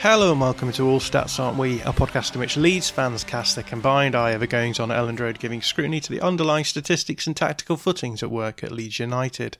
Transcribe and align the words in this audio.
Hello 0.00 0.32
and 0.32 0.40
welcome 0.40 0.72
to 0.72 0.88
All 0.88 0.98
Stats 0.98 1.38
Aren't 1.38 1.58
We, 1.58 1.82
a 1.82 1.92
podcast 1.92 2.32
in 2.32 2.40
which 2.40 2.56
Leeds 2.56 2.88
fans 2.88 3.22
cast 3.22 3.54
their 3.54 3.62
combined 3.62 4.14
eye 4.14 4.32
over 4.32 4.46
goings 4.46 4.80
on 4.80 4.90
at 4.90 4.98
Elland 4.98 5.20
Road, 5.20 5.38
giving 5.38 5.60
scrutiny 5.60 6.00
to 6.00 6.10
the 6.10 6.22
underlying 6.22 6.64
statistics 6.64 7.26
and 7.26 7.36
tactical 7.36 7.76
footings 7.76 8.22
at 8.22 8.30
work 8.30 8.64
at 8.64 8.72
Leeds 8.72 8.98
United. 8.98 9.58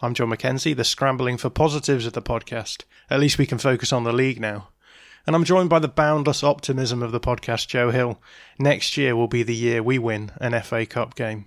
I'm 0.00 0.14
John 0.14 0.30
McKenzie, 0.30 0.76
the 0.76 0.84
scrambling 0.84 1.38
for 1.38 1.50
positives 1.50 2.06
of 2.06 2.12
the 2.12 2.22
podcast. 2.22 2.84
At 3.10 3.18
least 3.18 3.36
we 3.36 3.46
can 3.46 3.58
focus 3.58 3.92
on 3.92 4.04
the 4.04 4.12
league 4.12 4.38
now. 4.38 4.68
And 5.26 5.34
I'm 5.34 5.42
joined 5.42 5.70
by 5.70 5.80
the 5.80 5.88
boundless 5.88 6.44
optimism 6.44 7.02
of 7.02 7.10
the 7.10 7.18
podcast, 7.18 7.66
Joe 7.66 7.90
Hill. 7.90 8.22
Next 8.60 8.96
year 8.96 9.16
will 9.16 9.26
be 9.26 9.42
the 9.42 9.56
year 9.56 9.82
we 9.82 9.98
win 9.98 10.30
an 10.40 10.56
FA 10.62 10.86
Cup 10.86 11.16
game. 11.16 11.46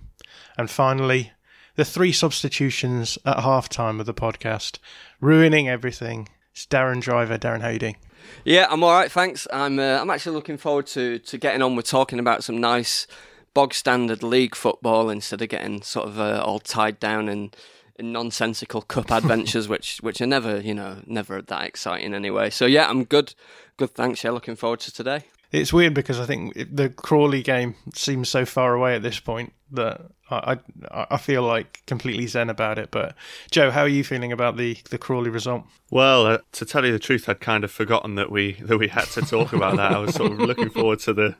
And 0.58 0.68
finally, 0.68 1.32
the 1.76 1.84
three 1.86 2.12
substitutions 2.12 3.16
at 3.24 3.40
half 3.40 3.70
time 3.70 4.00
of 4.00 4.04
the 4.04 4.12
podcast, 4.12 4.80
ruining 5.18 5.66
everything. 5.66 6.28
It's 6.58 6.66
Darren 6.66 7.00
Driver. 7.00 7.38
Darren, 7.38 7.60
how 7.60 7.68
you 7.68 7.78
doing? 7.78 7.96
Yeah, 8.44 8.66
I'm 8.68 8.82
all 8.82 8.90
right, 8.90 9.12
thanks. 9.12 9.46
I'm 9.52 9.78
uh, 9.78 10.00
I'm 10.00 10.10
actually 10.10 10.34
looking 10.34 10.56
forward 10.56 10.88
to 10.88 11.20
to 11.20 11.38
getting 11.38 11.62
on 11.62 11.76
with 11.76 11.86
talking 11.86 12.18
about 12.18 12.42
some 12.42 12.58
nice 12.58 13.06
bog 13.54 13.72
standard 13.72 14.24
league 14.24 14.56
football 14.56 15.08
instead 15.08 15.40
of 15.40 15.50
getting 15.50 15.82
sort 15.82 16.08
of 16.08 16.18
uh, 16.18 16.42
all 16.44 16.58
tied 16.58 16.98
down 16.98 17.28
in, 17.28 17.52
in 17.94 18.10
nonsensical 18.10 18.82
cup 18.82 19.12
adventures, 19.12 19.68
which 19.74 19.98
which 19.98 20.20
are 20.20 20.26
never 20.26 20.58
you 20.60 20.74
know 20.74 21.00
never 21.06 21.40
that 21.40 21.62
exciting 21.62 22.12
anyway. 22.12 22.50
So 22.50 22.66
yeah, 22.66 22.90
I'm 22.90 23.04
good. 23.04 23.34
Good, 23.76 23.90
thanks. 23.90 24.24
Yeah, 24.24 24.32
looking 24.32 24.56
forward 24.56 24.80
to 24.80 24.92
today. 24.92 25.26
It's 25.50 25.72
weird 25.72 25.94
because 25.94 26.20
I 26.20 26.26
think 26.26 26.54
the 26.54 26.90
Crawley 26.90 27.42
game 27.42 27.74
seems 27.94 28.28
so 28.28 28.44
far 28.44 28.74
away 28.74 28.94
at 28.94 29.02
this 29.02 29.18
point 29.18 29.54
that 29.70 30.02
I, 30.30 30.58
I, 30.90 31.06
I 31.12 31.16
feel 31.16 31.42
like 31.42 31.82
completely 31.86 32.26
zen 32.26 32.50
about 32.50 32.78
it. 32.78 32.90
But 32.90 33.14
Joe, 33.50 33.70
how 33.70 33.82
are 33.82 33.88
you 33.88 34.04
feeling 34.04 34.32
about 34.32 34.56
the 34.56 34.76
the 34.90 34.98
Crawley 34.98 35.30
result? 35.30 35.64
Well, 35.90 36.26
uh, 36.26 36.38
to 36.52 36.66
tell 36.66 36.84
you 36.84 36.92
the 36.92 36.98
truth, 36.98 37.28
I'd 37.28 37.40
kind 37.40 37.64
of 37.64 37.70
forgotten 37.70 38.14
that 38.16 38.30
we 38.30 38.54
that 38.60 38.78
we 38.78 38.88
had 38.88 39.06
to 39.08 39.22
talk 39.22 39.52
about 39.54 39.76
that. 39.76 39.92
I 39.92 39.98
was 39.98 40.14
sort 40.14 40.32
of 40.32 40.38
looking 40.38 40.70
forward 40.70 41.00
to 41.00 41.14
the 41.14 41.36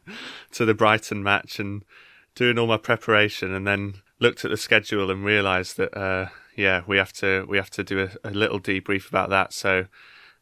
to 0.52 0.64
the 0.64 0.74
Brighton 0.74 1.22
match 1.22 1.58
and 1.58 1.84
doing 2.34 2.58
all 2.58 2.66
my 2.66 2.78
preparation, 2.78 3.52
and 3.52 3.66
then 3.66 3.94
looked 4.20 4.44
at 4.44 4.50
the 4.50 4.56
schedule 4.56 5.10
and 5.10 5.24
realised 5.24 5.76
that 5.76 5.96
uh, 5.96 6.28
yeah, 6.56 6.82
we 6.86 6.96
have 6.96 7.12
to 7.14 7.44
we 7.46 7.58
have 7.58 7.70
to 7.70 7.84
do 7.84 8.08
a, 8.24 8.28
a, 8.28 8.30
little 8.30 8.58
debrief 8.58 9.08
about 9.08 9.28
that. 9.30 9.52
So 9.52 9.86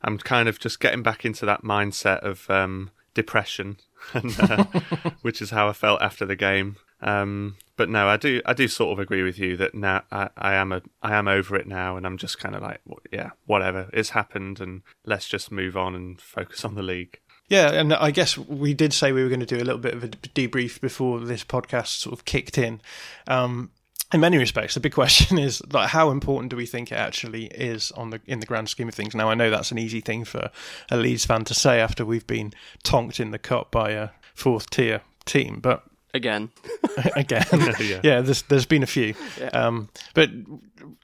I'm 0.03 0.19
kind 0.19 0.49
of 0.49 0.61
just 0.61 0.79
getting 0.79 1.03
back 1.03 1.25
into 1.25 1.47
that 1.47 1.63
mindset 1.63 2.21
of. 2.21 2.49
Um, 2.49 2.91
depression, 3.17 3.79
and, 4.15 4.39
uh, 4.39 4.65
which 5.23 5.43
is 5.43 5.51
how 5.51 5.69
I 5.69 5.73
felt 5.73 6.01
after 6.01 6.25
the 6.25 6.37
game. 6.37 6.77
Um, 7.01 7.57
but 7.77 7.91
no, 7.91 8.09
I 8.09 8.17
do 8.17 8.41
I 8.47 8.55
do 8.55 8.69
sort 8.69 8.93
of 8.93 8.99
agree 8.99 9.23
with 9.23 9.39
you 9.39 9.57
that 9.57 9.75
now 9.75 10.03
I, 10.13 10.31
I 10.37 10.55
am 10.55 10.73
a 10.73 10.83
I 11.03 11.15
am 11.17 11.27
over 11.27 11.57
it 11.57 11.67
now, 11.67 11.97
and 11.97 12.07
I'm 12.07 12.17
just 12.17 12.39
kind 12.39 12.55
of 12.55 12.63
like 12.63 12.81
yeah, 13.11 13.31
whatever, 13.47 13.91
it's 13.93 14.11
happened, 14.11 14.61
and 14.61 14.83
let's 15.05 15.29
just 15.29 15.51
move 15.51 15.77
on 15.77 15.95
and 15.95 16.21
focus 16.21 16.65
on 16.65 16.75
the 16.75 16.83
league. 16.83 17.21
Yeah, 17.49 17.73
and 17.73 17.93
I 17.93 18.11
guess 18.11 18.37
we 18.37 18.75
did 18.75 18.93
say 18.93 19.13
we 19.13 19.23
were 19.23 19.29
going 19.29 19.41
to 19.41 19.47
do 19.47 19.57
a 19.57 19.65
little 19.65 19.81
bit 19.81 19.95
of 19.95 20.03
a 20.03 20.09
debrief 20.09 20.81
before 20.81 21.21
this 21.21 21.45
podcast 21.45 21.99
sort 21.99 22.13
of 22.13 22.25
kicked 22.25 22.59
in. 22.59 22.81
Um, 23.29 23.71
in 24.13 24.21
many 24.21 24.39
respects, 24.39 24.75
the 24.75 24.81
big 24.81 24.93
question 24.93 25.39
is 25.47 25.63
like 25.73 25.91
how 25.91 26.11
important 26.11 26.51
do 26.51 26.57
we 26.57 26.67
think 26.67 26.93
it 26.93 26.97
actually 26.97 27.47
is 27.47 27.93
on 27.93 28.11
the 28.11 28.21
in 28.27 28.41
the 28.41 28.47
grand 28.47 28.69
scheme 28.69 28.89
of 28.89 28.95
things? 28.95 29.15
Now, 29.15 29.31
I 29.31 29.35
know 29.35 29.51
that's 29.51 29.71
an 29.71 29.79
easy 29.79 30.01
thing 30.01 30.25
for 30.25 30.51
a 30.91 30.97
Leeds 30.97 31.25
fan 31.25 31.45
to 31.45 31.55
say 31.55 31.81
after 31.81 32.05
we've 32.05 32.27
been 32.27 32.53
tonked 32.83 33.21
in 33.21 33.31
the 33.31 33.39
cup 33.39 33.71
by 33.71 33.91
a 33.91 34.11
fourth 34.35 34.71
tier 34.71 35.03
team, 35.25 35.61
but 35.61 35.85
again, 36.15 36.51
again, 37.17 37.45
yeah. 37.81 38.01
yeah. 38.03 38.21
there's 38.21 38.43
there's 38.43 38.67
been 38.67 38.83
a 38.83 38.87
few, 38.87 39.15
yeah. 39.41 39.49
um, 39.49 39.89
but 40.15 40.31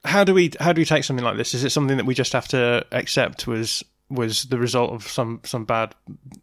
how 0.05 0.23
do 0.23 0.33
we 0.33 0.51
how 0.59 0.73
do 0.73 0.81
we 0.81 0.85
take 0.85 1.03
something 1.03 1.25
like 1.25 1.37
this? 1.37 1.53
Is 1.53 1.63
it 1.63 1.71
something 1.71 1.97
that 1.97 2.05
we 2.05 2.15
just 2.15 2.33
have 2.33 2.47
to 2.49 2.85
accept 2.91 3.47
was 3.47 3.83
was 4.09 4.43
the 4.45 4.57
result 4.57 4.91
of 4.91 5.07
some 5.07 5.41
some 5.43 5.65
bad 5.65 5.95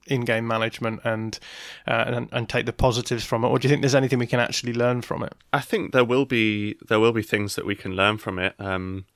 in-game 0.07 0.47
management 0.47 1.01
and, 1.05 1.39
uh, 1.87 2.05
and 2.07 2.29
and 2.33 2.49
take 2.49 2.67
the 2.67 2.73
positives 2.73 3.25
from 3.25 3.45
it, 3.45 3.49
or 3.49 3.59
do 3.59 3.67
you 3.67 3.71
think 3.71 3.83
there's 3.83 3.95
anything 3.95 4.19
we 4.19 4.27
can 4.27 4.41
actually 4.41 4.73
learn 4.73 5.03
from 5.03 5.23
it? 5.23 5.35
I 5.53 5.61
think 5.61 5.93
there 5.93 6.05
will 6.05 6.25
be 6.25 6.77
there 6.89 7.01
will 7.01 7.13
be 7.13 7.23
things 7.23 7.55
that 7.55 7.67
we 7.67 7.75
can 7.75 7.93
learn 7.93 8.19
from 8.19 8.39
it. 8.39 8.55
Um, 8.59 9.07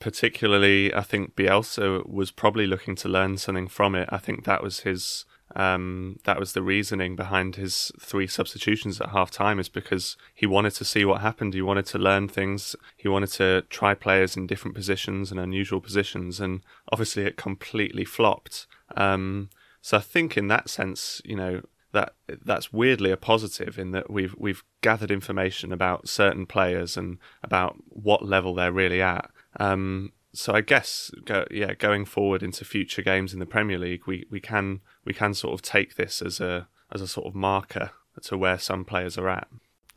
particularly, 0.00 0.94
I 0.94 1.02
think 1.02 1.34
Bielsa 1.34 2.06
was 2.08 2.30
probably 2.30 2.66
looking 2.66 2.94
to 2.96 3.08
learn 3.08 3.36
something 3.36 3.68
from 3.68 3.94
it. 3.94 4.08
I 4.12 4.18
think 4.18 4.44
that 4.44 4.62
was 4.62 4.80
his 4.80 5.24
um, 5.56 6.18
that 6.24 6.38
was 6.38 6.52
the 6.52 6.62
reasoning 6.62 7.16
behind 7.16 7.56
his 7.56 7.90
three 8.00 8.26
substitutions 8.26 9.00
at 9.00 9.10
half 9.10 9.30
time 9.30 9.58
is 9.58 9.68
because 9.68 10.16
he 10.34 10.46
wanted 10.46 10.74
to 10.74 10.84
see 10.84 11.04
what 11.04 11.20
happened. 11.20 11.54
He 11.54 11.62
wanted 11.62 11.86
to 11.86 11.98
learn 11.98 12.28
things. 12.28 12.76
He 12.96 13.08
wanted 13.08 13.32
to 13.32 13.62
try 13.70 13.94
players 13.94 14.36
in 14.36 14.46
different 14.46 14.74
positions 14.74 15.30
and 15.30 15.40
unusual 15.40 15.80
positions. 15.80 16.38
And 16.38 16.60
obviously 16.92 17.24
it 17.24 17.36
completely 17.36 18.04
flopped. 18.04 18.66
Um, 18.96 19.48
so 19.80 19.96
I 19.96 20.00
think 20.00 20.36
in 20.36 20.48
that 20.48 20.68
sense, 20.68 21.22
you 21.24 21.36
know, 21.36 21.62
that 21.92 22.12
that's 22.44 22.70
weirdly 22.70 23.10
a 23.10 23.16
positive 23.16 23.78
in 23.78 23.92
that 23.92 24.10
we've 24.10 24.34
we've 24.36 24.62
gathered 24.82 25.10
information 25.10 25.72
about 25.72 26.06
certain 26.06 26.44
players 26.44 26.98
and 26.98 27.16
about 27.42 27.76
what 27.88 28.22
level 28.22 28.54
they're 28.54 28.70
really 28.70 29.00
at. 29.00 29.30
Um, 29.58 30.12
so 30.32 30.54
I 30.54 30.60
guess, 30.60 31.10
go, 31.24 31.46
yeah, 31.50 31.74
going 31.74 32.04
forward 32.04 32.42
into 32.42 32.64
future 32.64 33.02
games 33.02 33.32
in 33.32 33.38
the 33.38 33.46
Premier 33.46 33.78
League, 33.78 34.06
we, 34.06 34.26
we 34.30 34.40
can 34.40 34.80
we 35.04 35.14
can 35.14 35.34
sort 35.34 35.54
of 35.54 35.62
take 35.62 35.96
this 35.96 36.20
as 36.20 36.40
a 36.40 36.68
as 36.92 37.00
a 37.00 37.08
sort 37.08 37.26
of 37.26 37.34
marker 37.34 37.90
to 38.22 38.36
where 38.36 38.58
some 38.58 38.84
players 38.84 39.16
are 39.16 39.28
at. 39.28 39.48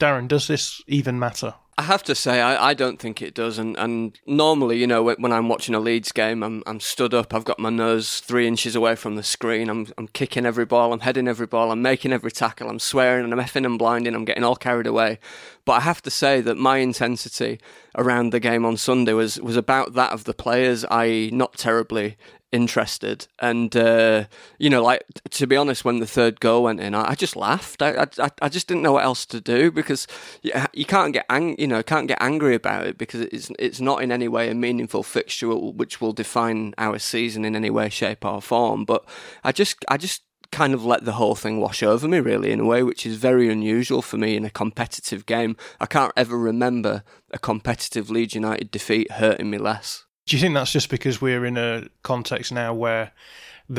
Darren, 0.02 0.28
does 0.28 0.48
this 0.48 0.82
even 0.88 1.20
matter? 1.20 1.54
I 1.78 1.84
have 1.84 2.02
to 2.04 2.16
say, 2.16 2.42
I, 2.42 2.70
I 2.70 2.74
don't 2.74 2.98
think 3.00 3.22
it 3.22 3.36
does. 3.36 3.60
And, 3.60 3.78
and 3.78 4.20
normally, 4.26 4.80
you 4.80 4.88
know, 4.88 5.04
when, 5.04 5.32
I'm 5.32 5.48
watching 5.48 5.76
a 5.76 5.80
Leeds 5.80 6.12
game, 6.12 6.42
I'm, 6.42 6.64
I'm 6.66 6.80
stood 6.80 7.14
up, 7.14 7.36
I've 7.36 7.44
got 7.44 7.60
my 7.60 7.70
nose 7.70 8.20
three 8.20 8.48
inches 8.48 8.76
away 8.76 8.96
from 8.96 9.16
the 9.16 9.22
screen, 9.22 9.70
I'm, 9.70 9.88
I'm 10.00 10.08
kicking 10.08 10.44
every 10.44 10.66
ball, 10.66 10.92
I'm 10.92 11.02
heading 11.02 11.28
every 11.28 11.46
ball, 11.46 11.72
I'm 11.72 11.84
making 11.84 12.14
every 12.14 12.32
tackle, 12.32 12.68
I'm 12.68 12.80
swearing 12.80 13.26
and 13.26 13.32
I'm 13.32 13.40
effing 13.40 13.64
and 13.64 13.78
blinding, 13.78 14.16
I'm 14.16 14.26
getting 14.26 14.44
all 14.44 14.56
carried 14.56 14.88
away. 14.88 15.20
But 15.66 15.74
I 15.74 15.80
have 15.82 16.02
to 16.02 16.10
say 16.10 16.42
that 16.42 16.58
my 16.58 16.78
intensity 16.78 17.60
around 17.96 18.32
the 18.32 18.40
game 18.40 18.66
on 18.66 18.78
Sunday 18.78 19.14
was, 19.14 19.40
was 19.40 19.56
about 19.56 19.94
that 19.94 20.14
of 20.14 20.24
the 20.24 20.34
players, 20.34 20.84
i.e., 20.86 21.30
not 21.32 21.58
terribly 21.58 22.18
interested. 22.52 23.28
And 23.40 23.76
uh, 23.76 24.26
you 24.60 24.70
know, 24.70 24.84
like 24.84 25.04
to 25.32 25.48
be 25.48 25.56
honest, 25.56 25.86
when 25.86 26.00
the 26.00 26.08
third 26.08 26.40
goal 26.40 26.64
went 26.64 26.80
in, 26.80 26.94
I, 26.94 27.12
I 27.12 27.16
just 27.16 27.36
laughed. 27.36 27.82
I, 27.82 28.08
I, 28.20 28.30
I 28.42 28.50
just 28.50 28.68
didn't 28.68 28.84
know 28.84 28.94
what 28.94 29.04
else 29.04 29.26
to 29.28 29.42
do 29.42 29.72
because 29.72 30.08
you, 30.42 30.52
you 30.74 30.86
can't 30.86 31.14
get 31.14 31.26
ang- 31.30 31.56
you 31.58 31.68
know 31.68 31.84
can't 31.84 32.08
get 32.08 32.18
angry 32.22 32.56
about 32.56 32.88
it 32.88 32.98
because 32.98 33.22
it's 33.22 33.52
it's 33.58 33.82
not 33.82 34.02
in 34.02 34.12
any 34.12 34.28
way 34.28 34.50
a 34.50 34.56
meaningful 34.56 35.04
fixture 35.04 35.50
which 35.56 36.02
will 36.02 36.14
define 36.14 36.74
our 36.78 37.00
season 37.00 37.46
in 37.46 37.56
any 37.56 37.70
way, 37.70 37.90
shape, 37.90 38.26
or 38.26 38.42
form. 38.42 38.86
But 38.86 39.06
I 39.44 39.52
just 39.52 39.84
I 39.88 39.98
just 39.98 40.24
kind 40.52 40.74
of 40.74 40.86
let 40.86 41.06
the 41.06 41.14
whole 41.14 41.36
thing 41.36 41.60
wash 41.60 41.82
over 41.82 42.08
me, 42.08 42.20
really, 42.20 42.52
in 42.52 42.60
a 42.60 42.66
way 42.66 42.84
which 42.84 43.06
is 43.06 43.16
very 43.16 43.50
unusual 43.50 44.02
for 44.02 44.18
me 44.18 44.36
in 44.36 44.44
a 44.44 44.50
competitive 44.50 45.26
game. 45.26 45.56
I 45.80 45.86
can't 45.86 46.12
ever 46.18 46.38
remember 46.38 47.04
a 47.32 47.40
competitive 47.40 48.10
Leeds 48.10 48.36
United 48.36 48.70
defeat 48.70 49.12
hurting 49.12 49.50
me 49.50 49.58
less. 49.58 50.06
Do 50.26 50.36
you 50.36 50.42
think 50.42 50.54
that's 50.54 50.72
just 50.72 50.90
because 50.90 51.22
we're 51.22 51.46
in 51.46 51.58
a 51.58 51.88
context 52.04 52.52
now 52.52 52.74
where, 52.74 53.12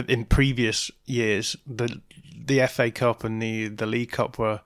in 0.09 0.25
previous 0.25 0.91
years, 1.06 1.56
the 1.67 2.00
the 2.44 2.67
FA 2.67 2.91
Cup 2.91 3.25
and 3.25 3.41
the 3.41 3.69
the 3.69 3.87
League 3.87 4.11
Cup 4.11 4.39
were 4.39 4.61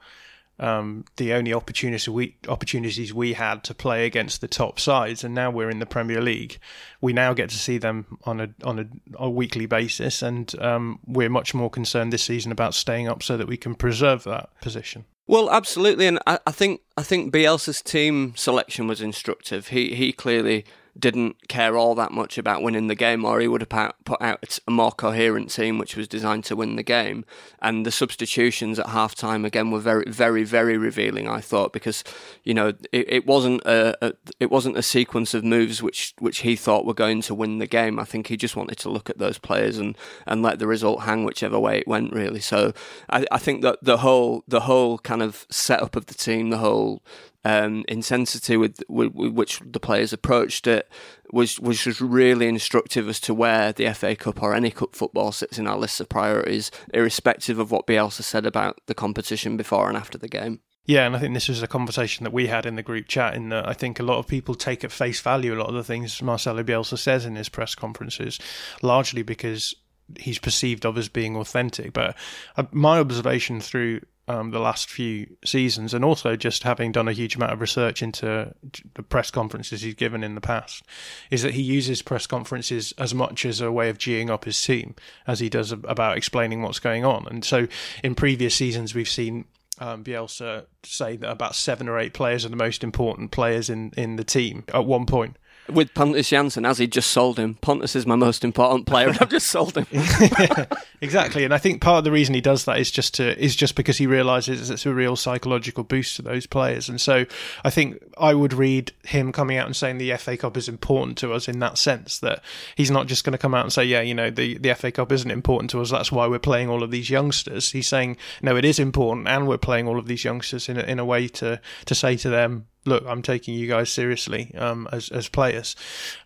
um, 0.59 1.05
the 1.17 1.35
only 1.35 1.53
opportunities 1.53 2.09
we 2.09 2.37
opportunities 2.49 3.13
we 3.13 3.35
had 3.35 3.63
to 3.65 3.75
play 3.75 4.07
against 4.07 4.41
the 4.41 4.49
top 4.49 4.81
sides, 4.81 5.23
and 5.23 5.35
now 5.35 5.51
we're 5.51 5.71
in 5.71 5.81
the 5.81 5.87
Premier 5.87 6.21
League. 6.21 6.59
We 7.01 7.13
now 7.13 7.35
get 7.35 7.51
to 7.51 7.59
see 7.59 7.79
them 7.79 8.19
on 8.25 8.41
a 8.41 8.49
on 8.65 8.79
a, 8.79 8.87
a 9.17 9.29
weekly 9.29 9.67
basis, 9.67 10.23
and 10.23 10.59
um, 10.61 10.99
we're 11.07 11.29
much 11.29 11.53
more 11.53 11.69
concerned 11.69 12.13
this 12.13 12.25
season 12.25 12.53
about 12.53 12.75
staying 12.75 13.09
up 13.09 13.23
so 13.23 13.37
that 13.37 13.47
we 13.47 13.57
can 13.57 13.75
preserve 13.75 14.25
that 14.25 14.49
position. 14.61 15.05
Well, 15.27 15.51
absolutely, 15.51 16.07
and 16.07 16.21
I, 16.27 16.39
I 16.47 16.53
think 16.53 16.81
I 16.97 17.03
think 17.03 17.35
Bielsa's 17.35 17.83
team 17.83 18.33
selection 18.37 18.87
was 18.87 19.03
instructive. 19.03 19.69
He 19.69 19.95
he 19.95 20.13
clearly 20.13 20.65
didn't 20.99 21.49
care 21.49 21.77
all 21.77 21.95
that 21.95 22.13
much 22.13 22.39
about 22.39 22.63
winning 22.63 22.87
the 22.87 22.95
game, 22.95 23.25
or 23.25 23.41
he 23.41 23.49
would 23.49 23.61
have 23.61 23.95
put 24.05 24.21
out 24.23 24.59
a 24.67 24.71
more 24.71 24.93
coherent 24.93 25.51
team 25.51 25.79
which 25.79 25.97
was 25.97 26.09
designed 26.09 26.45
to 26.45 26.57
win 26.57 26.77
the 26.77 26.83
game. 26.83 27.25
And 27.61 27.85
the 27.85 27.91
substitutions 27.91 28.79
at 28.79 28.89
half 28.89 29.15
time 29.15 29.45
again 29.45 29.71
were 29.71 29.81
very, 29.81 30.05
very, 30.07 30.45
very 30.45 30.77
revealing. 30.77 31.29
I 31.29 31.41
thought 31.41 31.73
because 31.73 32.05
you 32.45 32.55
know 32.55 32.69
it, 32.93 33.07
it 33.09 33.27
wasn't 33.27 33.63
a, 33.65 34.07
a, 34.07 34.13
it 34.41 34.51
wasn't 34.51 34.79
a 34.79 34.83
sequence 34.83 35.35
of 35.35 35.45
moves 35.45 35.83
which 35.83 36.15
which 36.19 36.39
he 36.39 36.57
thought 36.57 36.87
were 36.87 36.95
going 36.95 37.21
to 37.23 37.35
win 37.35 37.59
the 37.59 37.67
game. 37.67 37.99
I 37.99 38.05
think 38.05 38.29
he 38.29 38.37
just 38.37 38.57
wanted 38.57 38.79
to 38.79 38.91
look 38.91 39.11
at 39.11 39.19
those 39.19 39.39
players 39.39 39.79
and 39.79 39.97
and 40.27 40.43
let 40.43 40.59
the 40.59 40.67
result 40.67 41.03
hang 41.03 41.25
whichever 41.25 41.59
way 41.59 41.79
it 41.79 41.89
went. 41.89 42.13
Really, 42.13 42.41
so 42.41 42.73
I, 43.11 43.27
I 43.31 43.39
think 43.39 43.63
that 43.63 43.79
the 43.83 43.99
whole 43.99 44.45
the 44.49 44.61
whole 44.61 44.99
kind 44.99 45.23
of 45.23 45.47
setup 45.51 45.97
of 45.97 46.07
the 46.07 46.15
team, 46.15 46.51
the 46.51 46.59
whole 46.59 47.03
um, 47.47 47.85
intensity 47.87 48.57
with, 48.57 48.83
with, 48.89 49.15
with, 49.15 49.33
which 49.33 49.61
the 49.65 49.79
players 49.79 50.13
approached 50.13 50.67
it 50.67 50.91
was 51.31 51.61
was 51.61 51.83
just 51.83 52.01
really 52.01 52.49
instructive 52.49 53.09
as 53.09 53.21
to 53.21 53.33
where 53.33 53.73
the 53.73 53.93
FA 53.95 54.17
Cup 54.17 54.43
or 54.43 54.53
any 54.53 54.71
cup 54.71 54.97
football 54.97 55.31
sits 55.31 55.57
in 55.57 55.67
our 55.67 55.79
list 55.79 56.01
of 56.01 56.09
priorities, 56.09 56.73
irrespective 56.93 57.61
of 57.61 57.71
what 57.71 57.87
Bielsa 57.87 58.23
said 58.23 58.47
about 58.47 58.81
the 58.87 58.95
competition 58.95 59.57
before 59.57 59.89
and 59.89 59.97
after 59.97 60.19
the 60.19 60.29
game. 60.29 60.61
Yeah, 60.87 61.07
and 61.07 61.15
I 61.15 61.21
think 61.21 61.35
this 61.35 61.49
was 61.49 61.63
a 61.63 61.69
conversation 61.69 62.25
that 62.25 62.33
we 62.33 62.49
had 62.49 62.67
in 62.67 62.75
the 62.75 62.83
group 62.83 63.07
chat. 63.07 63.35
In 63.35 63.49
that 63.51 63.69
I 63.69 63.75
think 63.75 64.01
a 64.01 64.05
lot 64.05 64.19
of 64.19 64.27
people 64.27 64.57
take 64.57 64.83
at 64.83 64.91
face 64.91 65.21
value 65.21 65.55
a 65.55 65.59
lot 65.59 65.69
of 65.69 65.75
the 65.75 65.85
things 65.85 66.21
Marcelo 66.21 66.65
Bielsa 66.65 66.99
says 66.99 67.25
in 67.25 67.37
his 67.37 67.49
press 67.49 67.77
conferences, 67.77 68.41
largely 68.83 69.23
because 69.23 69.75
he's 70.19 70.39
perceived 70.39 70.85
of 70.85 70.99
as 70.99 71.09
being 71.09 71.37
authentic. 71.37 71.93
But 71.93 72.17
uh, 72.57 72.65
my 72.73 72.99
observation 72.99 73.61
through 73.61 74.01
um, 74.29 74.51
the 74.51 74.59
last 74.59 74.91
few 74.91 75.37
seasons, 75.45 75.95
and 75.95 76.05
also 76.05 76.37
just 76.37 76.65
having 76.65 76.93
done 76.93 77.09
a 77.09 77.13
huge 77.13 77.37
amount 77.37 77.53
of 77.53 77.61
research 77.61 78.03
into 78.03 78.53
the 78.95 79.03
press 79.03 79.31
conferences 79.31 79.83
he's 79.83 79.95
given 79.95 80.25
in 80.25 80.35
the 80.35 80.41
past, 80.41 80.83
is 81.31 81.43
that 81.43 81.55
he 81.55 81.63
uses 81.63 82.03
press 82.03 82.27
conferences 82.27 82.93
as 82.99 83.15
much 83.15 83.45
as 83.45 83.61
a 83.61 83.71
way 83.71 83.89
of 83.89 83.99
geeing 83.99 84.31
up 84.31 84.45
his 84.45 84.61
team 84.63 84.95
as 85.27 85.41
he 85.41 85.49
does 85.49 85.71
about 85.73 86.17
explaining 86.17 86.63
what's 86.63 86.81
going 86.81 87.05
on. 87.05 87.27
And 87.29 87.45
so, 87.45 87.69
in 88.03 88.15
previous 88.15 88.55
seasons, 88.55 88.95
we've 88.95 89.09
seen 89.09 89.45
um, 89.79 90.03
Bielsa 90.03 90.67
say 90.83 91.17
that 91.17 91.31
about 91.31 91.55
seven 91.55 91.89
or 91.89 91.99
eight 91.99 92.15
players 92.15 92.45
are 92.45 92.49
the 92.49 92.57
most 92.57 92.83
important 92.83 93.31
players 93.31 93.71
in, 93.71 93.93
in 93.97 94.17
the 94.17 94.25
team 94.25 94.65
at 94.73 94.87
one 94.87 95.07
point 95.07 95.37
with 95.69 95.93
Pontus 95.95 96.31
Jansson 96.31 96.67
as 96.69 96.79
he 96.79 96.87
just 96.87 97.11
sold 97.11 97.39
him. 97.39 97.55
Pontus 97.57 97.97
is 97.97 98.07
my 98.07 98.17
most 98.17 98.45
important 98.45 98.87
player, 98.87 99.09
and 99.09 99.19
I've 99.19 99.31
just 99.31 99.49
sold 99.49 99.77
him. 99.77 99.87
exactly, 101.01 101.45
and 101.45 101.53
I 101.53 101.59
think 101.59 101.81
part 101.81 101.99
of 101.99 102.05
the 102.05 102.13
reason 102.13 102.35
he 102.35 102.41
does 102.41 102.65
that 102.65 102.79
is 102.79 102.91
just 102.91 103.15
to 103.15 103.39
is 103.43 103.57
just 103.57 103.75
because 103.75 103.99
he 103.99 104.07
realizes 104.07 104.71
it's 104.71 104.87
a 104.87 104.95
real 104.95 105.17
psychological 105.17 105.85
boost 105.85 106.17
to 106.17 106.23
those 106.23 106.47
players, 106.47 106.89
and 106.89 107.01
so 107.01 107.27
I 107.65 107.71
think 107.71 108.03
I 108.19 108.35
would 108.35 108.53
read 108.53 108.93
him 109.05 109.33
coming 109.33 109.57
out 109.57 109.67
and 109.67 109.77
saying 109.77 109.99
the 109.99 110.17
FA 110.17 110.37
Cup 110.37 110.57
is 110.57 110.69
important 110.69 111.19
to 111.19 111.33
us 111.33 111.49
in 111.49 111.59
that 111.61 111.79
sense 111.79 112.19
that 112.21 112.43
he's 112.77 112.91
not 112.91 113.07
just 113.07 113.25
going 113.25 113.33
to 113.33 113.39
come 113.39 113.55
out 113.55 113.65
and 113.65 113.73
say, 113.73 113.85
yeah, 113.85 114.01
you 114.01 114.15
know, 114.15 114.31
the 114.31 114.59
the 114.59 114.75
FA 114.75 114.91
Cup 114.93 115.13
isn't 115.13 115.31
important 115.31 115.71
to 115.71 115.81
us. 115.81 115.91
That's 115.91 116.13
why 116.13 116.27
we're 116.27 116.39
playing 116.39 116.69
all 116.69 116.83
of 116.83 116.91
these 116.91 117.11
youngsters. 117.11 117.73
He's 117.73 117.89
saying 117.89 118.17
no, 118.43 118.57
it 118.57 118.65
is 118.65 118.79
important, 118.79 119.29
and 119.29 119.49
we're 119.49 119.59
playing 119.59 119.89
all 119.89 119.99
of 119.99 120.07
these 120.07 120.25
youngsters 120.25 120.69
in 120.69 120.79
a, 120.79 120.83
in 120.83 120.99
a 120.99 121.05
way 121.05 121.29
to 121.29 121.61
to 121.87 121.95
say 121.95 122.17
to 122.17 122.29
them 122.29 122.67
look, 122.87 123.05
I'm 123.07 123.23
taking 123.23 123.55
you 123.55 123.67
guys 123.67 123.91
seriously 123.91 124.55
um, 124.55 124.89
as 124.93 125.09
as 125.11 125.29
players. 125.29 125.77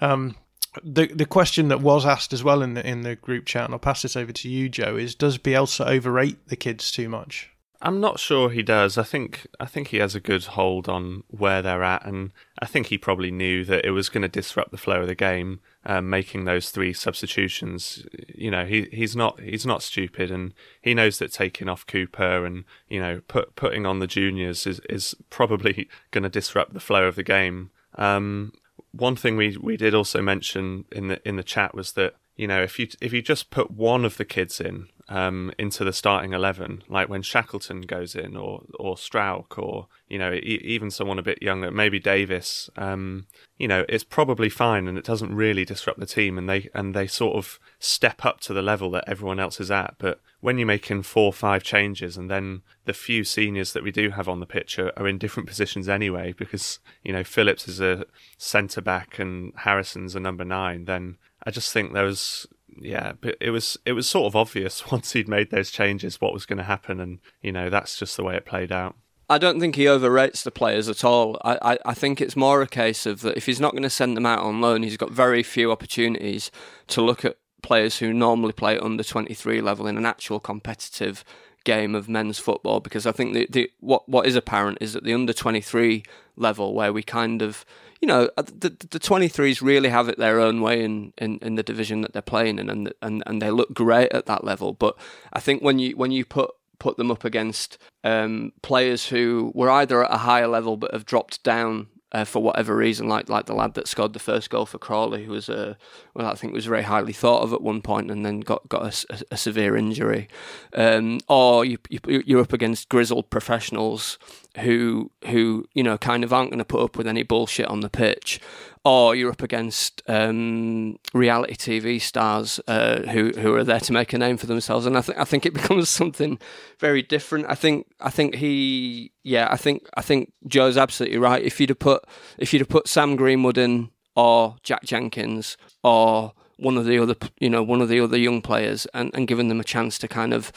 Um, 0.01 0.37
the 0.85 1.07
the 1.07 1.27
question 1.27 1.69
that 1.69 1.81
was 1.81 2.07
asked 2.07 2.33
as 2.33 2.45
well 2.45 2.63
in 2.63 2.75
the 2.75 2.87
in 2.87 3.03
the 3.03 3.17
group 3.17 3.47
chat, 3.47 3.65
and 3.65 3.75
I'll 3.75 3.81
pass 3.81 4.03
this 4.03 4.17
over 4.17 4.33
to 4.33 4.49
you, 4.49 4.69
Joe, 4.69 4.97
is 4.97 5.15
does 5.15 5.39
Bielsa 5.39 5.87
overrate 5.87 6.49
the 6.49 6.57
kids 6.57 6.93
too 6.93 7.09
much? 7.09 7.51
I'm 7.83 7.99
not 7.99 8.21
sure 8.21 8.51
he 8.51 8.63
does. 8.63 8.99
I 8.99 9.05
think 9.05 9.47
I 9.59 9.65
think 9.65 9.89
he 9.89 9.97
has 9.99 10.15
a 10.15 10.21
good 10.21 10.45
hold 10.45 10.87
on 10.87 11.25
where 11.29 11.63
they're 11.63 11.83
at, 11.83 12.05
and 12.05 12.33
I 12.59 12.67
think 12.67 12.89
he 12.89 12.99
probably 12.99 13.31
knew 13.31 13.65
that 13.65 13.87
it 13.87 13.93
was 13.93 14.11
going 14.11 14.23
to 14.23 14.29
disrupt 14.29 14.71
the 14.71 14.77
flow 14.77 15.01
of 15.01 15.07
the 15.07 15.15
game, 15.15 15.61
um, 15.87 16.11
making 16.11 16.45
those 16.45 16.71
three 16.71 16.93
substitutions. 16.93 18.05
You 18.35 18.51
know, 18.51 18.67
he 18.67 18.89
he's 18.93 19.17
not 19.17 19.41
he's 19.41 19.65
not 19.65 19.83
stupid, 19.83 20.31
and 20.31 20.53
he 20.83 20.93
knows 20.93 21.19
that 21.19 21.33
taking 21.33 21.71
off 21.71 21.87
Cooper 21.87 22.45
and 22.45 22.65
you 22.89 23.01
know 23.01 23.23
put 23.29 23.57
putting 23.57 23.87
on 23.87 23.99
the 23.99 24.07
juniors 24.07 24.67
is 24.67 24.81
is 24.91 25.15
probably 25.31 25.89
going 26.11 26.25
to 26.25 26.29
disrupt 26.29 26.75
the 26.75 26.81
flow 26.81 27.07
of 27.07 27.17
the 27.17 27.23
game. 27.23 27.71
Um, 27.95 28.53
one 28.93 29.17
thing 29.17 29.39
we 29.39 29.57
we 29.57 29.79
did 29.79 29.95
also 29.95 30.21
mention 30.21 30.85
in 30.93 31.09
the 31.09 31.27
in 31.27 31.37
the 31.37 31.43
chat 31.43 31.75
was 31.75 31.93
that 31.93 32.15
you 32.37 32.47
know 32.47 32.63
if 32.63 32.79
you 32.79 32.89
if 33.01 33.15
you 33.15 33.23
just 33.23 33.51
put 33.51 33.71
one 33.71 34.05
of 34.05 34.19
the 34.19 34.27
kids 34.27 34.61
in 34.61 34.89
um, 35.11 35.51
into 35.59 35.83
the 35.83 35.93
starting 35.93 36.33
eleven, 36.33 36.85
like 36.89 37.09
when 37.09 37.23
Shackleton 37.23 37.83
goes 37.83 38.15
in, 38.15 38.37
or 38.37 38.63
or 38.79 38.95
Struijk, 38.95 39.59
or 39.59 39.89
you 40.09 40.19
know 40.19 40.33
e- 40.33 40.63
even 40.63 40.89
someone 40.89 41.19
a 41.19 41.23
bit 41.23 41.43
younger, 41.43 41.73
maybe 41.73 41.99
Davis. 41.99 42.71
Um, 42.77 43.27
you 43.59 43.67
know, 43.67 43.85
it's 43.89 44.05
probably 44.05 44.49
fine, 44.49 44.87
and 44.87 44.97
it 44.97 45.05
doesn't 45.05 45.35
really 45.35 45.65
disrupt 45.65 45.99
the 45.99 46.07
team, 46.07 46.39
and 46.39 46.49
they 46.49 46.69
and 46.75 46.95
they 46.95 47.09
sort 47.09 47.37
of 47.37 47.59
step 47.81 48.25
up 48.25 48.39
to 48.41 48.55
the 48.55 48.63
level 48.63 48.89
that 48.93 49.09
everyone 49.09 49.41
else 49.41 49.61
is 49.61 49.71
at. 49.71 49.97
But 49.99 50.21
when 50.41 50.59
you're 50.59 50.67
making 50.67 51.03
four 51.03 51.27
or 51.27 51.33
five 51.33 51.65
changes, 51.65 52.17
and 52.17 52.31
then 52.31 52.63
the 52.85 52.95
few 52.95 53.25
seniors 53.25 53.73
that 53.73 53.83
we 53.83 53.91
do 53.91 54.11
have 54.11 54.29
on 54.29 54.39
the 54.39 54.47
pitch 54.47 54.79
are, 54.79 54.93
are 54.97 55.09
in 55.09 55.19
different 55.19 55.49
positions 55.49 55.89
anyway, 55.89 56.35
because 56.39 56.79
you 57.03 57.13
know 57.13 57.25
Phillips 57.25 57.67
is 57.67 57.81
a 57.81 58.07
centre 58.39 58.81
back 58.81 59.19
and 59.19 59.53
Harrison's 59.57 60.15
a 60.15 60.21
number 60.21 60.45
nine, 60.45 60.85
then 60.85 61.19
I 61.45 61.51
just 61.51 61.73
think 61.73 61.93
was 61.93 62.47
yeah, 62.81 63.13
but 63.21 63.37
it 63.41 63.51
was 63.51 63.77
it 63.85 63.93
was 63.93 64.09
sort 64.09 64.27
of 64.27 64.37
obvious 64.37 64.91
once 64.93 65.13
he'd 65.13 65.29
made 65.29 65.51
those 65.51 65.71
changes 65.71 66.21
what 66.21 66.33
was 66.33 66.47
going 66.47 66.59
to 66.59 66.65
happen, 66.65 67.01
and 67.01 67.19
you 67.43 67.53
know 67.53 67.71
that's 67.71 67.99
just 67.99 68.17
the 68.17 68.25
way 68.25 68.37
it 68.37 68.47
played 68.47 68.73
out. 68.73 68.97
I 69.29 69.39
don't 69.39 69.61
think 69.61 69.77
he 69.77 69.87
overrates 69.87 70.43
the 70.43 70.51
players 70.51 70.89
at 70.89 71.05
all. 71.05 71.39
I, 71.45 71.75
I, 71.75 71.79
I 71.87 71.95
think 71.95 72.21
it's 72.21 72.35
more 72.35 72.63
a 72.63 72.67
case 72.67 73.07
of 73.07 73.21
that 73.21 73.37
if 73.37 73.47
he's 73.47 73.61
not 73.61 73.71
going 73.73 73.85
to 73.85 73.91
send 73.91 74.17
them 74.17 74.27
out 74.27 74.41
on 74.41 74.61
loan, 74.61 74.83
he's 74.83 74.97
got 74.97 75.13
very 75.13 75.45
few 75.45 75.71
opportunities 75.71 76.51
to 76.89 77.01
look 77.01 77.25
at 77.25 77.37
players 77.63 77.99
who 77.99 78.13
normally 78.13 78.53
play 78.53 78.77
under 78.77 79.05
23 79.05 79.61
level 79.61 79.87
in 79.87 79.97
an 79.97 80.05
actual 80.05 80.41
competitive 80.41 81.25
game 81.63 81.95
of 81.95 82.09
men's 82.09 82.39
football 82.39 82.81
because 82.81 83.07
I 83.07 83.13
think 83.13 83.35
the, 83.35 83.47
the 83.51 83.71
what 83.81 84.09
what 84.09 84.27
is 84.27 84.35
apparent 84.35 84.79
is 84.81 84.95
that 84.95 85.05
the 85.05 85.13
under 85.13 85.33
23 85.33 86.03
level 86.37 86.75
where 86.75 86.93
we 86.93 87.03
kind 87.03 87.43
of 87.43 87.65
you 88.01 88.07
know, 88.07 88.31
uh, 88.37 88.43
the 88.43 88.71
the 88.91 88.99
23s 88.99 89.61
really 89.61 89.91
have 89.91 90.09
it 90.09 90.19
their 90.19 90.41
own 90.41 90.61
way 90.61 90.83
in, 90.83 91.13
in, 91.19 91.39
in 91.43 91.55
the 91.57 91.63
division 91.63 92.01
that 92.01 92.13
they're 92.13 92.23
playing 92.23 92.59
in, 92.59 92.71
and 92.71 92.93
and 93.03 93.23
and 93.27 93.43
they 93.43 93.51
look 93.51 93.75
great 93.75 94.13
at 94.13 94.27
that 94.27 94.43
level. 94.43 94.73
But 94.73 94.97
I 95.33 95.41
think 95.41 95.63
when 95.63 95.79
you 95.79 95.97
when 95.97 96.11
you 96.11 96.25
put 96.25 96.51
put 96.79 96.97
them 96.97 97.11
up 97.11 97.25
against 97.25 97.77
um, 98.03 98.53
players 98.63 99.09
who 99.09 99.53
were 99.55 99.71
either 99.71 100.03
at 100.03 100.15
a 100.15 100.19
higher 100.19 100.49
level 100.49 100.79
but 100.79 100.93
have 100.93 101.05
dropped 101.05 101.43
down 101.45 101.89
uh, 102.13 102.25
for 102.25 102.43
whatever 102.43 102.75
reason, 102.75 103.09
like 103.09 103.29
like 103.29 103.47
the 103.47 103.55
lad 103.55 103.75
that 103.75 103.87
scored 103.87 104.15
the 104.15 104.19
first 104.19 104.51
goal 104.51 104.67
for 104.67 104.79
Crawley, 104.79 105.25
who 105.25 105.33
was 105.33 105.49
uh, 105.49 105.75
well, 106.15 106.27
I 106.27 106.35
think 106.35 106.53
was 106.53 106.67
very 106.67 106.83
highly 106.83 107.13
thought 107.13 107.43
of 107.43 107.53
at 107.53 107.63
one 107.63 107.83
point, 107.83 108.11
and 108.11 108.27
then 108.27 108.41
got 108.41 108.69
got 108.69 109.05
a, 109.11 109.17
a 109.31 109.37
severe 109.37 109.77
injury, 109.77 110.27
um, 110.75 111.21
or 111.29 111.65
you, 111.65 111.79
you 111.91 112.39
are 112.39 112.43
up 112.43 112.53
against 112.53 112.89
grizzled 112.89 113.31
professionals 113.31 114.19
who 114.59 115.11
who 115.27 115.67
you 115.75 115.83
know 115.83 115.97
kind 115.99 116.25
of 116.25 116.33
aren't 116.33 116.51
going 116.51 116.59
to 116.59 116.65
put 116.65 116.83
up 116.83 116.97
with 116.97 117.07
any 117.07 117.23
bullshit 117.23 117.67
on 117.67 117.81
the 117.81 117.89
pitch, 117.91 118.41
or 118.85 119.15
you're 119.15 119.31
up 119.31 119.43
against 119.43 120.03
um, 120.09 120.99
reality 121.13 121.55
TV 121.55 122.01
stars 122.01 122.61
uh, 122.67 123.01
who 123.03 123.31
who 123.31 123.55
are 123.55 123.65
there 123.65 123.81
to 123.81 123.93
make 123.93 124.13
a 124.13 124.19
name 124.19 124.37
for 124.37 124.47
themselves, 124.47 124.87
and 124.87 124.97
I 124.97 125.03
think 125.03 125.19
I 125.19 125.25
think 125.25 125.47
it 125.47 125.55
becomes 125.55 125.89
something 125.89 126.39
very 126.79 127.03
different. 127.03 127.47
I 127.49 127.55
think 127.55 127.87
I 128.01 128.11
think 128.11 128.37
he, 128.37 129.13
yeah, 129.23 129.49
I 129.51 129.57
think 129.57 129.89
I 129.95 130.03
think 130.03 130.33
Joe's 130.47 130.77
absolutely 130.77 131.19
right. 131.19 131.43
If 131.43 131.61
you'd 131.61 131.71
have 131.71 131.79
put 131.79 132.05
if 132.39 132.53
you'd 132.53 132.61
have 132.61 132.69
put 132.69 132.89
Sam 132.89 133.17
Greenwood 133.17 133.59
in, 133.59 133.91
or 134.17 134.57
Jack 134.63 134.85
Jenkins, 134.85 135.57
or 135.83 136.33
one 136.57 136.77
of 136.77 136.85
the 136.85 136.99
other, 136.99 137.17
you 137.39 137.49
know, 137.49 137.63
one 137.63 137.81
of 137.81 137.89
the 137.89 138.01
other 138.01 138.19
young 138.19 138.43
players, 138.43 138.87
and, 138.93 139.11
and 139.15 139.27
given 139.27 139.49
them 139.49 139.61
a 139.61 139.65
chance 139.65 139.99
to 139.99 140.09
kind 140.09 140.35
of 140.35 140.53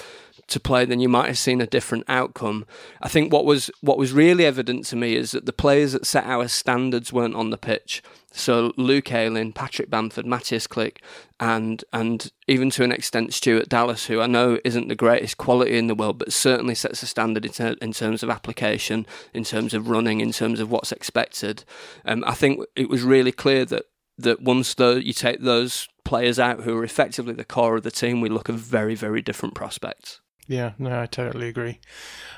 to 0.47 0.59
play, 0.59 0.85
then 0.85 0.99
you 0.99 1.09
might 1.09 1.27
have 1.27 1.37
seen 1.37 1.61
a 1.61 1.67
different 1.67 2.03
outcome. 2.07 2.65
I 3.01 3.09
think 3.09 3.31
what 3.31 3.45
was 3.45 3.71
what 3.81 3.97
was 3.97 4.13
really 4.13 4.45
evident 4.45 4.85
to 4.85 4.95
me 4.95 5.15
is 5.15 5.31
that 5.31 5.45
the 5.45 5.53
players 5.53 5.93
that 5.93 6.05
set 6.05 6.25
our 6.25 6.47
standards 6.47 7.13
weren't 7.13 7.35
on 7.35 7.49
the 7.49 7.57
pitch. 7.57 8.03
So 8.35 8.73
Luke 8.77 9.11
Ayling, 9.11 9.53
Patrick 9.53 9.91
Bamford, 9.91 10.25
Mateusz 10.25 10.67
Klich, 10.67 10.97
and 11.39 11.83
and 11.93 12.31
even 12.47 12.69
to 12.71 12.83
an 12.83 12.91
extent 12.91 13.33
Stuart 13.33 13.69
Dallas, 13.69 14.07
who 14.07 14.19
I 14.19 14.27
know 14.27 14.57
isn't 14.63 14.87
the 14.87 14.95
greatest 14.95 15.37
quality 15.37 15.77
in 15.77 15.87
the 15.87 15.95
world, 15.95 16.17
but 16.17 16.33
certainly 16.33 16.75
sets 16.75 17.03
a 17.03 17.07
standard 17.07 17.45
in, 17.45 17.51
ter- 17.51 17.75
in 17.81 17.93
terms 17.93 18.23
of 18.23 18.29
application, 18.29 19.05
in 19.33 19.43
terms 19.43 19.73
of 19.73 19.87
running, 19.87 20.19
in 20.19 20.31
terms 20.31 20.59
of 20.59 20.71
what's 20.71 20.91
expected. 20.91 21.63
Um, 22.05 22.23
I 22.25 22.33
think 22.33 22.61
it 22.75 22.89
was 22.89 23.03
really 23.03 23.31
clear 23.31 23.65
that 23.65 23.85
that 24.17 24.41
once 24.41 24.75
the, 24.75 25.01
you 25.03 25.13
take 25.13 25.41
those 25.41 25.87
players 26.03 26.37
out 26.37 26.61
who 26.61 26.77
are 26.77 26.83
effectively 26.83 27.33
the 27.33 27.45
core 27.45 27.77
of 27.77 27.83
the 27.83 27.91
team, 27.91 28.19
we 28.19 28.29
look 28.29 28.49
at 28.49 28.55
very 28.55 28.95
very 28.95 29.21
different 29.21 29.53
prospects. 29.53 30.21
Yeah, 30.47 30.73
no, 30.77 31.01
I 31.01 31.05
totally 31.05 31.47
agree. 31.47 31.79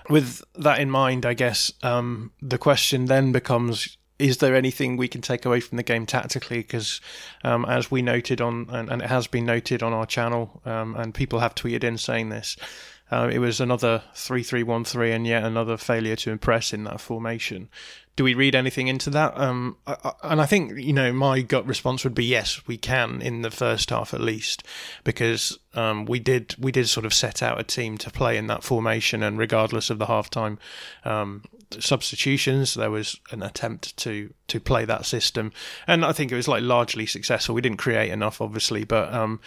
With 0.10 0.44
that 0.56 0.80
in 0.80 0.90
mind, 0.90 1.26
I 1.26 1.34
guess 1.34 1.72
um, 1.82 2.32
the 2.42 2.58
question 2.58 3.06
then 3.06 3.32
becomes 3.32 3.98
is 4.18 4.38
there 4.38 4.56
anything 4.56 4.96
we 4.96 5.08
can 5.08 5.22
take 5.22 5.46
away 5.46 5.60
from 5.60 5.76
the 5.76 5.84
game 5.84 6.06
tactically? 6.06 6.60
Because 6.60 7.02
um, 7.44 7.66
as 7.66 7.92
we 7.92 8.02
noted 8.02 8.40
on, 8.40 8.68
and, 8.70 8.90
and, 8.90 9.02
it 9.02 9.10
has 9.10 9.28
been 9.28 9.46
noted 9.46 9.84
on 9.84 9.92
our 9.92 10.06
channel, 10.06 10.62
um, 10.66 10.96
and 10.96 11.14
people 11.14 11.40
have 11.40 11.54
tweeted 11.54 11.84
in 11.84 11.98
saying 11.98 12.30
this, 12.30 12.56
uh, 13.12 13.30
it 13.32 13.40
was 13.40 13.60
another 13.60 14.04
three-three-one-three, 14.14 15.12
and 15.12 15.28
yet 15.28 15.44
another 15.44 15.78
failure 15.78 16.16
to 16.18 16.32
impress 16.32 16.74
in 16.74 16.84
that 16.86 17.00
formation 17.00 17.70
do 18.16 18.24
we 18.24 18.34
read 18.34 18.56
anything 18.56 18.88
into 18.88 19.10
that? 19.10 19.38
Um, 19.38 19.78
I, 19.86 19.98
I, 20.04 20.12
and 20.24 20.42
I 20.42 20.46
think 20.46 20.80
you 20.80 20.94
know 20.94 21.12
my 21.12 21.42
gut 21.42 21.66
response 21.66 22.04
would 22.04 22.16
be 22.16 22.26
yes, 22.26 22.66
we 22.66 22.78
can 22.78 23.22
in 23.22 23.42
the 23.42 23.52
first 23.52 23.90
half 23.90 24.14
at 24.14 24.22
least, 24.22 24.64
because 25.04 25.60
um, 25.74 26.06
we 26.06 26.20
did 26.20 26.56
we 26.58 26.72
did 26.72 26.88
sort 26.88 27.06
of 27.06 27.14
set 27.14 27.44
out 27.44 27.60
a 27.60 27.64
team 27.64 27.98
to 28.00 28.10
play 28.10 28.38
in 28.38 28.48
that 28.48 28.64
formation, 28.64 29.22
and 29.22 29.38
regardless 29.38 29.90
of 29.90 30.00
the 30.00 30.06
halftime 30.06 30.58
um, 31.04 31.44
substitutions, 31.78 32.76
there 32.76 32.92
was 32.92 33.20
an 33.32 33.44
attempt 33.44 33.96
to 33.98 34.34
to 34.48 34.60
play 34.60 34.86
that 34.86 35.06
system, 35.06 35.52
and 35.86 36.06
I 36.06 36.14
think 36.14 36.32
it 36.32 36.36
was 36.36 36.48
like 36.48 36.64
largely 36.64 37.06
successful. 37.06 37.56
We 37.56 37.62
didn't 37.62 37.80
create 37.80 38.12
enough, 38.12 38.40
obviously, 38.40 38.86
but 38.86 39.14
um, 39.14 39.42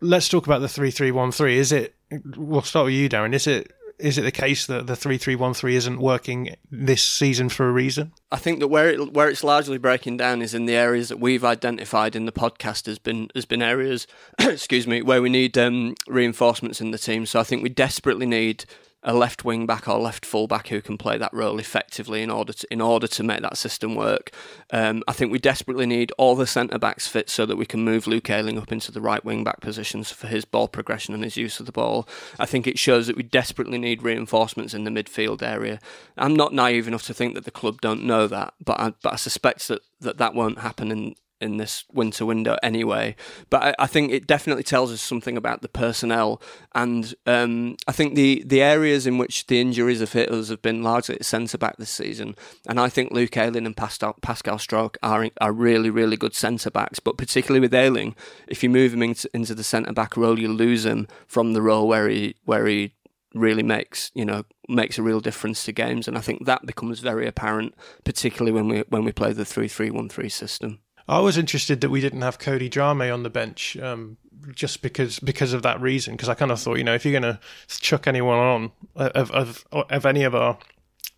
let's 0.00 0.28
talk 0.28 0.46
about 0.46 0.60
the 0.60 0.68
three 0.68 0.90
three 0.90 1.10
one 1.10 1.32
three. 1.32 1.58
Is 1.58 1.72
it? 1.72 1.94
We'll 2.36 2.62
start 2.62 2.86
with 2.86 2.94
you, 2.94 3.08
Darren. 3.08 3.34
Is 3.34 3.46
it 3.46 3.72
is 4.00 4.18
it 4.18 4.22
the 4.22 4.32
case 4.32 4.66
that 4.66 4.86
the 4.86 4.96
three 4.96 5.18
three 5.18 5.36
one 5.36 5.54
three 5.54 5.76
isn't 5.76 5.98
working 5.98 6.56
this 6.70 7.02
season 7.02 7.48
for 7.48 7.68
a 7.68 7.72
reason? 7.72 8.12
I 8.32 8.36
think 8.36 8.60
that 8.60 8.68
where 8.68 8.90
it, 8.90 9.12
where 9.12 9.28
it's 9.28 9.44
largely 9.44 9.78
breaking 9.78 10.16
down 10.16 10.42
is 10.42 10.54
in 10.54 10.66
the 10.66 10.74
areas 10.74 11.08
that 11.08 11.20
we've 11.20 11.44
identified 11.44 12.16
in 12.16 12.26
the 12.26 12.32
podcast 12.32 12.86
has 12.86 12.98
been 12.98 13.28
has 13.34 13.44
been 13.44 13.62
areas, 13.62 14.06
excuse 14.38 14.86
me, 14.86 15.02
where 15.02 15.22
we 15.22 15.28
need 15.28 15.56
um, 15.58 15.94
reinforcements 16.08 16.80
in 16.80 16.90
the 16.90 16.98
team. 16.98 17.26
So 17.26 17.40
I 17.40 17.44
think 17.44 17.62
we 17.62 17.68
desperately 17.68 18.26
need 18.26 18.64
a 19.02 19.14
left 19.14 19.44
wing 19.44 19.66
back 19.66 19.88
or 19.88 19.98
left 19.98 20.26
full 20.26 20.46
back 20.46 20.68
who 20.68 20.82
can 20.82 20.98
play 20.98 21.16
that 21.16 21.32
role 21.32 21.58
effectively 21.58 22.22
in 22.22 22.30
order 22.30 22.52
to 22.52 22.66
in 22.70 22.80
order 22.80 23.06
to 23.06 23.22
make 23.22 23.40
that 23.40 23.56
system 23.56 23.94
work. 23.94 24.30
Um, 24.70 25.02
I 25.08 25.12
think 25.12 25.32
we 25.32 25.38
desperately 25.38 25.86
need 25.86 26.12
all 26.18 26.36
the 26.36 26.46
centre 26.46 26.78
backs 26.78 27.06
fit 27.06 27.30
so 27.30 27.46
that 27.46 27.56
we 27.56 27.64
can 27.64 27.82
move 27.82 28.06
Luke 28.06 28.28
Ayling 28.28 28.58
up 28.58 28.72
into 28.72 28.92
the 28.92 29.00
right 29.00 29.24
wing 29.24 29.42
back 29.42 29.60
positions 29.60 30.10
for 30.10 30.26
his 30.26 30.44
ball 30.44 30.68
progression 30.68 31.14
and 31.14 31.24
his 31.24 31.36
use 31.36 31.60
of 31.60 31.66
the 31.66 31.72
ball. 31.72 32.06
I 32.38 32.46
think 32.46 32.66
it 32.66 32.78
shows 32.78 33.06
that 33.06 33.16
we 33.16 33.22
desperately 33.22 33.78
need 33.78 34.02
reinforcements 34.02 34.74
in 34.74 34.84
the 34.84 34.90
midfield 34.90 35.42
area. 35.42 35.80
I'm 36.18 36.34
not 36.34 36.52
naive 36.52 36.86
enough 36.86 37.04
to 37.04 37.14
think 37.14 37.34
that 37.34 37.44
the 37.44 37.50
club 37.50 37.80
don't 37.80 38.04
know 38.04 38.26
that, 38.26 38.54
but 38.62 38.78
I, 38.78 38.92
but 39.02 39.14
I 39.14 39.16
suspect 39.16 39.68
that, 39.68 39.80
that 40.00 40.18
that 40.18 40.34
won't 40.34 40.58
happen 40.58 40.92
in 40.92 41.14
in 41.40 41.56
this 41.56 41.84
winter 41.92 42.26
window 42.26 42.56
anyway. 42.62 43.16
But 43.48 43.62
I, 43.62 43.84
I, 43.84 43.86
think 43.86 44.12
it 44.12 44.26
definitely 44.26 44.62
tells 44.62 44.92
us 44.92 45.00
something 45.00 45.36
about 45.36 45.62
the 45.62 45.68
personnel, 45.68 46.40
and 46.74 47.14
um, 47.26 47.76
I 47.86 47.92
think 47.92 48.14
the 48.14 48.42
the 48.46 48.62
areas 48.62 49.06
in 49.06 49.18
which 49.18 49.46
the 49.46 49.60
injuries 49.60 50.00
have 50.00 50.12
hit 50.12 50.30
us 50.30 50.48
have 50.48 50.62
been 50.62 50.82
largely 50.82 51.16
at 51.16 51.24
centre 51.24 51.58
back 51.58 51.76
this 51.76 51.90
season. 51.90 52.36
And 52.66 52.78
I 52.78 52.88
think 52.88 53.12
Luke 53.12 53.36
Ayling 53.36 53.66
and 53.66 53.76
Pascal, 53.76 54.16
Pascal 54.22 54.58
Struijk 54.58 54.96
are 55.02 55.28
are 55.40 55.52
really 55.52 55.90
really 55.90 56.16
good 56.16 56.34
centre 56.34 56.70
backs. 56.70 57.00
But 57.00 57.18
particularly 57.18 57.60
with 57.60 57.74
Ayling, 57.74 58.14
if 58.46 58.62
you 58.62 58.70
move 58.70 58.94
him 58.94 59.02
into, 59.02 59.28
into 59.34 59.54
the 59.54 59.64
centre 59.64 59.92
back 59.92 60.16
role, 60.16 60.38
you 60.38 60.48
lose 60.48 60.84
him 60.84 61.08
from 61.26 61.52
the 61.52 61.62
role 61.62 61.88
where 61.88 62.08
he 62.08 62.36
where 62.44 62.66
he 62.66 62.92
really 63.34 63.62
makes 63.62 64.10
you 64.14 64.24
know 64.24 64.44
makes 64.68 64.98
a 64.98 65.02
real 65.02 65.20
difference 65.20 65.64
to 65.64 65.72
games 65.72 66.08
and 66.08 66.18
I 66.18 66.20
think 66.20 66.46
that 66.46 66.66
becomes 66.66 67.00
very 67.00 67.26
apparent 67.26 67.74
particularly 68.04 68.52
when 68.52 68.68
we 68.68 68.80
when 68.88 69.04
we 69.04 69.12
play 69.12 69.32
the 69.32 69.44
3-3-1-3 69.44 70.30
system 70.30 70.80
I 71.10 71.18
was 71.18 71.36
interested 71.36 71.80
that 71.80 71.90
we 71.90 72.00
didn't 72.00 72.22
have 72.22 72.38
Cody 72.38 72.70
Drameh 72.70 73.12
on 73.12 73.24
the 73.24 73.30
bench, 73.30 73.76
um, 73.78 74.16
just 74.54 74.80
because 74.80 75.18
because 75.18 75.52
of 75.52 75.62
that 75.62 75.80
reason. 75.80 76.14
Because 76.14 76.28
I 76.28 76.34
kind 76.34 76.52
of 76.52 76.60
thought, 76.60 76.78
you 76.78 76.84
know, 76.84 76.94
if 76.94 77.04
you're 77.04 77.20
going 77.20 77.34
to 77.34 77.40
chuck 77.80 78.06
anyone 78.06 78.38
on 78.38 78.72
of, 78.94 79.30
of 79.32 79.66
of 79.72 80.06
any 80.06 80.22
of 80.22 80.36
our 80.36 80.56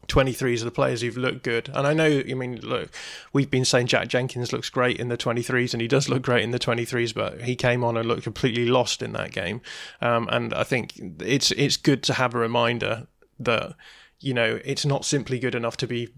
23s 0.08 0.58
of 0.58 0.64
the 0.64 0.70
players 0.70 1.02
who've 1.02 1.16
looked 1.16 1.42
good. 1.42 1.70
And 1.74 1.86
I 1.86 1.92
know, 1.92 2.22
I 2.28 2.34
mean, 2.34 2.60
look, 2.60 2.90
we've 3.32 3.50
been 3.50 3.64
saying 3.64 3.86
Jack 3.86 4.08
Jenkins 4.08 4.52
looks 4.52 4.68
great 4.68 4.98
in 4.98 5.08
the 5.08 5.16
23s, 5.16 5.74
and 5.74 5.80
he 5.80 5.88
does 5.88 6.08
look 6.08 6.22
great 6.22 6.42
in 6.42 6.50
the 6.50 6.58
23s, 6.58 7.14
but 7.14 7.42
he 7.42 7.54
came 7.54 7.84
on 7.84 7.96
and 7.96 8.08
looked 8.08 8.24
completely 8.24 8.66
lost 8.66 9.02
in 9.02 9.12
that 9.12 9.32
game. 9.32 9.60
Um, 10.00 10.28
and 10.32 10.54
I 10.54 10.64
think 10.64 10.94
it's 11.20 11.50
it's 11.52 11.76
good 11.76 12.02
to 12.04 12.14
have 12.14 12.34
a 12.34 12.38
reminder 12.38 13.06
that 13.40 13.74
you 14.22 14.32
know, 14.32 14.60
it's 14.64 14.86
not 14.86 15.04
simply 15.04 15.38
good 15.38 15.54
enough 15.54 15.76
to 15.78 15.86
be 15.86 16.08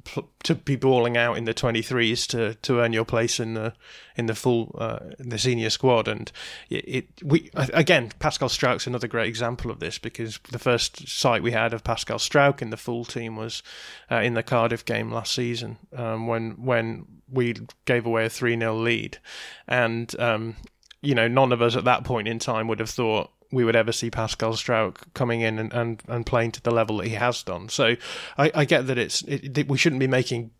to 0.42 0.54
be 0.54 0.76
balling 0.76 1.16
out 1.16 1.38
in 1.38 1.44
the 1.44 1.54
23s 1.54 2.26
to, 2.28 2.54
to 2.54 2.80
earn 2.80 2.92
your 2.92 3.04
place 3.04 3.40
in 3.40 3.54
the 3.54 3.72
in 4.16 4.26
the 4.26 4.34
full 4.34 4.74
uh, 4.78 4.98
the 5.18 5.38
senior 5.38 5.70
squad. 5.70 6.06
And 6.06 6.30
it, 6.68 6.84
it, 6.86 7.08
we 7.22 7.50
again, 7.54 8.10
Pascal 8.18 8.48
Struijk's 8.48 8.86
another 8.86 9.08
great 9.08 9.28
example 9.28 9.70
of 9.70 9.80
this 9.80 9.98
because 9.98 10.38
the 10.50 10.58
first 10.58 11.08
sight 11.08 11.42
we 11.42 11.52
had 11.52 11.72
of 11.72 11.82
Pascal 11.82 12.18
Struijk 12.18 12.60
in 12.60 12.70
the 12.70 12.76
full 12.76 13.04
team 13.04 13.36
was 13.36 13.62
uh, 14.10 14.16
in 14.16 14.34
the 14.34 14.42
Cardiff 14.42 14.84
game 14.84 15.10
last 15.10 15.34
season 15.34 15.78
um, 15.96 16.26
when 16.26 16.52
when 16.64 17.06
we 17.30 17.54
gave 17.86 18.04
away 18.04 18.26
a 18.26 18.30
three 18.30 18.58
0 18.58 18.74
lead, 18.76 19.18
and 19.66 20.18
um, 20.20 20.56
you 21.00 21.14
know, 21.14 21.28
none 21.28 21.52
of 21.52 21.62
us 21.62 21.76
at 21.76 21.84
that 21.84 22.04
point 22.04 22.28
in 22.28 22.38
time 22.38 22.68
would 22.68 22.80
have 22.80 22.90
thought 22.90 23.30
we 23.54 23.64
would 23.64 23.76
ever 23.76 23.92
see 23.92 24.10
Pascal 24.10 24.52
Struijk 24.52 24.96
coming 25.14 25.40
in 25.40 25.58
and, 25.58 25.72
and, 25.72 26.02
and 26.08 26.26
playing 26.26 26.52
to 26.52 26.62
the 26.62 26.70
level 26.70 26.98
that 26.98 27.06
he 27.06 27.14
has 27.14 27.42
done. 27.42 27.68
So 27.68 27.96
I, 28.36 28.50
I 28.54 28.64
get 28.64 28.86
that 28.88 28.98
it's 28.98 29.22
it, 29.22 29.68
we 29.68 29.78
shouldn't 29.78 30.00
be 30.00 30.06
making 30.06 30.50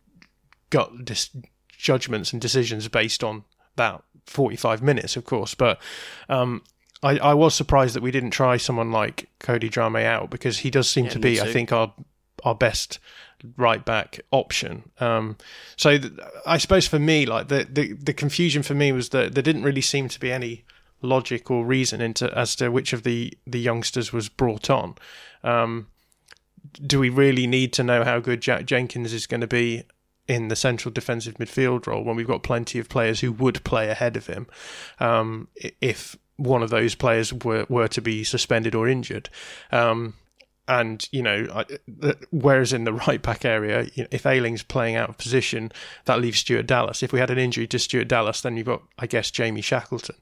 gut 0.71 1.05
dis- 1.05 1.37
judgments 1.71 2.33
and 2.33 2.41
decisions 2.41 2.89
based 2.89 3.23
on 3.23 3.45
that 3.77 4.03
45 4.27 4.83
minutes, 4.83 5.17
of 5.17 5.25
course, 5.25 5.55
but 5.55 5.81
um, 6.29 6.63
I, 7.03 7.19
I 7.19 7.35
was 7.35 7.55
surprised 7.55 7.95
that 7.95 8.03
we 8.03 8.11
didn't 8.11 8.31
try 8.31 8.57
someone 8.57 8.91
like 8.91 9.29
Cody 9.39 9.69
Drameh 9.69 10.05
out 10.05 10.31
because 10.31 10.59
he 10.59 10.71
does 10.71 10.89
seem 10.89 11.05
yeah, 11.05 11.11
to 11.11 11.19
be, 11.19 11.41
I 11.41 11.53
think, 11.53 11.73
our 11.73 11.93
our 12.43 12.55
best 12.55 12.99
right 13.57 13.85
back 13.85 14.21
option. 14.31 14.91
Um, 15.01 15.37
so 15.77 15.99
th- 15.99 16.13
I 16.47 16.59
suppose 16.59 16.87
for 16.87 16.99
me, 16.99 17.27
like 17.27 17.49
the, 17.49 17.67
the 17.71 17.93
the 17.93 18.15
confusion 18.15 18.63
for 18.63 18.75
me 18.75 18.93
was 18.93 19.11
that 19.11 19.35
there 19.35 19.43
didn't 19.43 19.63
really 19.63 19.83
seem 19.83 20.09
to 20.09 20.21
be 20.21 20.33
any 20.33 20.65
logic 21.05 21.51
or 21.51 21.65
reason 21.65 22.01
into 22.01 22.37
as 22.37 22.57
to 22.57 22.71
which 22.71 22.93
of 22.93 23.03
the 23.03 23.33
the 23.47 23.61
youngsters 23.61 24.13
was 24.13 24.29
brought 24.29 24.71
on. 24.71 24.95
Um, 25.43 25.89
do 26.85 26.99
we 26.99 27.11
really 27.11 27.47
need 27.47 27.73
to 27.75 27.85
know 27.85 28.05
how 28.05 28.21
good 28.21 28.41
Jack 28.41 28.65
Jenkins 28.65 29.13
is 29.13 29.27
going 29.27 29.43
to 29.43 29.47
be 29.47 29.85
in 30.27 30.49
the 30.49 30.57
central 30.57 30.93
defensive 30.93 31.35
midfield 31.35 31.87
role 31.87 32.03
when 32.03 32.17
we've 32.17 32.27
got 32.27 32.43
plenty 32.43 32.79
of 32.79 32.89
players 32.89 33.21
who 33.21 33.31
would 33.31 33.63
play 33.65 33.91
ahead 33.91 34.17
of 34.17 34.27
him 34.27 34.47
um, 34.99 35.49
if 35.81 36.17
one 36.37 36.63
of 36.63 36.71
those 36.71 36.95
players 36.95 37.33
were, 37.33 37.67
were 37.69 37.89
to 37.89 38.01
be 38.01 38.25
suspended 38.25 38.75
or 38.75 38.89
injured? 38.89 39.29
Um, 39.71 40.15
and 40.67 41.07
you 41.13 41.23
know, 41.23 41.65
whereas 42.31 42.73
in 42.73 42.85
the 42.85 42.93
right 42.93 43.21
back 43.21 43.45
area, 43.45 43.87
if 43.97 44.25
Ayling's 44.27 44.63
playing 44.63 44.97
out 44.97 45.11
of 45.11 45.19
position, 45.19 45.73
that 46.07 46.21
leaves 46.21 46.39
Stuart 46.39 46.67
Dallas. 46.67 47.03
If 47.03 47.13
we 47.13 47.21
had 47.21 47.31
an 47.31 47.39
injury 47.39 47.67
to 47.69 47.79
Stuart 47.79 48.09
Dallas, 48.09 48.41
then 48.41 48.57
you've 48.57 48.67
got, 48.67 48.83
I 48.99 49.07
guess, 49.07 49.31
Jamie 49.31 49.61
Shackleton. 49.61 50.17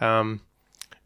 Um, 0.00 0.42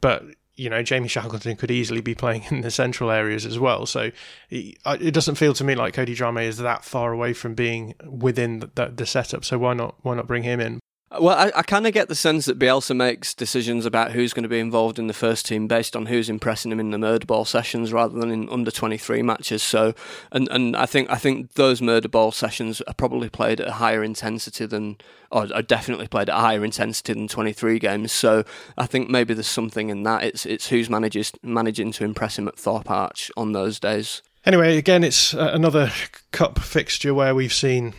but 0.01 0.25
you 0.57 0.69
know, 0.69 0.83
Jamie 0.83 1.09
Shackleton 1.09 1.57
could 1.57 1.71
easily 1.71 2.03
be 2.03 2.15
playing 2.15 2.45
in 2.51 2.61
the 2.61 2.71
central 2.71 3.11
areas 3.11 3.47
as 3.47 3.59
well. 3.59 3.87
So 3.87 4.11
it 4.51 5.15
doesn't 5.15 5.37
feel 5.37 5.55
to 5.55 5.65
me 5.65 5.75
like 5.75 5.95
Cody 5.95 6.15
Drameh 6.15 6.45
is 6.45 6.59
that 6.59 6.85
far 6.85 7.13
away 7.13 7.33
from 7.33 7.55
being 7.55 7.95
within 8.07 8.59
the, 8.59 8.71
the, 8.75 8.87
the 8.89 9.07
setup. 9.07 9.45
So 9.45 9.59
why 9.59 9.75
not 9.75 9.95
why 10.03 10.17
not 10.17 10.27
bring 10.27 10.43
him 10.43 10.61
in? 10.61 10.81
Well, 11.19 11.37
I, 11.37 11.51
I 11.57 11.63
kind 11.63 11.89
of 11.89 11.93
get 11.93 12.09
the 12.09 12.15
sense 12.15 12.47
that 12.47 12.57
Bielsa 12.57 12.95
makes 12.95 13.35
decisions 13.35 13.85
about 13.85 14.13
who's 14.13 14.33
going 14.33 14.45
to 14.45 14.49
be 14.49 14.61
involved 14.61 14.97
in 14.97 15.09
the 15.09 15.13
first 15.13 15.45
team 15.45 15.67
based 15.67 15.97
on 15.97 16.07
who's 16.07 16.31
impressing 16.31 16.71
him 16.71 16.79
in 16.79 16.93
the 16.93 16.99
murder 16.99 17.27
ball 17.27 17.45
sessions 17.45 17.93
rather 17.93 18.17
than 18.17 18.31
in 18.31 18.49
under 18.49 18.71
twenty 18.71 18.97
three 18.97 19.21
matches. 19.21 19.61
So, 19.61 19.93
and 20.31 20.49
and 20.53 20.77
I 20.77 20.87
think 20.87 21.11
I 21.11 21.17
think 21.17 21.55
those 21.55 21.83
murder 21.83 22.09
ball 22.09 22.31
sessions 22.31 22.81
are 22.83 22.95
probably 22.95 23.29
played 23.29 23.61
at 23.61 23.67
a 23.67 23.73
higher 23.73 24.05
intensity 24.05 24.67
than, 24.67 24.99
or 25.33 25.49
are 25.53 25.63
definitely 25.63 26.07
played 26.07 26.29
at 26.29 26.37
a 26.37 26.41
higher 26.41 26.65
intensity 26.65 27.13
than 27.13 27.27
twenty 27.27 27.53
three 27.53 27.81
games. 27.81 28.13
So 28.13 28.45
I 28.79 28.87
think 28.87 29.11
maybe 29.11 29.35
there's 29.35 29.49
something 29.49 29.89
in 29.91 30.05
that. 30.05 30.23
It's 30.23 30.47
it's 30.47 30.69
who's 30.69 30.89
manages 30.89 31.33
managing 31.43 31.91
to 31.93 32.05
impress 32.05 32.39
him 32.39 32.47
at 32.47 32.57
Thorpe 32.57 32.89
Arch 32.89 33.33
on 33.37 33.51
those 33.51 33.81
days. 33.81 34.23
Anyway, 34.47 34.79
again, 34.79 35.03
it's 35.03 35.35
uh, 35.35 35.51
another 35.53 35.91
cup 36.31 36.61
fixture 36.61 37.13
where 37.13 37.35
we've 37.35 37.53
seen 37.53 37.95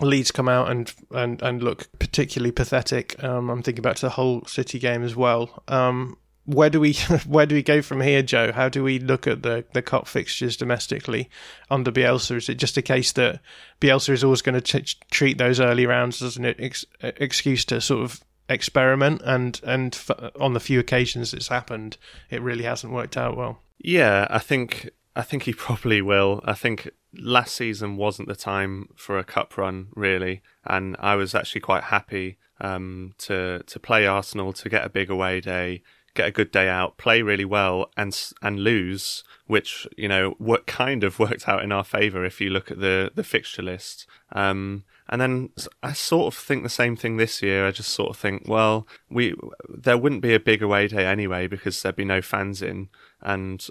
Leeds 0.00 0.30
come 0.30 0.48
out 0.48 0.70
and, 0.70 0.92
and, 1.10 1.40
and 1.42 1.62
look 1.62 1.88
particularly 1.98 2.52
pathetic. 2.52 3.22
Um, 3.22 3.48
I'm 3.48 3.62
thinking 3.62 3.82
back 3.82 3.96
to 3.96 4.06
the 4.06 4.10
whole 4.10 4.44
City 4.44 4.78
game 4.78 5.02
as 5.02 5.16
well. 5.16 5.62
Um, 5.68 6.18
where 6.46 6.70
do 6.70 6.80
we 6.80 6.92
where 7.26 7.46
do 7.46 7.54
we 7.54 7.62
go 7.62 7.82
from 7.82 8.00
here, 8.00 8.22
Joe? 8.22 8.52
How 8.52 8.68
do 8.68 8.82
we 8.82 8.98
look 8.98 9.26
at 9.26 9.42
the 9.42 9.64
the 9.72 9.82
cup 9.82 10.06
fixtures 10.06 10.56
domestically 10.56 11.28
under 11.70 11.90
Bielsa? 11.90 12.36
Is 12.36 12.48
it 12.48 12.54
just 12.54 12.76
a 12.76 12.82
case 12.82 13.12
that 13.12 13.40
Bielsa 13.80 14.10
is 14.10 14.24
always 14.24 14.42
going 14.42 14.60
to 14.60 14.80
t- 14.80 14.96
treat 15.10 15.38
those 15.38 15.60
early 15.60 15.86
rounds 15.86 16.22
as 16.22 16.36
an 16.36 16.46
ex- 16.46 16.86
excuse 17.00 17.64
to 17.66 17.80
sort 17.80 18.04
of 18.04 18.22
experiment, 18.48 19.22
and 19.24 19.60
and 19.64 19.94
f- 19.94 20.30
on 20.40 20.54
the 20.54 20.60
few 20.60 20.78
occasions 20.80 21.34
it's 21.34 21.48
happened, 21.48 21.96
it 22.30 22.40
really 22.40 22.64
hasn't 22.64 22.92
worked 22.92 23.16
out 23.16 23.36
well. 23.36 23.60
Yeah, 23.78 24.26
I 24.30 24.38
think 24.38 24.90
I 25.16 25.22
think 25.22 25.44
he 25.44 25.52
probably 25.66 26.02
will. 26.02 26.40
I 26.44 26.52
think 26.52 26.90
last 27.18 27.56
season 27.56 27.96
wasn't 27.96 28.28
the 28.28 28.36
time 28.36 28.90
for 28.94 29.18
a 29.18 29.24
cup 29.24 29.56
run 29.56 29.88
really, 29.94 30.42
and 30.64 30.96
I 31.00 31.16
was 31.16 31.34
actually 31.34 31.62
quite 31.62 31.84
happy 31.84 32.38
um, 32.60 33.14
to 33.18 33.62
to 33.66 33.80
play 33.80 34.06
Arsenal 34.06 34.52
to 34.52 34.68
get 34.68 34.84
a 34.84 34.90
big 34.90 35.10
away 35.10 35.40
day, 35.40 35.82
get 36.14 36.28
a 36.28 36.32
good 36.32 36.52
day 36.52 36.68
out, 36.68 36.98
play 36.98 37.22
really 37.22 37.44
well, 37.44 37.90
and 37.96 38.16
and 38.42 38.60
lose, 38.60 39.24
which 39.46 39.86
you 39.96 40.08
know 40.08 40.34
what 40.38 40.66
kind 40.66 41.02
of 41.02 41.18
worked 41.18 41.48
out 41.48 41.64
in 41.64 41.72
our 41.72 41.84
favour 41.84 42.24
if 42.24 42.40
you 42.40 42.50
look 42.50 42.70
at 42.70 42.80
the 42.80 43.10
the 43.14 43.24
fixture 43.24 43.62
list. 43.62 44.06
Um, 44.32 44.84
and 45.08 45.20
then 45.20 45.50
I 45.84 45.92
sort 45.92 46.34
of 46.34 46.38
think 46.38 46.64
the 46.64 46.68
same 46.68 46.96
thing 46.96 47.16
this 47.16 47.40
year. 47.40 47.64
I 47.64 47.70
just 47.70 47.90
sort 47.90 48.10
of 48.10 48.16
think, 48.16 48.42
well, 48.48 48.88
we 49.08 49.34
there 49.68 49.96
wouldn't 49.96 50.22
be 50.22 50.34
a 50.34 50.40
big 50.40 50.62
away 50.62 50.88
day 50.88 51.06
anyway 51.06 51.46
because 51.46 51.80
there'd 51.80 51.96
be 51.96 52.04
no 52.04 52.20
fans 52.20 52.60
in, 52.60 52.88
and 53.22 53.64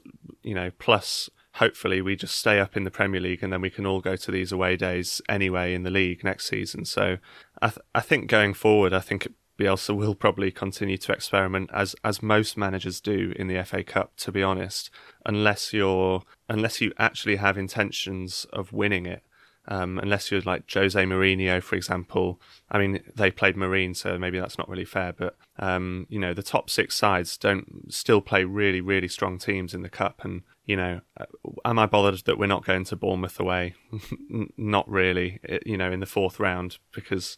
you 0.43 0.55
know, 0.55 0.71
plus 0.79 1.29
hopefully 1.55 2.01
we 2.01 2.15
just 2.15 2.37
stay 2.37 2.59
up 2.59 2.75
in 2.75 2.83
the 2.83 2.91
Premier 2.91 3.21
League 3.21 3.41
and 3.41 3.51
then 3.51 3.61
we 3.61 3.69
can 3.69 3.85
all 3.85 4.01
go 4.01 4.15
to 4.15 4.31
these 4.31 4.51
away 4.51 4.75
days 4.75 5.21
anyway 5.29 5.73
in 5.73 5.83
the 5.83 5.89
league 5.89 6.23
next 6.23 6.47
season. 6.47 6.85
So 6.85 7.17
I 7.61 7.69
th- 7.69 7.85
I 7.93 8.01
think 8.01 8.29
going 8.29 8.53
forward, 8.53 8.93
I 8.93 8.99
think 8.99 9.27
Bielsa 9.57 9.95
will 9.95 10.15
probably 10.15 10.51
continue 10.51 10.97
to 10.97 11.13
experiment 11.13 11.69
as 11.73 11.95
as 12.03 12.21
most 12.21 12.57
managers 12.57 12.99
do 12.99 13.33
in 13.37 13.47
the 13.47 13.63
FA 13.63 13.83
Cup. 13.83 14.17
To 14.17 14.31
be 14.31 14.43
honest, 14.43 14.89
unless 15.25 15.71
you're 15.71 16.23
unless 16.49 16.81
you 16.81 16.91
actually 16.97 17.37
have 17.37 17.57
intentions 17.57 18.45
of 18.51 18.73
winning 18.73 19.05
it. 19.05 19.23
Um, 19.67 19.97
unless 19.99 20.31
you're 20.31 20.41
like 20.41 20.71
Jose 20.71 21.01
Mourinho, 21.03 21.61
for 21.61 21.75
example. 21.75 22.39
I 22.69 22.77
mean, 22.77 23.01
they 23.15 23.31
played 23.31 23.57
Marine, 23.57 23.93
so 23.93 24.17
maybe 24.17 24.39
that's 24.39 24.57
not 24.57 24.69
really 24.69 24.85
fair. 24.85 25.13
But 25.13 25.37
um, 25.57 26.05
you 26.09 26.19
know, 26.19 26.33
the 26.33 26.43
top 26.43 26.69
six 26.69 26.95
sides 26.95 27.37
don't 27.37 27.91
still 27.91 28.21
play 28.21 28.43
really, 28.43 28.81
really 28.81 29.07
strong 29.07 29.37
teams 29.37 29.73
in 29.73 29.81
the 29.81 29.89
cup, 29.89 30.23
and 30.23 30.43
you 30.65 30.75
know, 30.75 31.01
uh, 31.19 31.25
am 31.63 31.79
I 31.79 31.85
bothered 31.85 32.25
that 32.25 32.37
we're 32.37 32.45
not 32.47 32.65
going 32.65 32.85
to 32.85 32.95
Bournemouth 32.95 33.39
away? 33.39 33.75
not 34.57 34.89
really, 34.89 35.39
it, 35.43 35.63
you 35.65 35.77
know, 35.77 35.91
in 35.91 35.99
the 35.99 36.05
fourth 36.05 36.39
round 36.39 36.77
because 36.93 37.37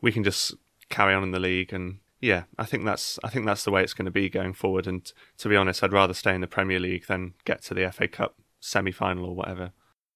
we 0.00 0.12
can 0.12 0.24
just 0.24 0.54
carry 0.88 1.14
on 1.14 1.22
in 1.22 1.30
the 1.30 1.40
league 1.40 1.72
and 1.72 2.00
yeah, 2.22 2.44
I 2.56 2.64
think 2.64 2.84
that's 2.84 3.18
I 3.24 3.28
think 3.28 3.46
that's 3.46 3.64
the 3.64 3.72
way 3.72 3.82
it's 3.82 3.94
going 3.94 4.06
to 4.06 4.12
be 4.12 4.30
going 4.30 4.54
forward. 4.54 4.86
And 4.86 5.12
to 5.38 5.48
be 5.48 5.56
honest, 5.56 5.82
I'd 5.82 5.92
rather 5.92 6.14
stay 6.14 6.34
in 6.34 6.40
the 6.40 6.46
Premier 6.46 6.78
League 6.78 7.06
than 7.08 7.34
get 7.44 7.62
to 7.62 7.74
the 7.74 7.90
FA 7.90 8.06
Cup 8.06 8.36
semi-final 8.60 9.26
or 9.26 9.34
whatever. 9.34 9.72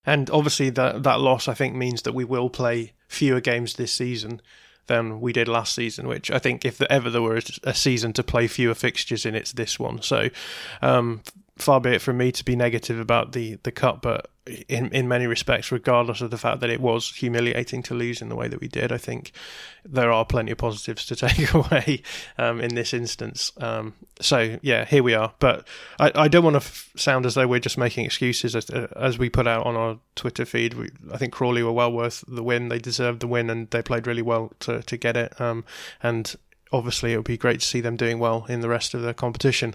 And 0.07 0.31
obviously, 0.31 0.71
that 0.71 1.03
that 1.03 1.21
loss 1.21 1.49
I 1.49 1.55
think 1.55 1.75
means 1.75 2.03
that 2.03 2.15
we 2.15 2.25
will 2.25 2.49
play 2.49 2.93
fewer 3.09 3.41
games 3.41 3.75
this 3.75 3.93
season 3.93 4.41
than 4.87 5.21
we 5.21 5.33
did 5.33 5.49
last 5.49 5.75
season. 5.75 6.07
Which 6.07 6.31
I 6.31 6.39
think, 6.39 6.65
if 6.65 6.81
ever 6.83 7.11
there 7.11 7.23
were 7.23 7.41
a 7.65 7.75
season 7.75 8.13
to 8.15 8.23
play 8.23 8.47
fewer 8.47 8.75
fixtures 8.75 9.27
in, 9.27 9.35
it's 9.35 9.53
this 9.53 9.79
one. 9.79 10.01
So, 10.03 10.29
um, 10.81 11.23
far 11.57 11.81
be 11.81 11.91
it 11.91 12.03
from 12.03 12.19
me 12.19 12.31
to 12.33 12.45
be 12.45 12.55
negative 12.55 13.01
about 13.01 13.33
the 13.33 13.59
the 13.65 13.73
cup, 13.73 14.01
but 14.01 14.31
in 14.69 14.89
in 14.93 15.09
many 15.09 15.27
respects, 15.27 15.73
regardless 15.73 16.21
of 16.21 16.31
the 16.31 16.39
fact 16.39 16.61
that 16.61 16.71
it 16.71 16.81
was 16.81 17.11
humiliating 17.15 17.83
to 17.85 17.95
lose 17.95 18.23
in 18.23 18.29
the 18.29 18.37
way 18.37 18.49
that 18.49 18.61
we 18.61 18.69
did, 18.69 18.93
I 18.93 18.99
think 18.99 19.33
there 19.85 20.13
are 20.13 20.25
plenty 20.25 20.53
of 20.53 20.59
positives 20.59 21.07
to 21.07 21.17
take 21.29 21.53
away 21.53 22.03
um, 22.39 22.61
in 22.61 22.75
this 22.75 22.95
instance. 22.95 23.53
Um, 23.59 23.95
so 24.21 24.59
yeah, 24.63 24.85
here 24.85 25.03
we 25.03 25.15
are. 25.15 25.33
But 25.39 25.67
I, 25.99 26.13
I 26.15 26.29
don't 26.29 26.45
want 26.45 26.55
to 26.55 26.59
f- 26.59 26.93
sound 26.97 27.27
as 27.27 27.35
though 27.35 27.47
we're 27.47 27.61
just 27.61 27.79
making 27.79 28.05
excuses. 28.05 28.55
As, 28.55 28.71
as 28.71 29.19
we 29.19 29.29
put 29.29 29.47
out 29.47 29.67
on 29.67 29.77
our 29.77 29.99
Twitter 30.15 30.45
feed, 30.45 30.75
we, 30.75 30.91
I 31.13 31.17
think 31.17 31.33
Crawley 31.33 31.63
were 31.63 31.73
well 31.73 31.93
worth 31.93 32.25
the 32.29 32.43
win. 32.43 32.69
They 32.69 32.79
deserved 32.79 33.21
the 33.21 33.27
win, 33.27 33.51
and 33.51 33.71
they 33.71 33.83
played 33.83 34.07
really 34.07 34.23
well 34.23 34.53
to 34.61 34.83
to 34.83 34.97
get 34.97 35.17
it. 35.17 35.41
Um, 35.41 35.65
and 36.03 36.35
obviously 36.73 37.13
it 37.13 37.17
would 37.17 37.27
be 37.27 37.37
great 37.37 37.61
to 37.61 37.67
see 37.67 37.81
them 37.81 37.97
doing 37.97 38.19
well 38.19 38.47
in 38.49 38.61
the 38.61 38.69
rest 38.69 38.95
of 38.95 39.03
the 39.03 39.15
competition. 39.15 39.75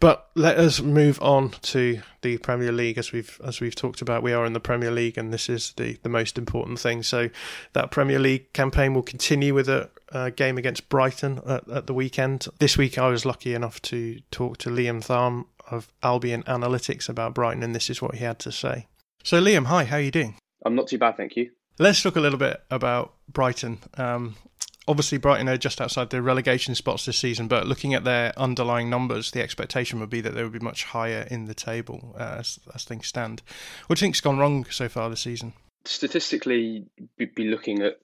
But 0.00 0.28
let 0.34 0.58
us 0.58 0.80
move 0.80 1.20
on 1.22 1.50
to 1.62 2.00
the 2.22 2.38
Premier 2.38 2.72
League 2.72 2.98
as 2.98 3.12
we've 3.12 3.40
as 3.44 3.60
we've 3.60 3.74
talked 3.74 4.02
about. 4.02 4.22
We 4.22 4.32
are 4.32 4.44
in 4.44 4.52
the 4.52 4.60
Premier 4.60 4.90
League, 4.90 5.18
and 5.18 5.32
this 5.32 5.48
is 5.48 5.72
the 5.76 5.98
the 6.02 6.08
most 6.08 6.38
important 6.38 6.78
thing. 6.78 7.02
So 7.02 7.30
that 7.72 7.90
Premier 7.90 8.18
League 8.18 8.52
campaign 8.52 8.94
will 8.94 9.02
continue 9.02 9.54
with 9.54 9.68
a, 9.68 9.90
a 10.10 10.30
game 10.30 10.58
against 10.58 10.88
Brighton 10.88 11.40
at, 11.46 11.68
at, 11.68 11.86
the 11.86 11.94
weekend. 11.94 12.46
This 12.58 12.76
week, 12.76 12.98
I 12.98 13.08
was 13.08 13.24
lucky 13.24 13.54
enough 13.54 13.80
to 13.82 14.20
talk 14.30 14.58
to 14.58 14.70
Liam 14.70 15.04
Tharme 15.04 15.46
of 15.70 15.88
Albion 16.02 16.42
Analytics 16.44 17.08
about 17.08 17.34
Brighton, 17.34 17.62
and 17.62 17.74
this 17.74 17.88
is 17.88 18.02
what 18.02 18.16
he 18.16 18.24
had 18.24 18.38
to 18.40 18.52
say. 18.52 18.86
So 19.22 19.40
Liam, 19.40 19.66
hi, 19.66 19.84
how 19.84 19.96
are 19.96 20.00
you 20.00 20.10
doing? 20.10 20.36
I'm 20.64 20.74
not 20.74 20.88
too 20.88 20.98
bad, 20.98 21.16
thank 21.16 21.36
you. 21.36 21.50
Let's 21.78 22.02
talk 22.02 22.16
a 22.16 22.20
little 22.20 22.38
bit 22.38 22.62
about 22.70 23.14
Brighton. 23.28 23.78
Um, 23.96 24.36
obviously 24.86 25.18
Brighton 25.18 25.48
are 25.48 25.56
just 25.56 25.80
outside 25.80 26.10
the 26.10 26.22
relegation 26.22 26.74
spots 26.74 27.06
this 27.06 27.18
season, 27.18 27.48
but 27.48 27.66
looking 27.66 27.94
at 27.94 28.04
their 28.04 28.38
underlying 28.38 28.90
numbers, 28.90 29.30
the 29.30 29.42
expectation 29.42 30.00
would 30.00 30.10
be 30.10 30.20
that 30.20 30.34
they 30.34 30.42
would 30.42 30.52
be 30.52 30.58
much 30.58 30.84
higher 30.84 31.26
in 31.30 31.46
the 31.46 31.54
table 31.54 32.14
uh, 32.18 32.36
as, 32.38 32.58
as 32.74 32.84
things 32.84 33.06
stand. 33.06 33.42
What 33.86 33.98
do 33.98 34.00
you 34.00 34.06
think's 34.06 34.20
gone 34.20 34.38
wrong 34.38 34.64
so 34.70 34.88
far 34.88 35.10
this 35.10 35.20
season? 35.20 35.54
Statistically, 35.84 36.86
we'd 37.18 37.34
be 37.34 37.44
looking 37.44 37.82
at 37.82 37.98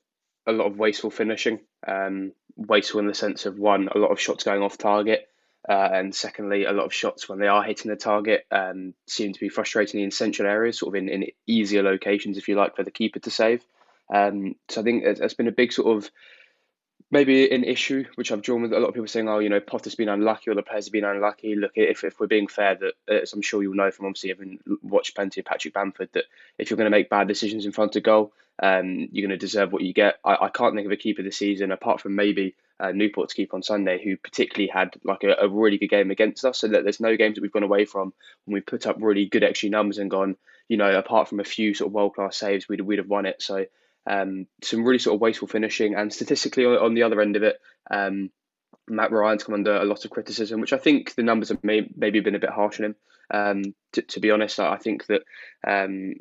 a 0.47 0.53
lot 0.53 0.67
of 0.67 0.79
wasteful 0.79 1.11
finishing. 1.11 1.61
Um, 1.87 2.33
wasteful 2.57 3.01
in 3.01 3.07
the 3.07 3.15
sense 3.15 3.47
of 3.47 3.59
one, 3.59 3.89
a 3.95 3.99
lot 3.99 4.11
of 4.11 4.21
shots 4.21 4.45
going 4.45 4.63
off 4.63 4.77
target, 4.77 5.29
uh, 5.69 5.89
and 5.93 6.15
secondly, 6.15 6.65
a 6.65 6.73
lot 6.73 6.87
of 6.87 6.95
shots 6.95 7.29
when 7.29 7.39
they 7.39 7.47
are 7.47 7.63
hitting 7.63 7.91
the 7.91 7.97
target 7.97 8.47
um, 8.51 8.95
seem 9.07 9.33
to 9.33 9.41
be 9.41 9.49
frustrating 9.49 10.01
in 10.01 10.11
central 10.11 10.49
areas, 10.49 10.79
sort 10.79 10.95
of 10.95 11.03
in, 11.03 11.09
in 11.09 11.27
easier 11.47 11.83
locations, 11.83 12.39
if 12.39 12.49
you 12.49 12.57
like, 12.57 12.77
for 12.77 12.83
the 12.83 12.91
keeper 12.91 13.19
to 13.19 13.31
save. 13.31 13.65
Um, 14.13 14.57
so 14.69 14.81
I 14.81 14.85
think 14.85 15.05
it's 15.05 15.35
been 15.35 15.49
a 15.49 15.53
big 15.53 15.73
sort 15.73 15.97
of 15.97 16.11
maybe 17.11 17.51
an 17.51 17.65
issue 17.65 18.05
which 18.15 18.31
I've 18.31 18.43
drawn 18.43 18.63
with 18.63 18.73
a 18.73 18.79
lot 18.79 18.89
of 18.89 18.95
people 18.95 19.09
saying, 19.09 19.29
oh, 19.29 19.41
you 19.41 19.49
know, 19.49 19.61
Potter's 19.61 19.95
been 19.95 20.09
unlucky 20.09 20.51
or 20.51 20.55
the 20.55 20.63
players 20.63 20.87
have 20.87 20.93
been 20.93 21.05
unlucky. 21.05 21.57
Look, 21.57 21.73
if, 21.75 22.05
if 22.05 22.21
we're 22.21 22.27
being 22.27 22.47
fair, 22.47 22.77
that 22.77 23.23
as 23.23 23.33
I'm 23.33 23.43
sure 23.43 23.63
you'll 23.63 23.75
know 23.75 23.91
from 23.91 24.07
obviously 24.07 24.31
having 24.31 24.59
watched 24.83 25.17
plenty 25.17 25.41
of 25.41 25.47
Patrick 25.47 25.75
Bamford, 25.75 26.11
that 26.13 26.25
if 26.59 26.71
you're 26.71 26.77
going 26.77 26.91
to 26.91 26.97
make 26.97 27.11
bad 27.11 27.27
decisions 27.27 27.67
in 27.67 27.73
front 27.73 27.97
of 27.97 28.03
goal, 28.05 28.33
um, 28.63 29.09
you're 29.11 29.27
going 29.27 29.39
to 29.39 29.45
deserve 29.45 29.73
what 29.73 29.83
you 29.83 29.93
get. 29.93 30.19
I, 30.25 30.37
I 30.43 30.49
can't 30.51 30.75
think 30.75 30.87
of 30.87 30.93
a 30.93 30.97
keeper 30.97 31.23
this 31.23 31.39
season 31.39 31.73
apart 31.73 32.01
from 32.01 32.15
maybe 32.15 32.55
uh, 32.79 32.93
Newport's 32.93 33.35
keeper 33.35 33.57
on 33.57 33.63
Sunday, 33.63 34.03
who 34.03 34.17
particularly 34.17 34.69
had 34.69 34.95
like 35.03 35.25
a, 35.25 35.35
a, 35.41 35.49
really 35.49 35.79
good 35.79 35.91
game 35.91 36.11
against 36.11 36.45
us. 36.45 36.59
So 36.59 36.69
that 36.69 36.83
there's 36.83 37.01
no 37.01 37.17
games 37.17 37.35
that 37.35 37.43
we've 37.43 37.53
gone 37.53 37.63
away 37.63 37.85
from 37.85 38.13
when 38.45 38.55
we 38.55 38.61
put 38.61 38.87
up 38.87 38.97
really 38.99 39.27
good 39.27 39.43
XG 39.43 39.71
numbers 39.71 39.99
and 39.99 40.11
gone, 40.11 40.37
you 40.69 40.77
know, 40.77 40.91
apart 40.97 41.29
from 41.29 41.41
a 41.41 41.45
few 41.45 41.75
sort 41.75 41.89
of 41.89 41.93
world 41.93 42.15
class 42.15 42.37
saves, 42.37 42.69
we'd 42.69 42.81
we'd 42.81 42.99
have 42.99 43.09
won 43.09 43.27
it. 43.27 43.43
So 43.43 43.67
um, 44.07 44.47
some 44.63 44.85
really 44.85 44.99
sort 44.99 45.15
of 45.15 45.21
wasteful 45.21 45.49
finishing, 45.49 45.95
and 45.95 46.13
statistically 46.13 46.65
on, 46.65 46.77
on 46.77 46.95
the 46.95 47.03
other 47.03 47.21
end 47.21 47.37
of 47.37 47.43
it, 47.43 47.61
um, 47.91 48.31
Mat 48.89 49.13
Ryan's 49.13 49.45
come 49.45 49.55
under 49.55 49.77
a 49.77 49.85
lot 49.85 50.05
of 50.05 50.11
criticism, 50.11 50.61
which 50.61 50.73
I 50.73 50.79
think 50.79 51.15
the 51.15 51.23
numbers 51.23 51.51
have 51.51 51.63
may, 51.63 51.89
maybe 51.97 52.21
been 52.21 52.35
a 52.35 52.41
bit 52.41 52.51
harsh 52.51 52.81
on 52.81 52.87
him. 52.87 52.97
Um, 53.33 53.75
to, 53.93 54.03
to, 54.03 54.21
be 54.21 54.33
honest, 54.33 54.59
I 54.59 54.77
think 54.77 55.07
that 55.07 55.23
um, 55.67 56.15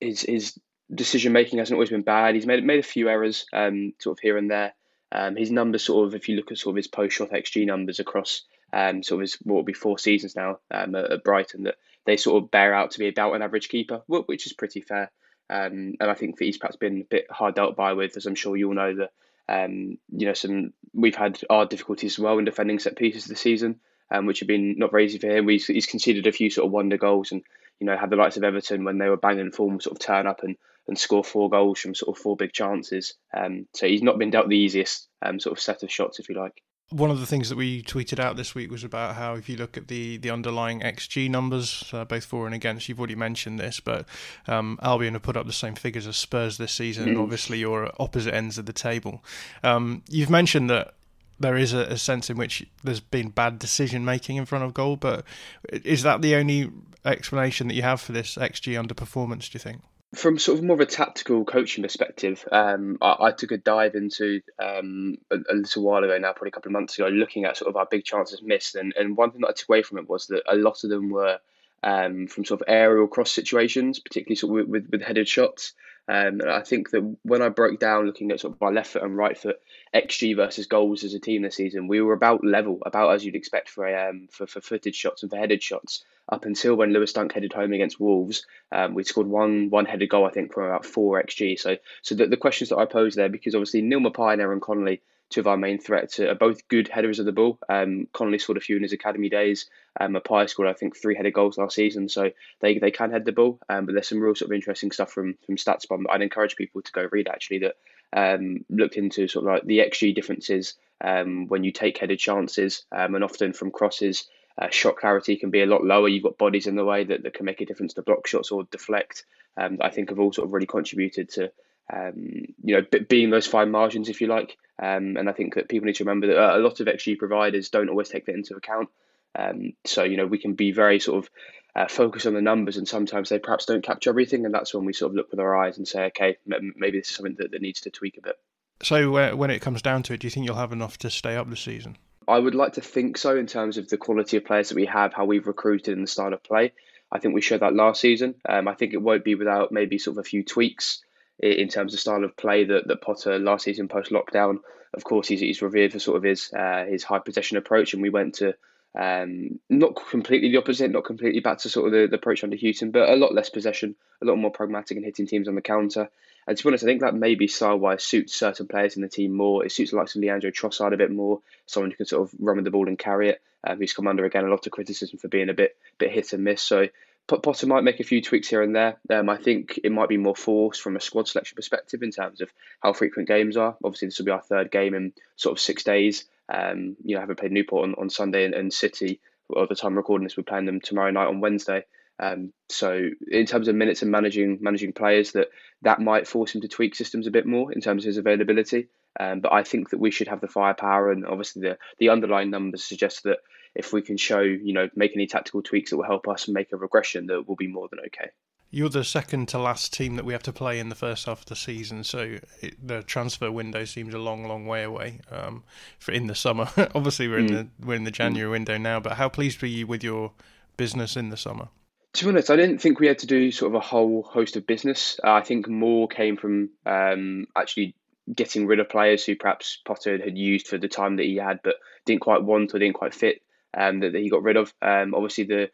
his 0.00 0.22
his 0.22 0.58
decision 0.92 1.32
making 1.32 1.58
hasn't 1.58 1.76
always 1.76 1.90
been 1.90 2.02
bad. 2.02 2.34
He's 2.34 2.46
made 2.46 2.64
made 2.64 2.80
a 2.80 2.82
few 2.82 3.08
errors, 3.08 3.46
um, 3.52 3.92
sort 4.00 4.18
of 4.18 4.22
here 4.22 4.36
and 4.36 4.50
there. 4.50 4.74
Um, 5.12 5.36
his 5.36 5.52
numbers, 5.52 5.84
sort 5.84 6.08
of, 6.08 6.14
if 6.14 6.28
you 6.28 6.36
look 6.36 6.50
at 6.50 6.58
sort 6.58 6.72
of 6.72 6.76
his 6.76 6.88
post 6.88 7.16
shot 7.16 7.30
xG 7.30 7.64
numbers 7.64 8.00
across 8.00 8.42
um, 8.72 9.02
sort 9.02 9.20
of 9.20 9.22
his 9.22 9.34
what 9.42 9.54
will 9.54 9.62
be 9.62 9.72
four 9.72 9.98
seasons 9.98 10.34
now 10.34 10.58
um, 10.72 10.94
at, 10.96 11.12
at 11.12 11.24
Brighton, 11.24 11.64
that 11.64 11.76
they 12.04 12.16
sort 12.16 12.42
of 12.42 12.50
bear 12.50 12.74
out 12.74 12.92
to 12.92 12.98
be 12.98 13.08
about 13.08 13.34
an 13.34 13.42
average 13.42 13.68
keeper, 13.68 14.02
which 14.06 14.46
is 14.46 14.52
pretty 14.52 14.80
fair. 14.80 15.10
Um, 15.48 15.94
and 16.00 16.10
I 16.10 16.14
think 16.14 16.38
that 16.38 16.44
he's 16.44 16.58
perhaps 16.58 16.76
been 16.76 17.00
a 17.00 17.04
bit 17.04 17.26
hard 17.30 17.54
dealt 17.54 17.76
by 17.76 17.92
with, 17.92 18.16
as 18.16 18.26
I'm 18.26 18.34
sure 18.34 18.56
you 18.56 18.68
all 18.68 18.74
know 18.74 18.94
that 18.96 19.12
um, 19.48 19.98
you 20.10 20.26
know 20.26 20.34
some 20.34 20.72
we've 20.92 21.14
had 21.14 21.40
our 21.48 21.66
difficulties 21.66 22.14
as 22.14 22.18
well 22.18 22.38
in 22.38 22.44
defending 22.44 22.78
set 22.78 22.96
pieces 22.96 23.26
this 23.26 23.40
season, 23.40 23.80
um, 24.10 24.26
which 24.26 24.40
have 24.40 24.48
been 24.48 24.76
not 24.78 24.90
very 24.90 25.04
easy 25.04 25.18
for 25.18 25.28
him. 25.28 25.48
He's, 25.48 25.66
he's 25.66 25.86
conceded 25.86 26.26
a 26.26 26.32
few 26.32 26.50
sort 26.50 26.66
of 26.66 26.72
wonder 26.72 26.96
goals, 26.96 27.32
and 27.32 27.42
you 27.78 27.86
know 27.86 27.96
had 27.96 28.10
the 28.10 28.16
likes 28.16 28.36
of 28.36 28.44
Everton 28.44 28.84
when 28.84 28.98
they 28.98 29.08
were 29.08 29.16
banging 29.16 29.52
form 29.52 29.80
sort 29.80 29.96
of 29.96 30.04
turn 30.04 30.26
up 30.26 30.42
and 30.42 30.56
and 30.88 30.98
score 30.98 31.24
four 31.24 31.50
goals 31.50 31.80
from 31.80 31.94
sort 31.94 32.16
of 32.16 32.22
four 32.22 32.36
big 32.36 32.52
chances. 32.52 33.14
Um, 33.36 33.66
so 33.74 33.86
he's 33.86 34.02
not 34.02 34.18
been 34.18 34.30
dealt 34.30 34.48
the 34.48 34.58
easiest 34.58 35.08
um, 35.22 35.40
sort 35.40 35.56
of 35.56 35.62
set 35.62 35.82
of 35.82 35.90
shots, 35.90 36.18
if 36.18 36.28
you 36.28 36.36
like. 36.36 36.62
One 36.90 37.10
of 37.10 37.18
the 37.18 37.26
things 37.26 37.48
that 37.48 37.56
we 37.56 37.82
tweeted 37.82 38.20
out 38.20 38.36
this 38.36 38.54
week 38.54 38.70
was 38.70 38.84
about 38.84 39.16
how 39.16 39.34
if 39.34 39.48
you 39.48 39.56
look 39.56 39.76
at 39.76 39.88
the 39.88 40.18
the 40.18 40.30
underlying 40.30 40.80
XG 40.80 41.28
numbers, 41.28 41.90
uh, 41.92 42.04
both 42.04 42.24
for 42.24 42.46
and 42.46 42.54
against, 42.54 42.88
you've 42.88 43.00
already 43.00 43.16
mentioned 43.16 43.58
this, 43.58 43.80
but 43.80 44.06
um, 44.46 44.78
Albion 44.82 45.14
have 45.14 45.22
put 45.22 45.36
up 45.36 45.46
the 45.46 45.52
same 45.52 45.74
figures 45.74 46.06
as 46.06 46.16
Spurs 46.16 46.58
this 46.58 46.72
season. 46.72 47.14
Mm. 47.14 47.22
Obviously, 47.22 47.58
you're 47.58 47.86
at 47.86 47.94
opposite 47.98 48.32
ends 48.32 48.56
of 48.56 48.66
the 48.66 48.72
table. 48.72 49.24
Um, 49.64 50.04
you've 50.08 50.30
mentioned 50.30 50.70
that 50.70 50.94
there 51.38 51.56
is 51.56 51.72
a, 51.72 51.80
a, 51.80 51.98
sense 51.98 52.30
in 52.30 52.36
which 52.36 52.64
there's 52.82 53.00
been 53.00 53.28
bad 53.28 53.58
decision 53.58 54.04
making 54.04 54.36
in 54.36 54.46
front 54.46 54.64
of 54.64 54.72
goal, 54.72 54.96
but 54.96 55.24
is 55.70 56.02
that 56.02 56.22
the 56.22 56.34
only 56.34 56.70
explanation 57.04 57.68
that 57.68 57.74
you 57.74 57.82
have 57.82 58.00
for 58.00 58.12
this 58.12 58.36
XG 58.36 58.80
underperformance? 58.80 59.50
Do 59.50 59.56
you 59.56 59.60
think? 59.60 59.82
From 60.14 60.38
sort 60.38 60.58
of 60.58 60.64
more 60.64 60.74
of 60.74 60.80
a 60.80 60.86
tactical 60.86 61.44
coaching 61.44 61.82
perspective, 61.82 62.46
um, 62.52 62.96
I, 63.02 63.16
I, 63.20 63.30
took 63.32 63.50
a 63.50 63.58
dive 63.58 63.94
into 63.94 64.40
um, 64.58 65.18
a, 65.30 65.36
a, 65.50 65.54
little 65.54 65.82
while 65.82 66.04
ago 66.04 66.16
now, 66.16 66.32
probably 66.32 66.48
a 66.48 66.52
couple 66.52 66.68
of 66.68 66.74
months 66.74 66.96
ago, 66.96 67.08
looking 67.08 67.44
at 67.44 67.56
sort 67.56 67.68
of 67.68 67.76
our 67.76 67.86
big 67.90 68.04
chances 68.04 68.40
missed. 68.40 68.76
And, 68.76 68.94
and 68.96 69.16
one 69.16 69.32
thing 69.32 69.40
that 69.40 69.48
I 69.48 69.52
took 69.52 69.68
away 69.68 69.82
from 69.82 69.98
it 69.98 70.08
was 70.08 70.28
that 70.28 70.44
a 70.48 70.54
lot 70.54 70.84
of 70.84 70.90
them 70.90 71.10
were 71.10 71.40
um, 71.82 72.28
from 72.28 72.44
sort 72.44 72.60
of 72.60 72.68
aerial 72.68 73.08
cross 73.08 73.32
situations, 73.32 73.98
particularly 73.98 74.36
sort 74.36 74.50
of 74.50 74.68
with, 74.68 74.84
with, 74.84 74.90
with 74.90 75.02
headed 75.02 75.28
shots. 75.28 75.74
Um, 76.08 76.40
and 76.40 76.50
I 76.50 76.60
think 76.60 76.90
that 76.90 77.16
when 77.22 77.42
I 77.42 77.48
broke 77.48 77.80
down 77.80 78.06
looking 78.06 78.30
at 78.30 78.40
sort 78.40 78.54
of 78.54 78.60
my 78.60 78.68
left 78.68 78.92
foot 78.92 79.02
and 79.02 79.16
right 79.16 79.36
foot 79.36 79.60
XG 79.94 80.36
versus 80.36 80.66
goals 80.66 81.02
as 81.02 81.14
a 81.14 81.20
team 81.20 81.42
this 81.42 81.56
season, 81.56 81.88
we 81.88 82.00
were 82.00 82.12
about 82.12 82.44
level, 82.44 82.78
about 82.86 83.14
as 83.14 83.24
you'd 83.24 83.34
expect 83.34 83.68
for 83.68 83.86
um, 83.86 84.28
for, 84.30 84.46
for 84.46 84.60
footed 84.60 84.94
shots 84.94 85.22
and 85.22 85.30
for 85.30 85.36
headed 85.36 85.62
shots. 85.62 86.04
Up 86.28 86.44
until 86.44 86.74
when 86.74 86.92
Lewis 86.92 87.12
Dunk 87.12 87.32
headed 87.32 87.52
home 87.52 87.72
against 87.72 88.00
Wolves, 88.00 88.46
um, 88.72 88.94
we 88.94 89.04
scored 89.04 89.26
one 89.26 89.70
one 89.70 89.84
headed 89.84 90.08
goal 90.08 90.26
I 90.26 90.30
think 90.30 90.52
from 90.52 90.64
about 90.64 90.86
four 90.86 91.22
XG. 91.22 91.58
So 91.58 91.76
so 92.02 92.14
the, 92.14 92.26
the 92.26 92.36
questions 92.36 92.70
that 92.70 92.78
I 92.78 92.84
posed 92.84 93.16
there 93.16 93.28
because 93.28 93.54
obviously 93.54 93.82
Neal 93.82 94.00
Maupay 94.00 94.32
and 94.32 94.42
Aaron 94.42 94.60
Connolly 94.60 95.02
two 95.30 95.40
of 95.40 95.46
our 95.46 95.56
main 95.56 95.78
threats 95.78 96.20
are 96.20 96.34
both 96.34 96.68
good 96.68 96.88
headers 96.88 97.18
of 97.18 97.26
the 97.26 97.32
ball. 97.32 97.58
Um, 97.68 98.06
Connolly 98.12 98.38
scored 98.38 98.58
a 98.58 98.60
few 98.60 98.76
in 98.76 98.82
his 98.82 98.92
academy 98.92 99.28
days. 99.28 99.68
Um, 99.98 100.14
Maupay 100.14 100.48
scored, 100.48 100.68
I 100.68 100.72
think, 100.72 100.96
three 100.96 101.16
headed 101.16 101.32
goals 101.32 101.58
last 101.58 101.74
season, 101.74 102.08
so 102.08 102.30
they, 102.60 102.78
they 102.78 102.90
can 102.90 103.10
head 103.10 103.24
the 103.24 103.32
ball. 103.32 103.58
Um, 103.68 103.86
but 103.86 103.92
there's 103.92 104.08
some 104.08 104.20
real 104.20 104.34
sort 104.34 104.50
of 104.50 104.54
interesting 104.54 104.90
stuff 104.92 105.10
from 105.10 105.36
from 105.44 105.56
StatsBomb 105.56 106.04
that 106.04 106.12
I'd 106.12 106.22
encourage 106.22 106.56
people 106.56 106.82
to 106.82 106.92
go 106.92 107.08
read 107.10 107.28
actually 107.28 107.60
that 107.60 107.76
um, 108.12 108.64
looked 108.70 108.96
into 108.96 109.28
sort 109.28 109.46
of 109.46 109.52
like 109.52 109.64
the 109.64 109.78
XG 109.78 110.14
differences 110.14 110.74
um, 111.00 111.48
when 111.48 111.64
you 111.64 111.72
take 111.72 111.98
headed 111.98 112.18
chances, 112.18 112.84
um, 112.92 113.14
and 113.14 113.24
often 113.24 113.52
from 113.52 113.70
crosses. 113.70 114.28
Uh, 114.58 114.70
shot 114.70 114.96
clarity 114.96 115.36
can 115.36 115.50
be 115.50 115.60
a 115.60 115.66
lot 115.66 115.84
lower. 115.84 116.08
You've 116.08 116.22
got 116.22 116.38
bodies 116.38 116.66
in 116.66 116.76
the 116.76 116.84
way 116.84 117.04
that, 117.04 117.24
that 117.24 117.34
can 117.34 117.44
make 117.44 117.60
a 117.60 117.66
difference 117.66 117.92
to 117.92 118.02
block 118.02 118.26
shots 118.26 118.50
or 118.50 118.64
deflect. 118.64 119.24
Um, 119.54 119.76
I 119.82 119.90
think 119.90 120.08
have 120.08 120.18
all 120.18 120.32
sort 120.32 120.46
of 120.46 120.54
really 120.54 120.66
contributed 120.66 121.28
to 121.32 121.52
um, 121.92 122.46
you 122.62 122.76
know, 122.76 123.00
being 123.08 123.30
those 123.30 123.46
fine 123.46 123.70
margins, 123.70 124.08
if 124.08 124.20
you 124.20 124.26
like. 124.26 124.56
Um, 124.82 125.16
and 125.16 125.28
I 125.28 125.32
think 125.32 125.54
that 125.54 125.68
people 125.68 125.86
need 125.86 125.96
to 125.96 126.04
remember 126.04 126.26
that 126.28 126.56
a 126.56 126.58
lot 126.58 126.80
of 126.80 126.86
XG 126.86 127.18
providers 127.18 127.70
don't 127.70 127.88
always 127.88 128.08
take 128.08 128.26
that 128.26 128.34
into 128.34 128.56
account. 128.56 128.90
Um, 129.38 129.72
so, 129.84 130.04
you 130.04 130.16
know, 130.16 130.26
we 130.26 130.38
can 130.38 130.54
be 130.54 130.72
very 130.72 131.00
sort 131.00 131.24
of 131.24 131.30
uh, 131.74 131.88
focused 131.88 132.26
on 132.26 132.34
the 132.34 132.42
numbers, 132.42 132.76
and 132.76 132.88
sometimes 132.88 133.28
they 133.28 133.38
perhaps 133.38 133.66
don't 133.66 133.84
capture 133.84 134.10
everything. 134.10 134.44
And 134.44 134.54
that's 134.54 134.74
when 134.74 134.84
we 134.84 134.92
sort 134.92 135.12
of 135.12 135.16
look 135.16 135.30
with 135.30 135.40
our 135.40 135.56
eyes 135.56 135.78
and 135.78 135.86
say, 135.86 136.06
okay, 136.06 136.36
maybe 136.46 136.98
this 136.98 137.10
is 137.10 137.16
something 137.16 137.36
that, 137.38 137.50
that 137.50 137.62
needs 137.62 137.82
to 137.82 137.90
tweak 137.90 138.18
a 138.18 138.22
bit. 138.22 138.38
So, 138.82 139.16
uh, 139.16 139.30
when 139.32 139.50
it 139.50 139.60
comes 139.60 139.82
down 139.82 140.02
to 140.04 140.14
it, 140.14 140.20
do 140.20 140.26
you 140.26 140.30
think 140.30 140.46
you'll 140.46 140.56
have 140.56 140.72
enough 140.72 140.98
to 140.98 141.10
stay 141.10 141.36
up 141.36 141.48
this 141.48 141.60
season? 141.60 141.96
I 142.28 142.38
would 142.38 142.54
like 142.54 142.74
to 142.74 142.80
think 142.80 143.18
so 143.18 143.36
in 143.36 143.46
terms 143.46 143.78
of 143.78 143.88
the 143.88 143.96
quality 143.96 144.36
of 144.36 144.44
players 144.44 144.70
that 144.70 144.74
we 144.74 144.86
have, 144.86 145.14
how 145.14 145.24
we've 145.24 145.46
recruited, 145.46 145.94
and 145.94 146.02
the 146.02 146.10
style 146.10 146.34
of 146.34 146.42
play. 146.42 146.72
I 147.10 147.18
think 147.18 147.34
we 147.34 147.40
showed 147.40 147.60
that 147.60 147.74
last 147.74 148.00
season. 148.00 148.34
Um, 148.48 148.66
I 148.66 148.74
think 148.74 148.92
it 148.92 149.00
won't 149.00 149.24
be 149.24 149.36
without 149.36 149.70
maybe 149.70 149.96
sort 149.98 150.16
of 150.16 150.18
a 150.18 150.28
few 150.28 150.42
tweaks 150.42 151.02
in 151.38 151.68
terms 151.68 151.94
of 151.94 152.00
style 152.00 152.24
of 152.24 152.36
play 152.36 152.64
that, 152.64 152.88
that 152.88 153.02
Potter 153.02 153.38
last 153.38 153.64
season 153.64 153.88
post 153.88 154.10
lockdown. 154.10 154.58
Of 154.94 155.04
course, 155.04 155.28
he's, 155.28 155.40
he's 155.40 155.62
revered 155.62 155.92
for 155.92 155.98
sort 155.98 156.16
of 156.16 156.22
his 156.22 156.52
uh, 156.52 156.84
his 156.86 157.04
high 157.04 157.18
possession 157.18 157.56
approach, 157.56 157.92
and 157.92 158.02
we 158.02 158.10
went 158.10 158.36
to 158.36 158.54
um, 158.98 159.60
not 159.68 159.94
completely 160.08 160.50
the 160.50 160.56
opposite, 160.56 160.90
not 160.90 161.04
completely 161.04 161.40
back 161.40 161.58
to 161.58 161.68
sort 161.68 161.86
of 161.86 161.92
the, 161.92 162.06
the 162.06 162.16
approach 162.16 162.42
under 162.42 162.56
Hughton, 162.56 162.92
but 162.92 163.10
a 163.10 163.16
lot 163.16 163.34
less 163.34 163.50
possession, 163.50 163.94
a 164.22 164.24
lot 164.24 164.36
more 164.36 164.50
pragmatic 164.50 164.96
and 164.96 165.04
hitting 165.04 165.26
teams 165.26 165.48
on 165.48 165.54
the 165.54 165.60
counter. 165.60 166.08
And 166.46 166.56
to 166.56 166.62
be 166.62 166.70
honest, 166.70 166.84
I 166.84 166.86
think 166.86 167.00
that 167.02 167.14
maybe 167.14 167.48
style 167.48 167.76
wise 167.76 168.04
suits 168.04 168.34
certain 168.34 168.68
players 168.68 168.96
in 168.96 169.02
the 169.02 169.08
team 169.08 169.32
more. 169.32 169.66
It 169.66 169.72
suits 169.72 169.90
the 169.90 169.96
likes 169.96 170.14
of 170.14 170.22
Leandro 170.22 170.50
Trossard 170.50 170.94
a 170.94 170.96
bit 170.96 171.10
more, 171.10 171.40
someone 171.66 171.90
who 171.90 171.96
can 171.96 172.06
sort 172.06 172.22
of 172.22 172.34
run 172.38 172.56
with 172.56 172.64
the 172.64 172.70
ball 172.70 172.88
and 172.88 172.98
carry 172.98 173.30
it. 173.30 173.42
Um, 173.66 173.78
who's 173.78 173.94
come 173.94 174.06
under 174.06 174.24
again 174.24 174.44
a 174.44 174.48
lot 174.48 174.64
of 174.64 174.72
criticism 174.72 175.18
for 175.18 175.26
being 175.26 175.48
a 175.48 175.54
bit 175.54 175.76
bit 175.98 176.12
hit 176.12 176.32
and 176.32 176.44
miss. 176.44 176.62
So 176.62 176.86
Potter 177.28 177.66
might 177.66 177.82
make 177.82 177.98
a 177.98 178.04
few 178.04 178.22
tweaks 178.22 178.48
here 178.48 178.62
and 178.62 178.74
there. 178.74 178.98
Um, 179.10 179.28
I 179.28 179.36
think 179.36 179.80
it 179.82 179.90
might 179.90 180.08
be 180.08 180.16
more 180.16 180.36
forced 180.36 180.80
from 180.80 180.96
a 180.96 181.00
squad 181.00 181.26
selection 181.26 181.56
perspective 181.56 182.02
in 182.02 182.12
terms 182.12 182.40
of 182.40 182.52
how 182.80 182.92
frequent 182.92 183.28
games 183.28 183.56
are. 183.56 183.76
Obviously, 183.82 184.08
this 184.08 184.18
will 184.18 184.26
be 184.26 184.32
our 184.32 184.42
third 184.42 184.70
game 184.70 184.94
in 184.94 185.12
sort 185.34 185.56
of 185.56 185.60
six 185.60 185.82
days. 185.82 186.24
Um, 186.48 186.96
you 187.04 187.14
know, 187.16 187.20
having 187.20 187.36
played 187.36 187.52
Newport 187.52 187.88
on, 187.88 187.94
on 187.96 188.10
Sunday 188.10 188.44
and, 188.44 188.54
and 188.54 188.72
City, 188.72 189.20
at 189.60 189.68
the 189.68 189.74
time 189.74 189.96
recording 189.96 190.24
this, 190.24 190.36
we're 190.36 190.44
playing 190.44 190.66
them 190.66 190.80
tomorrow 190.80 191.10
night 191.10 191.26
on 191.26 191.40
Wednesday. 191.40 191.84
Um, 192.18 192.52
so 192.68 193.10
in 193.30 193.46
terms 193.46 193.68
of 193.68 193.74
minutes 193.74 194.02
and 194.02 194.10
managing 194.10 194.58
managing 194.60 194.92
players, 194.92 195.32
that 195.32 195.48
that 195.82 196.00
might 196.00 196.26
force 196.26 196.54
him 196.54 196.62
to 196.62 196.68
tweak 196.68 196.94
systems 196.94 197.26
a 197.26 197.30
bit 197.30 197.46
more 197.46 197.72
in 197.72 197.80
terms 197.80 198.04
of 198.04 198.08
his 198.08 198.16
availability. 198.16 198.88
Um, 199.18 199.40
but 199.40 199.52
I 199.52 199.62
think 199.62 199.90
that 199.90 200.00
we 200.00 200.10
should 200.10 200.28
have 200.28 200.40
the 200.40 200.48
firepower, 200.48 201.10
and 201.10 201.26
obviously 201.26 201.62
the 201.62 201.78
the 201.98 202.08
underlying 202.08 202.50
numbers 202.50 202.84
suggest 202.84 203.24
that 203.24 203.38
if 203.76 203.92
we 203.92 204.02
can 204.02 204.16
show, 204.16 204.40
you 204.40 204.72
know, 204.72 204.88
make 204.96 205.12
any 205.14 205.26
tactical 205.26 205.62
tweaks 205.62 205.90
that 205.90 205.96
will 205.96 206.04
help 206.04 206.26
us 206.28 206.48
make 206.48 206.72
a 206.72 206.76
regression, 206.76 207.26
that 207.26 207.46
will 207.46 207.56
be 207.56 207.68
more 207.68 207.88
than 207.90 208.00
okay. 208.06 208.30
You're 208.70 208.88
the 208.88 209.04
second 209.04 209.48
to 209.48 209.58
last 209.58 209.92
team 209.92 210.16
that 210.16 210.24
we 210.24 210.32
have 210.32 210.42
to 210.44 210.52
play 210.52 210.80
in 210.80 210.88
the 210.88 210.96
first 210.96 211.26
half 211.26 211.40
of 211.40 211.46
the 211.46 211.54
season, 211.54 212.02
so 212.02 212.38
it, 212.60 212.74
the 212.84 213.02
transfer 213.02 213.50
window 213.50 213.84
seems 213.84 214.12
a 214.12 214.18
long, 214.18 214.48
long 214.48 214.66
way 214.66 214.82
away. 214.82 215.20
Um, 215.30 215.62
for 215.98 216.12
in 216.12 216.26
the 216.26 216.34
summer, 216.34 216.68
obviously 216.94 217.28
we're 217.28 217.40
mm. 217.40 217.48
in 217.48 217.54
the 217.54 217.68
we're 217.86 217.94
in 217.94 218.04
the 218.04 218.10
January 218.10 218.48
mm. 218.48 218.52
window 218.52 218.76
now. 218.76 218.98
But 218.98 219.12
how 219.12 219.28
pleased 219.28 219.62
were 219.62 219.68
you 219.68 219.86
with 219.86 220.02
your 220.02 220.32
business 220.76 221.16
in 221.16 221.28
the 221.28 221.36
summer? 221.36 221.68
To 222.14 222.24
be 222.24 222.30
honest, 222.30 222.50
I 222.50 222.56
didn't 222.56 222.78
think 222.78 222.98
we 222.98 223.06
had 223.06 223.18
to 223.20 223.26
do 223.26 223.52
sort 223.52 223.72
of 223.72 223.76
a 223.76 223.80
whole 223.80 224.22
host 224.22 224.56
of 224.56 224.66
business. 224.66 225.20
Uh, 225.22 225.32
I 225.32 225.42
think 225.42 225.68
more 225.68 226.08
came 226.08 226.36
from 226.36 226.70
um, 226.86 227.46
actually 227.54 227.94
getting 228.34 228.66
rid 228.66 228.80
of 228.80 228.88
players 228.88 229.24
who 229.24 229.36
perhaps 229.36 229.78
Potter 229.84 230.18
had 230.18 230.36
used 230.36 230.66
for 230.66 230.78
the 230.78 230.88
time 230.88 231.16
that 231.16 231.26
he 231.26 231.36
had, 231.36 231.60
but 231.62 231.76
didn't 232.04 232.22
quite 232.22 232.42
want 232.42 232.74
or 232.74 232.78
didn't 232.80 232.94
quite 232.94 233.14
fit 233.14 233.42
um, 233.76 234.00
that, 234.00 234.12
that 234.12 234.20
he 234.20 234.30
got 234.30 234.42
rid 234.42 234.56
of. 234.56 234.72
Um, 234.82 235.14
obviously 235.14 235.44
the 235.44 235.70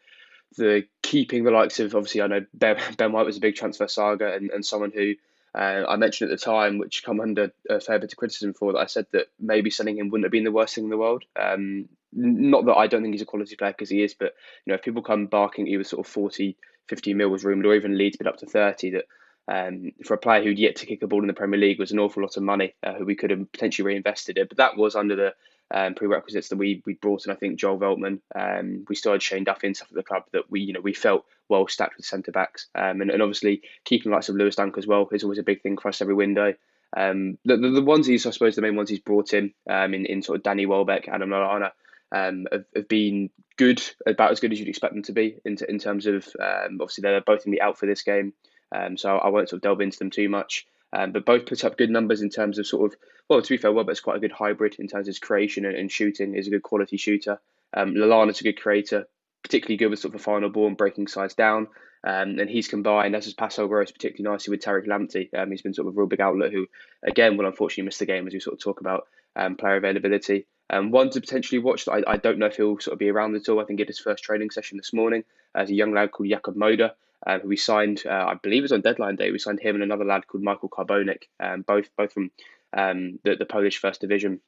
the 0.57 0.83
keeping 1.01 1.43
the 1.43 1.51
likes 1.51 1.79
of 1.79 1.95
obviously 1.95 2.21
I 2.21 2.27
know 2.27 2.45
Ben, 2.53 2.77
ben 2.97 3.11
White 3.11 3.25
was 3.25 3.37
a 3.37 3.41
big 3.41 3.55
transfer 3.55 3.87
saga 3.87 4.33
and, 4.33 4.51
and 4.51 4.65
someone 4.65 4.91
who 4.93 5.13
uh, 5.55 5.85
I 5.87 5.97
mentioned 5.97 6.31
at 6.31 6.39
the 6.39 6.43
time, 6.43 6.79
which 6.79 7.03
come 7.03 7.19
under 7.19 7.51
a 7.69 7.79
fair 7.79 7.99
bit 7.99 8.11
of 8.11 8.17
criticism 8.17 8.53
for 8.53 8.73
that 8.73 8.79
I 8.79 8.85
said 8.87 9.05
that 9.11 9.27
maybe 9.39 9.69
selling 9.69 9.97
him 9.97 10.09
wouldn't 10.09 10.25
have 10.25 10.31
been 10.31 10.43
the 10.43 10.51
worst 10.51 10.75
thing 10.75 10.85
in 10.85 10.89
the 10.89 10.97
world. 10.97 11.23
Um, 11.39 11.89
not 12.11 12.65
that 12.65 12.75
I 12.75 12.87
don't 12.87 13.01
think 13.01 13.13
he's 13.13 13.21
a 13.21 13.25
quality 13.25 13.55
player 13.55 13.71
because 13.71 13.89
he 13.89 14.03
is, 14.03 14.13
but 14.13 14.33
you 14.65 14.71
know 14.71 14.75
if 14.75 14.83
people 14.83 15.01
come 15.01 15.27
barking 15.27 15.65
he 15.65 15.77
was 15.77 15.89
sort 15.89 16.05
of 16.05 16.11
40, 16.11 16.57
50 16.87 17.13
mil 17.13 17.29
was 17.29 17.43
rumored 17.43 17.65
or 17.65 17.75
even 17.75 17.97
Leeds 17.97 18.17
bid 18.17 18.27
up 18.27 18.37
to 18.37 18.45
30 18.45 18.91
that 18.91 19.05
um, 19.47 19.91
for 20.05 20.13
a 20.13 20.17
player 20.17 20.43
who'd 20.43 20.59
yet 20.59 20.77
to 20.77 20.85
kick 20.85 21.01
a 21.01 21.07
ball 21.07 21.21
in 21.21 21.27
the 21.27 21.33
Premier 21.33 21.59
League 21.59 21.79
was 21.79 21.91
an 21.91 21.99
awful 21.99 22.23
lot 22.23 22.37
of 22.37 22.43
money 22.43 22.73
uh, 22.83 22.93
who 22.93 23.05
we 23.05 23.15
could 23.15 23.29
have 23.29 23.51
potentially 23.51 23.85
reinvested 23.85 24.37
it. 24.37 24.49
But 24.49 24.57
that 24.57 24.77
was 24.77 24.95
under 24.95 25.15
the 25.15 25.33
um, 25.73 25.95
prerequisites 25.95 26.49
that 26.49 26.57
we 26.57 26.81
we 26.85 26.93
brought 26.93 27.25
in. 27.25 27.31
I 27.31 27.35
think 27.35 27.59
Joel 27.59 27.79
Veltman. 27.79 28.19
Um, 28.35 28.85
we 28.87 28.95
had 29.03 29.23
Shane 29.23 29.43
Duffy 29.43 29.67
and 29.67 29.75
stuff 29.75 29.89
at 29.89 29.95
the 29.95 30.03
club 30.03 30.23
that 30.31 30.49
we 30.49 30.61
you 30.61 30.73
know 30.73 30.79
we 30.79 30.93
felt 30.93 31.25
well 31.49 31.67
stacked 31.67 31.97
with 31.97 32.05
centre 32.05 32.31
backs. 32.31 32.67
Um, 32.75 33.01
and, 33.01 33.09
and 33.09 33.21
obviously 33.21 33.63
keeping 33.83 34.11
the 34.11 34.15
likes 34.15 34.29
of 34.29 34.35
Lewis 34.35 34.55
Dunk 34.55 34.77
as 34.77 34.87
well 34.87 35.09
is 35.11 35.23
always 35.23 35.39
a 35.39 35.43
big 35.43 35.61
thing 35.61 35.77
for 35.77 35.89
us 35.89 36.01
every 36.01 36.13
window. 36.13 36.53
Um, 36.95 37.39
the, 37.43 37.57
the, 37.57 37.69
the 37.69 37.81
ones 37.81 38.05
he's 38.05 38.25
I 38.25 38.29
suppose 38.29 38.55
the 38.55 38.61
main 38.61 38.75
ones 38.75 38.89
he's 38.89 38.99
brought 38.99 39.33
in 39.33 39.53
um, 39.69 39.93
in 39.93 40.05
in 40.05 40.21
sort 40.21 40.37
of 40.37 40.43
Danny 40.43 40.65
Welbeck, 40.65 41.07
Adam 41.07 41.29
Lallana. 41.29 41.71
Um, 42.11 42.45
have, 42.51 42.65
have 42.75 42.87
been 42.87 43.31
good, 43.57 43.81
about 44.05 44.29
as 44.29 44.39
good 44.39 44.51
as 44.51 44.59
you'd 44.59 44.67
expect 44.69 44.93
them 44.93 45.01
to 45.03 45.13
be 45.13 45.37
in, 45.45 45.57
in 45.67 45.79
terms 45.79 46.05
of 46.05 46.27
um, 46.39 46.77
obviously 46.79 47.01
they're 47.01 47.21
both 47.21 47.43
to 47.43 47.49
be 47.49 47.59
out 47.59 47.79
for 47.79 47.87
this 47.87 48.03
game, 48.03 48.33
um, 48.71 48.97
so 48.97 49.17
I 49.17 49.29
won't 49.29 49.49
sort 49.49 49.57
of 49.57 49.63
delve 49.63 49.81
into 49.81 49.97
them 49.97 50.11
too 50.11 50.29
much. 50.29 50.67
Um, 50.93 51.11
but 51.11 51.25
both 51.25 51.47
put 51.47 51.65
up 51.65 51.77
good 51.77 51.89
numbers 51.89 52.21
in 52.21 52.29
terms 52.29 52.59
of 52.59 52.67
sort 52.67 52.93
of 52.93 52.99
well, 53.29 53.41
to 53.41 53.49
be 53.49 53.57
fair, 53.57 53.71
Welbeck's 53.71 54.01
quite 54.01 54.17
a 54.17 54.19
good 54.19 54.31
hybrid 54.31 54.75
in 54.79 54.87
terms 54.87 55.07
of 55.07 55.11
his 55.11 55.19
creation 55.19 55.65
and, 55.65 55.75
and 55.75 55.91
shooting. 55.91 56.33
He's 56.33 56.47
a 56.47 56.51
good 56.51 56.63
quality 56.63 56.97
shooter. 56.97 57.39
Um, 57.73 57.95
Lallana's 57.95 58.41
a 58.41 58.43
good 58.43 58.59
creator, 58.59 59.07
particularly 59.43 59.77
good 59.77 59.87
with 59.87 59.99
sort 59.99 60.13
of 60.13 60.21
a 60.21 60.23
final 60.23 60.49
ball 60.49 60.67
and 60.67 60.77
breaking 60.77 61.07
sides 61.07 61.33
down. 61.33 61.67
Um, 62.05 62.37
and 62.37 62.49
he's 62.49 62.67
combined, 62.67 63.15
as 63.15 63.23
his 63.23 63.33
passo 63.33 63.65
grows 63.67 63.91
particularly 63.91 64.31
nicely 64.31 64.51
with 64.51 64.61
Tariq 64.61 64.85
Lamptey. 64.85 65.33
Um, 65.33 65.51
he's 65.51 65.61
been 65.61 65.73
sort 65.73 65.87
of 65.87 65.95
a 65.95 65.97
real 65.97 66.07
big 66.07 66.19
outlet 66.19 66.51
who, 66.51 66.67
again, 67.01 67.37
will 67.37 67.45
unfortunately 67.45 67.85
miss 67.85 67.97
the 67.97 68.05
game 68.05 68.27
as 68.27 68.33
we 68.33 68.41
sort 68.41 68.55
of 68.55 68.59
talk 68.61 68.81
about 68.81 69.07
um, 69.37 69.55
player 69.55 69.77
availability. 69.77 70.45
Um, 70.69 70.91
one 70.91 71.09
to 71.11 71.21
potentially 71.21 71.59
watch, 71.59 71.87
I, 71.87 72.03
I 72.05 72.17
don't 72.17 72.39
know 72.39 72.47
if 72.47 72.57
he'll 72.57 72.79
sort 72.79 72.93
of 72.93 72.99
be 72.99 73.09
around 73.09 73.35
at 73.35 73.47
all. 73.47 73.61
I 73.61 73.63
think 73.63 73.77
did 73.77 73.87
his 73.87 73.99
first 73.99 74.23
training 74.23 74.49
session 74.49 74.77
this 74.77 74.91
morning 74.91 75.23
as 75.55 75.69
a 75.69 75.73
young 75.73 75.93
lad 75.93 76.11
called 76.11 76.29
Jakub 76.29 76.55
Moder 76.55 76.91
uh, 77.25 77.39
we 77.43 77.57
signed, 77.57 78.03
uh, 78.05 78.25
I 78.27 78.35
believe 78.35 78.59
it 78.59 78.63
was 78.63 78.71
on 78.71 78.81
deadline 78.81 79.15
day. 79.15 79.31
We 79.31 79.39
signed 79.39 79.59
him 79.59 79.75
and 79.75 79.83
another 79.83 80.05
lad 80.05 80.27
called 80.27 80.43
Michael 80.43 80.69
Karbownik, 80.69 81.23
um, 81.39 81.61
both 81.61 81.89
both 81.97 82.13
from 82.13 82.31
um, 82.75 83.19
the, 83.23 83.35
the 83.35 83.45
Polish 83.45 83.77
First 83.77 84.01
Division. 84.01 84.41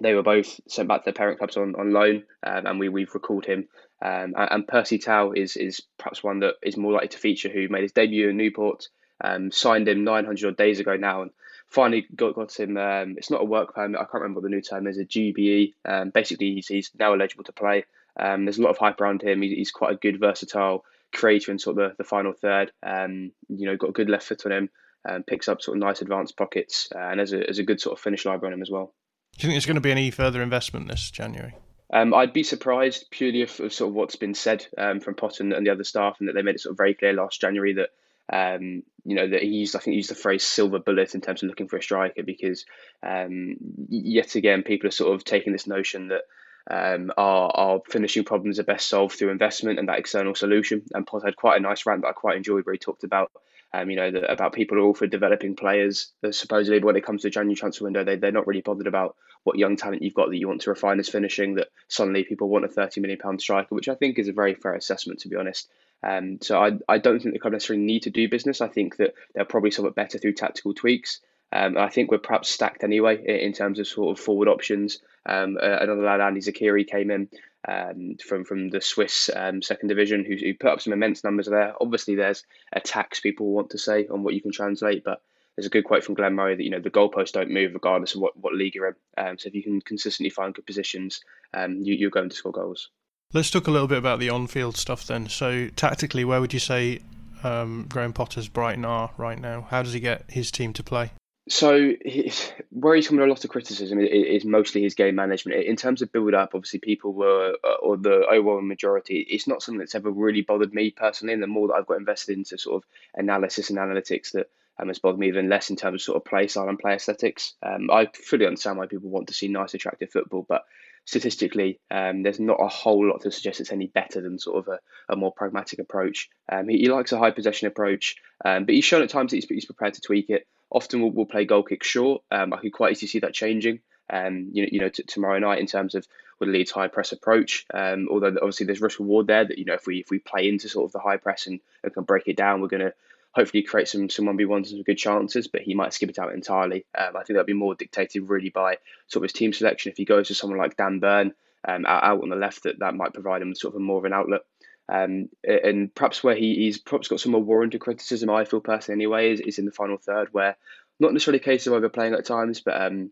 They 0.00 0.14
were 0.14 0.22
both 0.22 0.60
sent 0.68 0.88
back 0.88 1.00
to 1.00 1.04
their 1.06 1.14
parent 1.14 1.38
clubs 1.38 1.56
on, 1.56 1.74
on 1.76 1.92
loan, 1.92 2.24
um, 2.44 2.66
and 2.66 2.80
we, 2.80 2.88
we've 2.88 3.14
recalled 3.14 3.46
him. 3.46 3.68
Um, 4.02 4.34
and, 4.36 4.48
and, 4.50 4.68
Percy 4.68 4.98
Tau 4.98 5.32
is, 5.32 5.56
is 5.56 5.82
perhaps 5.98 6.22
one 6.22 6.40
that 6.40 6.54
is 6.62 6.76
more 6.76 6.92
likely 6.92 7.08
to 7.08 7.18
feature, 7.18 7.48
who 7.48 7.68
made 7.68 7.82
his 7.82 7.92
debut 7.92 8.28
in 8.28 8.36
Newport, 8.36 8.88
um, 9.22 9.52
signed 9.52 9.88
him 9.88 10.02
900 10.02 10.48
odd 10.48 10.56
days 10.56 10.80
ago 10.80 10.96
now, 10.96 11.22
and 11.22 11.30
finally 11.68 12.06
got, 12.14 12.34
got 12.34 12.58
him. 12.58 12.76
Um, 12.76 13.14
it's 13.16 13.30
not 13.30 13.40
a 13.40 13.44
work 13.44 13.74
permit, 13.74 14.00
I 14.00 14.04
can't 14.04 14.14
remember 14.14 14.40
what 14.40 14.44
the 14.44 14.54
new 14.54 14.60
term 14.60 14.88
is, 14.88 14.98
a 14.98 15.04
GBE. 15.04 16.12
basically, 16.12 16.54
he's, 16.54 16.66
he's 16.66 16.90
now 16.98 17.14
eligible 17.14 17.44
to 17.44 17.52
play. 17.52 17.84
there's 18.18 18.58
a 18.58 18.62
lot 18.62 18.70
of 18.70 18.78
hype 18.78 19.00
around 19.00 19.22
him. 19.22 19.42
He's 19.42 19.70
quite 19.70 19.92
a 19.92 19.96
good, 19.96 20.18
versatile 20.18 20.84
creator 21.14 21.52
in 21.52 21.58
sort 21.58 21.78
of 21.78 21.90
the, 21.90 21.96
the 21.98 22.08
final 22.08 22.32
third. 22.32 22.72
Um, 22.82 23.32
you 23.48 23.66
know, 23.66 23.76
got 23.76 23.90
a 23.90 23.92
good 23.92 24.10
left 24.10 24.26
foot 24.26 24.44
on 24.44 24.52
him, 24.52 24.70
um, 25.08 25.22
picks 25.22 25.48
up 25.48 25.62
sort 25.62 25.76
of 25.76 25.82
nice 25.82 26.02
advanced 26.02 26.36
pockets, 26.36 26.88
uh, 26.94 26.98
and 26.98 27.20
has 27.20 27.32
a, 27.32 27.38
has 27.46 27.58
a 27.58 27.64
good 27.64 27.80
sort 27.80 27.96
of 27.96 28.02
finish 28.02 28.26
library 28.26 28.52
on 28.52 28.58
him 28.58 28.62
as 28.62 28.70
well. 28.70 28.92
Do 29.38 29.38
you 29.38 29.48
think 29.48 29.54
there's 29.54 29.66
going 29.66 29.76
to 29.76 29.80
be 29.80 29.90
any 29.90 30.10
further 30.10 30.42
investment 30.42 30.88
this 30.88 31.10
January? 31.10 31.56
Um, 31.92 32.12
I'd 32.12 32.32
be 32.32 32.42
surprised 32.42 33.06
purely 33.10 33.42
of, 33.42 33.60
of, 33.60 33.72
sort 33.72 33.88
of 33.88 33.94
what's 33.94 34.16
been 34.16 34.34
said 34.34 34.66
um, 34.76 35.00
from 35.00 35.14
Potter 35.14 35.44
and 35.44 35.66
the 35.66 35.70
other 35.70 35.84
staff, 35.84 36.16
and 36.18 36.28
that 36.28 36.34
they 36.34 36.42
made 36.42 36.56
it 36.56 36.60
sort 36.60 36.72
of 36.72 36.76
very 36.78 36.94
clear 36.94 37.12
last 37.12 37.40
January 37.40 37.74
that 37.74 37.90
Um, 38.32 38.82
you 39.04 39.16
know 39.16 39.28
that 39.28 39.42
he 39.42 39.48
used 39.48 39.76
I 39.76 39.80
think 39.80 39.92
he 39.92 39.98
used 39.98 40.10
the 40.10 40.14
phrase 40.14 40.42
silver 40.42 40.78
bullet 40.78 41.14
in 41.14 41.20
terms 41.20 41.42
of 41.42 41.48
looking 41.48 41.68
for 41.68 41.76
a 41.76 41.82
striker 41.82 42.22
because 42.22 42.64
um, 43.02 43.56
yet 43.90 44.34
again 44.34 44.62
people 44.62 44.88
are 44.88 44.98
sort 44.98 45.14
of 45.14 45.24
taking 45.24 45.52
this 45.52 45.66
notion 45.66 46.08
that 46.08 46.22
um, 46.70 47.12
our, 47.16 47.50
our 47.54 47.80
finishing 47.88 48.24
problems 48.24 48.58
are 48.58 48.64
best 48.64 48.88
solved 48.88 49.18
through 49.18 49.30
investment 49.30 49.78
and 49.78 49.88
that 49.88 49.98
external 49.98 50.34
solution. 50.34 50.82
And 50.92 51.06
Potter 51.06 51.26
had 51.26 51.36
quite 51.36 51.58
a 51.58 51.62
nice 51.62 51.84
rant 51.86 52.02
that 52.02 52.08
I 52.08 52.12
quite 52.12 52.36
enjoyed 52.36 52.64
where 52.64 52.74
he 52.74 52.78
talked 52.78 53.04
about 53.04 53.30
um, 53.74 53.90
you 53.90 53.96
know, 53.96 54.10
the, 54.10 54.30
about 54.30 54.52
people 54.52 54.78
are 54.78 54.82
all 54.82 54.94
for 54.94 55.08
developing 55.08 55.56
players. 55.56 56.12
Supposedly, 56.30 56.78
when 56.78 56.94
it 56.94 57.04
comes 57.04 57.22
to 57.22 57.26
the 57.26 57.32
January 57.32 57.56
transfer 57.56 57.84
window, 57.84 58.04
they, 58.04 58.14
they're 58.14 58.30
not 58.30 58.46
really 58.46 58.60
bothered 58.60 58.86
about 58.86 59.16
what 59.42 59.58
young 59.58 59.76
talent 59.76 60.02
you've 60.02 60.14
got 60.14 60.28
that 60.28 60.36
you 60.36 60.46
want 60.46 60.60
to 60.60 60.70
refine 60.70 61.00
as 61.00 61.08
finishing, 61.08 61.56
that 61.56 61.68
suddenly 61.88 62.22
people 62.22 62.48
want 62.48 62.64
a 62.64 62.68
£30 62.68 62.98
million 62.98 63.38
striker, 63.38 63.74
which 63.74 63.88
I 63.88 63.96
think 63.96 64.18
is 64.18 64.28
a 64.28 64.32
very 64.32 64.54
fair 64.54 64.74
assessment, 64.74 65.20
to 65.20 65.28
be 65.28 65.36
honest. 65.36 65.68
Um, 66.04 66.38
so 66.40 66.62
I, 66.62 66.72
I 66.88 66.98
don't 66.98 67.20
think 67.20 67.34
the 67.34 67.40
club 67.40 67.52
necessarily 67.52 67.84
need 67.84 68.04
to 68.04 68.10
do 68.10 68.28
business. 68.28 68.60
I 68.60 68.68
think 68.68 68.96
that 68.98 69.14
they'll 69.34 69.44
probably 69.44 69.72
solve 69.72 69.88
it 69.88 69.96
better 69.96 70.18
through 70.18 70.34
tactical 70.34 70.72
tweaks. 70.72 71.20
Um, 71.54 71.78
I 71.78 71.88
think 71.88 72.10
we're 72.10 72.18
perhaps 72.18 72.50
stacked 72.50 72.82
anyway 72.82 73.22
in, 73.24 73.36
in 73.36 73.52
terms 73.52 73.78
of 73.78 73.86
sort 73.86 74.18
of 74.18 74.22
forward 74.22 74.48
options. 74.48 74.98
Um, 75.24 75.56
uh, 75.56 75.78
another 75.80 76.02
lad, 76.02 76.20
Andi 76.20 76.38
Zeqiri, 76.38 76.86
came 76.86 77.10
in 77.12 77.28
um, 77.66 78.16
from 78.26 78.44
from 78.44 78.70
the 78.70 78.80
Swiss 78.80 79.30
um, 79.34 79.62
second 79.62 79.88
division, 79.88 80.24
who, 80.24 80.34
who 80.34 80.54
put 80.54 80.70
up 80.70 80.80
some 80.80 80.92
immense 80.92 81.22
numbers 81.22 81.46
there. 81.46 81.72
Obviously, 81.80 82.16
there's 82.16 82.42
a 82.72 82.80
tax 82.80 83.20
people 83.20 83.46
want 83.46 83.70
to 83.70 83.78
say 83.78 84.06
on 84.08 84.24
what 84.24 84.34
you 84.34 84.42
can 84.42 84.52
translate, 84.52 85.04
but 85.04 85.22
there's 85.56 85.66
a 85.66 85.70
good 85.70 85.84
quote 85.84 86.02
from 86.02 86.16
Glenn 86.16 86.34
Murray 86.34 86.56
that 86.56 86.64
you 86.64 86.70
know 86.70 86.80
the 86.80 86.90
goalposts 86.90 87.32
don't 87.32 87.50
move 87.50 87.72
regardless 87.72 88.16
of 88.16 88.20
what, 88.20 88.36
what 88.36 88.54
league 88.54 88.74
you're 88.74 88.88
in. 88.88 88.94
Um, 89.16 89.38
so 89.38 89.46
if 89.46 89.54
you 89.54 89.62
can 89.62 89.80
consistently 89.80 90.30
find 90.30 90.52
good 90.52 90.66
positions, 90.66 91.20
um, 91.54 91.82
you, 91.82 91.94
you're 91.94 92.10
going 92.10 92.30
to 92.30 92.36
score 92.36 92.52
goals. 92.52 92.90
Let's 93.32 93.50
talk 93.50 93.68
a 93.68 93.70
little 93.70 93.88
bit 93.88 93.98
about 93.98 94.20
the 94.20 94.30
on-field 94.30 94.76
stuff 94.76 95.06
then. 95.06 95.28
So 95.28 95.68
tactically, 95.68 96.24
where 96.24 96.40
would 96.40 96.52
you 96.52 96.60
say 96.60 97.00
um, 97.42 97.86
Graham 97.88 98.12
Potter's 98.12 98.48
Brighton 98.48 98.84
are 98.84 99.10
right 99.16 99.38
now? 99.38 99.66
How 99.70 99.82
does 99.82 99.92
he 99.92 100.00
get 100.00 100.24
his 100.28 100.50
team 100.50 100.72
to 100.74 100.82
play? 100.82 101.12
So 101.48 101.92
he's, 102.02 102.52
where 102.70 102.94
he's 102.94 103.08
coming 103.08 103.22
a 103.22 103.28
lot 103.28 103.44
of 103.44 103.50
criticism 103.50 104.00
is 104.00 104.46
mostly 104.46 104.82
his 104.82 104.94
game 104.94 105.16
management. 105.16 105.62
In 105.64 105.76
terms 105.76 106.00
of 106.00 106.10
build 106.10 106.32
up, 106.32 106.54
obviously 106.54 106.78
people 106.78 107.12
were, 107.12 107.56
uh, 107.62 107.74
or 107.82 107.98
the 107.98 108.24
overwhelming 108.26 108.68
majority, 108.68 109.18
it's 109.28 109.46
not 109.46 109.62
something 109.62 109.78
that's 109.78 109.94
ever 109.94 110.10
really 110.10 110.40
bothered 110.40 110.72
me 110.72 110.90
personally. 110.90 111.34
And 111.34 111.42
the 111.42 111.46
more 111.46 111.68
that 111.68 111.74
I've 111.74 111.86
got 111.86 111.98
invested 111.98 112.38
into 112.38 112.56
sort 112.56 112.82
of 112.82 112.88
analysis 113.14 113.68
and 113.68 113.78
analytics, 113.78 114.32
that 114.32 114.48
um, 114.78 114.88
has 114.88 114.98
bothered 114.98 115.20
me 115.20 115.28
even 115.28 115.50
less 115.50 115.68
in 115.68 115.76
terms 115.76 116.00
of 116.00 116.04
sort 116.04 116.16
of 116.16 116.24
play 116.24 116.48
style 116.48 116.68
and 116.68 116.78
play 116.78 116.94
aesthetics. 116.94 117.54
Um, 117.62 117.90
I 117.90 118.08
fully 118.14 118.46
understand 118.46 118.78
why 118.78 118.86
people 118.86 119.10
want 119.10 119.28
to 119.28 119.34
see 119.34 119.48
nice, 119.48 119.74
attractive 119.74 120.10
football, 120.10 120.46
but 120.48 120.64
statistically, 121.04 121.78
um, 121.90 122.22
there's 122.22 122.40
not 122.40 122.56
a 122.60 122.68
whole 122.68 123.06
lot 123.06 123.20
to 123.20 123.30
suggest 123.30 123.60
it's 123.60 123.70
any 123.72 123.86
better 123.86 124.20
than 124.20 124.38
sort 124.38 124.66
of 124.66 124.68
a, 124.72 125.12
a 125.12 125.16
more 125.16 125.32
pragmatic 125.32 125.78
approach. 125.78 126.30
Um, 126.50 126.68
he, 126.68 126.78
he, 126.78 126.88
likes 126.88 127.12
a 127.12 127.18
high 127.18 127.30
possession 127.30 127.68
approach, 127.68 128.16
um, 128.44 128.64
but 128.64 128.74
he's 128.74 128.84
shown 128.84 129.02
at 129.02 129.10
times 129.10 129.30
that 129.30 129.36
he's, 129.36 129.48
he's 129.48 129.66
prepared 129.66 129.94
to 129.94 130.00
tweak 130.00 130.30
it. 130.30 130.46
Often 130.74 131.00
we'll, 131.00 131.12
we'll 131.12 131.26
play 131.26 131.44
goal 131.44 131.62
kick 131.62 131.84
short. 131.84 132.22
Um, 132.30 132.52
I 132.52 132.58
can 132.58 132.70
quite 132.72 132.92
easily 132.92 133.08
see 133.08 133.20
that 133.20 133.32
changing. 133.32 133.80
Um, 134.10 134.50
you 134.52 134.62
know, 134.62 134.68
you 134.70 134.80
know, 134.80 134.88
t- 134.90 135.04
tomorrow 135.04 135.38
night 135.38 135.60
in 135.60 135.66
terms 135.66 135.94
of 135.94 136.06
with 136.38 136.48
Leeds 136.48 136.70
high 136.70 136.88
press 136.88 137.12
approach. 137.12 137.64
Um, 137.72 138.08
although 138.10 138.28
obviously 138.28 138.66
there's 138.66 138.80
risk 138.80 138.98
reward 138.98 139.26
there 139.26 139.44
that 139.44 139.56
you 139.56 139.64
know 139.64 139.74
if 139.74 139.86
we 139.86 140.00
if 140.00 140.10
we 140.10 140.18
play 140.18 140.48
into 140.48 140.68
sort 140.68 140.86
of 140.86 140.92
the 140.92 140.98
high 140.98 141.16
press 141.16 141.46
and, 141.46 141.60
and 141.82 141.94
can 141.94 142.04
break 142.04 142.26
it 142.26 142.36
down, 142.36 142.60
we're 142.60 142.68
going 142.68 142.82
to 142.82 142.94
hopefully 143.32 143.62
create 143.62 143.88
some 143.88 144.10
some 144.10 144.26
one 144.26 144.36
v 144.36 144.44
ones 144.44 144.70
and 144.70 144.78
some 144.78 144.84
good 144.84 144.98
chances. 144.98 145.48
But 145.48 145.62
he 145.62 145.74
might 145.74 145.94
skip 145.94 146.10
it 146.10 146.18
out 146.18 146.34
entirely. 146.34 146.84
Um, 146.96 147.16
I 147.16 147.20
think 147.20 147.28
that'll 147.28 147.44
be 147.44 147.54
more 147.54 147.74
dictated 147.74 148.28
really 148.28 148.50
by 148.50 148.78
sort 149.06 149.24
of 149.24 149.30
his 149.30 149.32
team 149.32 149.52
selection. 149.52 149.92
If 149.92 149.96
he 149.96 150.04
goes 150.04 150.28
to 150.28 150.34
someone 150.34 150.58
like 150.58 150.76
Dan 150.76 150.98
Burn 150.98 151.32
um, 151.66 151.86
out, 151.86 152.04
out 152.04 152.22
on 152.22 152.28
the 152.28 152.36
left, 152.36 152.64
that 152.64 152.80
that 152.80 152.94
might 152.94 153.14
provide 153.14 153.42
him 153.42 153.54
sort 153.54 153.74
of 153.74 153.80
a 153.80 153.84
more 153.84 153.98
of 153.98 154.04
an 154.04 154.12
outlet. 154.12 154.42
Um, 154.88 155.30
and 155.42 155.94
perhaps 155.94 156.22
where 156.22 156.34
he, 156.34 156.56
he's 156.56 156.78
perhaps 156.78 157.08
got 157.08 157.20
some 157.20 157.32
more 157.32 157.42
warranted 157.42 157.80
criticism, 157.80 158.28
I 158.30 158.44
feel 158.44 158.60
personally 158.60 158.98
anyway, 158.98 159.32
is, 159.32 159.40
is 159.40 159.58
in 159.58 159.64
the 159.64 159.72
final 159.72 159.96
third, 159.96 160.28
where 160.32 160.56
not 161.00 161.12
necessarily 161.12 161.40
a 161.40 161.44
case 161.44 161.66
of 161.66 161.72
overplaying 161.72 162.14
at 162.14 162.26
times, 162.26 162.60
but 162.60 162.80
um, 162.80 163.10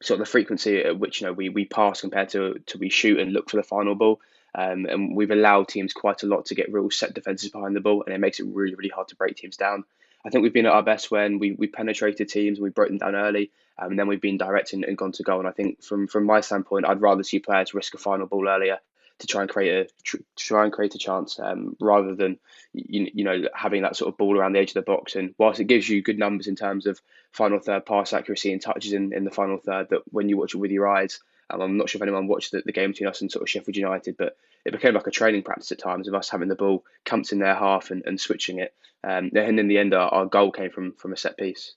sort 0.00 0.20
of 0.20 0.26
the 0.26 0.30
frequency 0.30 0.78
at 0.78 0.98
which 0.98 1.20
you 1.20 1.26
know 1.26 1.32
we, 1.32 1.48
we 1.48 1.64
pass 1.64 2.00
compared 2.00 2.28
to 2.30 2.60
to 2.66 2.78
we 2.78 2.88
shoot 2.88 3.18
and 3.18 3.32
look 3.32 3.50
for 3.50 3.56
the 3.56 3.62
final 3.62 3.94
ball. 3.94 4.20
Um, 4.54 4.86
and 4.86 5.14
we've 5.14 5.30
allowed 5.30 5.68
teams 5.68 5.92
quite 5.92 6.22
a 6.22 6.26
lot 6.26 6.46
to 6.46 6.54
get 6.54 6.72
real 6.72 6.90
set 6.90 7.14
defenses 7.14 7.50
behind 7.50 7.76
the 7.76 7.80
ball, 7.80 8.04
and 8.04 8.14
it 8.14 8.18
makes 8.18 8.40
it 8.40 8.46
really 8.46 8.74
really 8.74 8.88
hard 8.88 9.08
to 9.08 9.16
break 9.16 9.36
teams 9.36 9.56
down. 9.56 9.84
I 10.24 10.30
think 10.30 10.42
we've 10.42 10.52
been 10.52 10.66
at 10.66 10.72
our 10.72 10.82
best 10.82 11.10
when 11.10 11.38
we, 11.38 11.52
we 11.52 11.68
penetrated 11.68 12.28
teams 12.28 12.58
and 12.58 12.64
we 12.64 12.70
broke 12.70 12.88
them 12.88 12.98
down 12.98 13.14
early, 13.14 13.50
um, 13.78 13.90
and 13.90 13.98
then 13.98 14.08
we've 14.08 14.20
been 14.20 14.36
direct 14.36 14.72
and, 14.72 14.84
and 14.84 14.98
gone 14.98 15.12
to 15.12 15.22
goal. 15.22 15.38
And 15.38 15.48
I 15.48 15.52
think 15.52 15.82
from 15.82 16.06
from 16.06 16.24
my 16.24 16.40
standpoint, 16.40 16.86
I'd 16.86 17.02
rather 17.02 17.22
see 17.22 17.40
players 17.40 17.74
risk 17.74 17.94
a 17.94 17.98
final 17.98 18.26
ball 18.26 18.48
earlier 18.48 18.78
to 19.18 19.26
try 19.26 19.42
and 19.42 19.50
create 19.50 19.86
a 19.86 19.88
tr- 20.02 20.16
try 20.36 20.64
and 20.64 20.72
create 20.72 20.94
a 20.94 20.98
chance 20.98 21.38
um, 21.40 21.76
rather 21.80 22.14
than 22.14 22.38
you, 22.72 23.10
you 23.12 23.24
know 23.24 23.42
having 23.54 23.82
that 23.82 23.96
sort 23.96 24.12
of 24.12 24.18
ball 24.18 24.38
around 24.38 24.52
the 24.52 24.60
edge 24.60 24.70
of 24.70 24.74
the 24.74 24.82
box. 24.82 25.16
And 25.16 25.34
whilst 25.38 25.60
it 25.60 25.64
gives 25.64 25.88
you 25.88 26.02
good 26.02 26.18
numbers 26.18 26.46
in 26.46 26.56
terms 26.56 26.86
of 26.86 27.00
final 27.32 27.58
third 27.58 27.86
pass 27.86 28.12
accuracy 28.12 28.52
and 28.52 28.62
touches 28.62 28.92
in, 28.92 29.12
in 29.12 29.24
the 29.24 29.30
final 29.30 29.58
third, 29.58 29.90
that 29.90 30.02
when 30.10 30.28
you 30.28 30.36
watch 30.36 30.54
it 30.54 30.58
with 30.58 30.70
your 30.70 30.88
eyes, 30.88 31.20
um, 31.50 31.60
I'm 31.60 31.76
not 31.76 31.88
sure 31.88 31.98
if 31.98 32.02
anyone 32.02 32.26
watched 32.26 32.52
the, 32.52 32.62
the 32.64 32.72
game 32.72 32.90
between 32.90 33.08
us 33.08 33.20
and 33.20 33.30
sort 33.30 33.42
of 33.42 33.50
Sheffield 33.50 33.76
United, 33.76 34.16
but 34.16 34.36
it 34.64 34.72
became 34.72 34.94
like 34.94 35.06
a 35.06 35.12
training 35.12 35.42
practice 35.42 35.72
at 35.72 35.78
times 35.78 36.08
of 36.08 36.14
us 36.14 36.28
having 36.28 36.48
the 36.48 36.54
ball 36.54 36.84
camped 37.04 37.32
in 37.32 37.38
their 37.38 37.54
half 37.54 37.90
and, 37.90 38.02
and 38.06 38.20
switching 38.20 38.58
it. 38.58 38.74
Um, 39.02 39.30
and 39.34 39.58
in 39.58 39.68
the 39.68 39.78
end, 39.78 39.94
our, 39.94 40.08
our 40.10 40.26
goal 40.26 40.50
came 40.52 40.70
from 40.70 40.92
from 40.94 41.12
a 41.12 41.16
set 41.16 41.36
piece. 41.38 41.74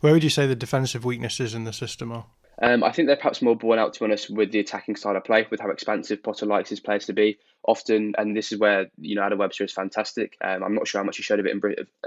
Where 0.00 0.12
would 0.12 0.24
you 0.24 0.30
say 0.30 0.46
the 0.46 0.56
defensive 0.56 1.04
weaknesses 1.04 1.54
in 1.54 1.64
the 1.64 1.72
system 1.72 2.10
are? 2.10 2.26
Um, 2.62 2.84
I 2.84 2.92
think 2.92 3.08
they're 3.08 3.16
perhaps 3.16 3.42
more 3.42 3.56
borne 3.56 3.80
out, 3.80 3.92
to 3.94 4.04
honest, 4.04 4.30
with 4.30 4.52
the 4.52 4.60
attacking 4.60 4.94
style 4.94 5.16
of 5.16 5.24
play, 5.24 5.48
with 5.50 5.60
how 5.60 5.70
expansive 5.70 6.22
Potter 6.22 6.46
likes 6.46 6.70
his 6.70 6.78
players 6.78 7.06
to 7.06 7.12
be. 7.12 7.38
Often, 7.64 8.14
and 8.16 8.36
this 8.36 8.52
is 8.52 8.58
where 8.58 8.86
you 8.98 9.16
know 9.16 9.22
Adam 9.22 9.38
Webster 9.38 9.64
is 9.64 9.72
fantastic. 9.72 10.36
Um, 10.40 10.62
I'm 10.62 10.74
not 10.74 10.86
sure 10.86 11.00
how 11.00 11.04
much 11.04 11.16
he 11.16 11.24
showed 11.24 11.40
of 11.40 11.46
it 11.46 11.52
in, 11.52 11.60